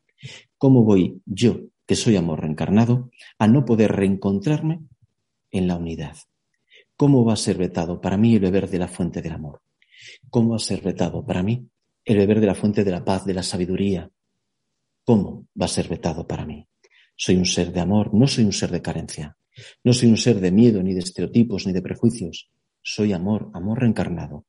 ¿Cómo 0.58 0.84
voy 0.84 1.22
yo, 1.26 1.62
que 1.86 1.96
soy 1.96 2.16
amor 2.16 2.42
reencarnado, 2.42 3.12
a 3.38 3.48
no 3.48 3.66
poder 3.66 3.92
reencontrarme 3.92 4.80
en 5.52 5.68
la 5.68 5.76
unidad? 5.76 6.18
¿Cómo 6.96 7.26
va 7.26 7.34
a 7.34 7.38
ser 7.38 7.58
vetado 7.58 8.00
para 8.00 8.18
mí 8.18 8.36
el 8.36 8.42
beber 8.42 8.70
de 8.70 8.80
la 8.80 8.88
fuente 8.88 9.22
del 9.22 9.34
amor? 9.34 9.62
¿Cómo 10.30 10.52
va 10.52 10.56
a 10.56 10.60
ser 10.60 10.82
vetado 10.82 11.26
para 11.26 11.44
mí 11.44 11.68
el 12.06 12.18
beber 12.18 12.40
de 12.40 12.48
la 12.48 12.56
fuente 12.56 12.84
de 12.84 12.92
la 12.92 13.04
paz, 13.04 13.26
de 13.26 13.34
la 13.34 13.44
sabiduría? 13.44 14.10
¿Cómo 15.04 15.48
va 15.60 15.66
a 15.66 15.70
ser 15.70 15.88
vetado 15.90 16.26
para 16.28 16.46
mí? 16.46 16.68
Soy 17.16 17.36
un 17.36 17.46
ser 17.46 17.72
de 17.72 17.82
amor, 17.82 18.14
no 18.14 18.28
soy 18.28 18.46
un 18.46 18.54
ser 18.54 18.72
de 18.72 18.82
carencia. 18.82 19.38
No 19.84 19.94
soy 19.94 20.10
un 20.10 20.18
ser 20.18 20.40
de 20.40 20.52
miedo, 20.52 20.82
ni 20.82 20.94
de 20.94 21.02
estereotipos, 21.02 21.68
ni 21.68 21.74
de 21.74 21.82
prejuicios. 21.82 22.50
Soy 22.82 23.14
amor, 23.14 23.52
amor 23.54 23.80
reencarnado. 23.80 24.46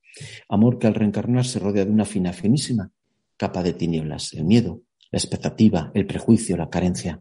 Amor 0.48 0.78
que 0.78 0.86
al 0.86 0.94
reencarnar 0.94 1.44
se 1.44 1.58
rodea 1.58 1.84
de 1.84 1.90
una 1.90 2.04
fina, 2.04 2.32
finísima 2.32 2.90
capa 3.36 3.62
de 3.62 3.72
tinieblas, 3.72 4.34
el 4.34 4.44
miedo, 4.44 4.82
la 5.10 5.18
expectativa, 5.18 5.90
el 5.94 6.06
prejuicio, 6.06 6.56
la 6.56 6.70
carencia. 6.70 7.20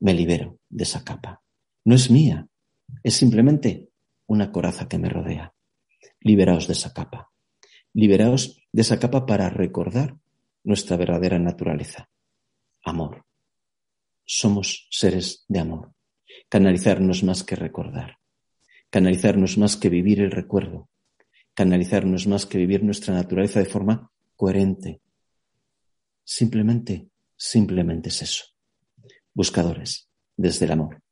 Me 0.00 0.14
libero 0.14 0.58
de 0.68 0.84
esa 0.84 1.04
capa. 1.04 1.42
No 1.84 1.94
es 1.94 2.10
mía, 2.10 2.48
es 3.02 3.14
simplemente 3.14 3.90
una 4.26 4.50
coraza 4.50 4.88
que 4.88 4.98
me 4.98 5.10
rodea. 5.10 5.52
Liberaos 6.20 6.66
de 6.66 6.72
esa 6.72 6.94
capa. 6.94 7.30
Liberaos 7.92 8.62
de 8.72 8.82
esa 8.82 8.98
capa 8.98 9.26
para 9.26 9.50
recordar 9.50 10.16
nuestra 10.64 10.96
verdadera 10.96 11.38
naturaleza. 11.38 12.08
Amor 12.84 13.28
somos 14.28 14.86
seres 14.90 15.46
de 15.48 15.58
amor. 15.58 15.94
Canalizarnos 16.50 17.24
más 17.24 17.42
que 17.42 17.56
recordar. 17.56 18.17
Canalizarnos 18.90 19.58
más 19.58 19.76
que 19.76 19.88
vivir 19.88 20.20
el 20.20 20.30
recuerdo. 20.30 20.88
Canalizarnos 21.54 22.26
más 22.26 22.46
que 22.46 22.58
vivir 22.58 22.82
nuestra 22.82 23.14
naturaleza 23.14 23.58
de 23.60 23.66
forma 23.66 24.10
coherente. 24.36 25.00
Simplemente, 26.24 27.08
simplemente 27.36 28.08
es 28.08 28.22
eso. 28.22 28.44
Buscadores, 29.34 30.08
desde 30.36 30.66
el 30.66 30.72
amor. 30.72 31.02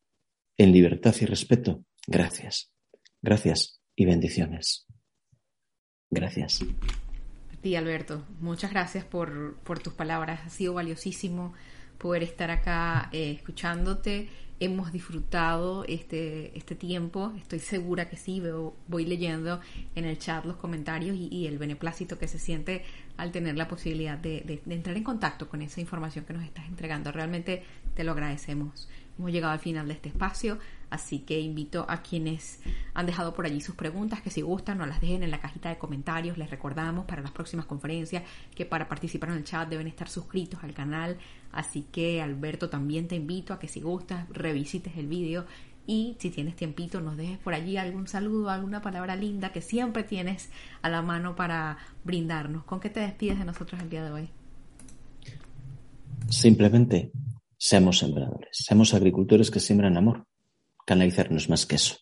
En 0.57 0.73
libertad 0.73 1.15
y 1.21 1.27
respeto, 1.27 1.85
gracias. 2.07 2.73
Gracias 3.21 3.81
y 3.95 4.07
bendiciones. 4.07 4.87
Gracias. 6.11 6.63
A 6.63 7.57
ti, 7.61 7.77
Alberto. 7.77 8.25
Muchas 8.41 8.71
gracias 8.71 9.05
por, 9.05 9.59
por 9.65 9.81
tus 9.81 9.93
palabras. 9.93 10.41
Ha 10.47 10.51
sido 10.51 10.75
valiosísimo 10.75 11.55
poder 11.99 12.23
estar 12.23 12.51
acá 12.51 13.11
eh, 13.13 13.33
escuchándote. 13.33 14.29
Hemos 14.59 14.91
disfrutado 14.91 15.85
este, 15.87 16.57
este 16.57 16.75
tiempo, 16.75 17.33
estoy 17.37 17.59
segura 17.59 18.09
que 18.09 18.17
sí, 18.17 18.41
veo, 18.41 18.75
voy 18.89 19.05
leyendo 19.05 19.61
en 19.95 20.07
el 20.07 20.19
chat 20.19 20.47
los 20.47 20.57
comentarios 20.57 21.17
y, 21.19 21.47
el 21.47 21.59
beneplácito 21.59 22.19
que 22.19 22.27
se 22.27 22.39
siente 22.39 22.83
al 23.19 23.33
tener 23.33 23.57
la 23.57 23.69
posibilidad 23.69 24.17
de 24.17 24.63
entrar 24.69 24.97
en 24.97 25.05
contacto 25.05 25.49
con 25.49 25.61
esa 25.61 25.81
información 25.81 26.25
que 26.25 26.33
nos 26.33 26.43
estás 26.43 26.67
entregando. 26.69 27.13
Realmente 27.13 27.65
te 27.95 28.03
lo 28.03 28.13
agradecemos. 28.13 28.89
Hemos 29.19 29.33
llegado 29.33 29.55
al 29.55 29.59
final 29.59 29.89
de 29.89 29.95
este 29.95 30.11
espacio, 30.11 30.59
así 30.91 31.21
que 31.21 31.41
invito 31.41 31.87
a 31.89 32.03
quienes 32.03 32.61
han 32.93 33.07
dejado 33.07 33.33
por 33.33 33.47
allí 33.47 33.63
sus 33.63 33.75
preguntas, 33.75 34.21
que 34.21 34.29
si 34.31 34.43
gustan 34.43 34.77
nos 34.79 34.89
las 34.89 35.01
dejen 35.01 35.23
en 35.23 35.31
la 35.31 35.41
cajita 35.41 35.71
de 35.71 35.79
comentarios. 35.79 36.37
Les 36.37 36.51
recordamos 36.51 37.07
para 37.07 37.23
las 37.23 37.31
próximas 37.31 37.65
conferencias 37.65 38.25
que 38.55 38.67
para 38.67 38.89
participar 38.89 39.31
en 39.31 39.37
el 39.37 39.45
chat 39.45 39.69
deben 39.69 39.87
estar 39.87 40.09
suscritos 40.09 40.63
al 40.63 40.75
canal. 40.75 41.17
Así 41.51 41.87
que 41.91 42.21
Alberto 42.21 42.69
también 42.69 43.09
te 43.09 43.17
invito 43.17 43.55
a 43.55 43.59
que 43.59 43.69
si 43.69 43.81
gustas 43.81 44.29
revisites 44.29 44.95
el 44.99 45.07
vídeo 45.07 45.47
y 45.87 46.17
si 46.19 46.31
tienes 46.31 46.57
tiempito 46.57 47.01
nos 47.01 47.17
dejes 47.17 47.39
por 47.39 47.55
allí 47.55 47.77
algún 47.77 48.09
saludo, 48.09 48.51
alguna 48.51 48.83
palabra 48.83 49.17
linda 49.17 49.53
que 49.53 49.63
siempre 49.63 50.03
tienes 50.03 50.51
a 50.83 50.91
la 50.91 51.01
mano 51.01 51.37
para 51.37 51.79
brindarnos. 52.05 52.65
¿Con 52.65 52.81
qué 52.81 52.91
te 52.91 53.01
despides 53.01 53.39
de 53.39 53.45
nosotros 53.47 53.81
el 53.81 53.89
día 53.89 54.05
de 54.05 54.11
hoy? 54.11 54.29
Simplemente 56.29 57.13
Seamos 57.59 57.99
sembradores, 57.99 58.51
seamos 58.53 58.95
agricultores 58.95 59.51
que 59.51 59.61
siembran 59.61 59.97
amor. 59.97 60.27
Canalizarnos 60.87 61.49
más 61.49 61.67
que 61.67 61.77
eso. 61.77 61.97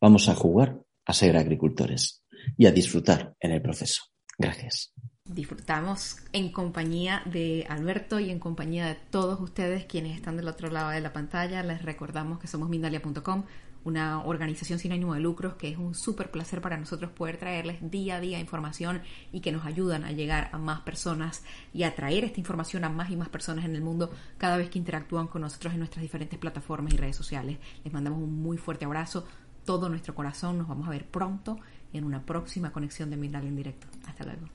Vamos 0.00 0.28
a 0.28 0.34
jugar 0.34 0.80
a 1.06 1.12
ser 1.12 1.36
agricultores 1.36 2.24
y 2.56 2.66
a 2.66 2.72
disfrutar 2.72 3.34
en 3.40 3.52
el 3.52 3.62
proceso. 3.62 4.02
Gracias. 4.38 4.92
Disfrutamos 5.24 6.16
en 6.32 6.50
compañía 6.50 7.22
de 7.24 7.64
Alberto 7.68 8.18
y 8.18 8.30
en 8.30 8.40
compañía 8.40 8.86
de 8.86 8.96
todos 8.96 9.40
ustedes 9.40 9.84
quienes 9.84 10.16
están 10.16 10.36
del 10.36 10.48
otro 10.48 10.70
lado 10.70 10.90
de 10.90 11.00
la 11.00 11.12
pantalla. 11.12 11.62
Les 11.62 11.82
recordamos 11.82 12.40
que 12.40 12.48
somos 12.48 12.68
Mindalia.com 12.68 13.44
una 13.84 14.22
organización 14.24 14.78
sin 14.78 14.92
ánimo 14.92 15.14
de 15.14 15.20
lucros 15.20 15.54
que 15.54 15.68
es 15.68 15.78
un 15.78 15.94
súper 15.94 16.30
placer 16.30 16.60
para 16.60 16.76
nosotros 16.76 17.10
poder 17.10 17.38
traerles 17.38 17.78
día 17.90 18.16
a 18.16 18.20
día 18.20 18.38
información 18.38 19.02
y 19.32 19.40
que 19.40 19.52
nos 19.52 19.64
ayudan 19.64 20.04
a 20.04 20.12
llegar 20.12 20.50
a 20.52 20.58
más 20.58 20.80
personas 20.80 21.42
y 21.72 21.84
a 21.84 21.94
traer 21.94 22.24
esta 22.24 22.40
información 22.40 22.84
a 22.84 22.88
más 22.88 23.10
y 23.10 23.16
más 23.16 23.28
personas 23.28 23.64
en 23.64 23.74
el 23.74 23.82
mundo 23.82 24.10
cada 24.38 24.56
vez 24.56 24.70
que 24.70 24.78
interactúan 24.78 25.26
con 25.28 25.42
nosotros 25.42 25.72
en 25.72 25.78
nuestras 25.78 26.02
diferentes 26.02 26.38
plataformas 26.38 26.92
y 26.92 26.96
redes 26.96 27.16
sociales. 27.16 27.58
Les 27.84 27.92
mandamos 27.92 28.22
un 28.22 28.42
muy 28.42 28.56
fuerte 28.56 28.84
abrazo, 28.84 29.26
todo 29.64 29.88
nuestro 29.88 30.14
corazón, 30.14 30.58
nos 30.58 30.68
vamos 30.68 30.86
a 30.86 30.90
ver 30.90 31.06
pronto 31.06 31.58
en 31.92 32.04
una 32.04 32.22
próxima 32.22 32.72
conexión 32.72 33.10
de 33.10 33.16
Mindalia 33.16 33.48
en 33.48 33.56
directo. 33.56 33.86
Hasta 34.06 34.24
luego. 34.24 34.48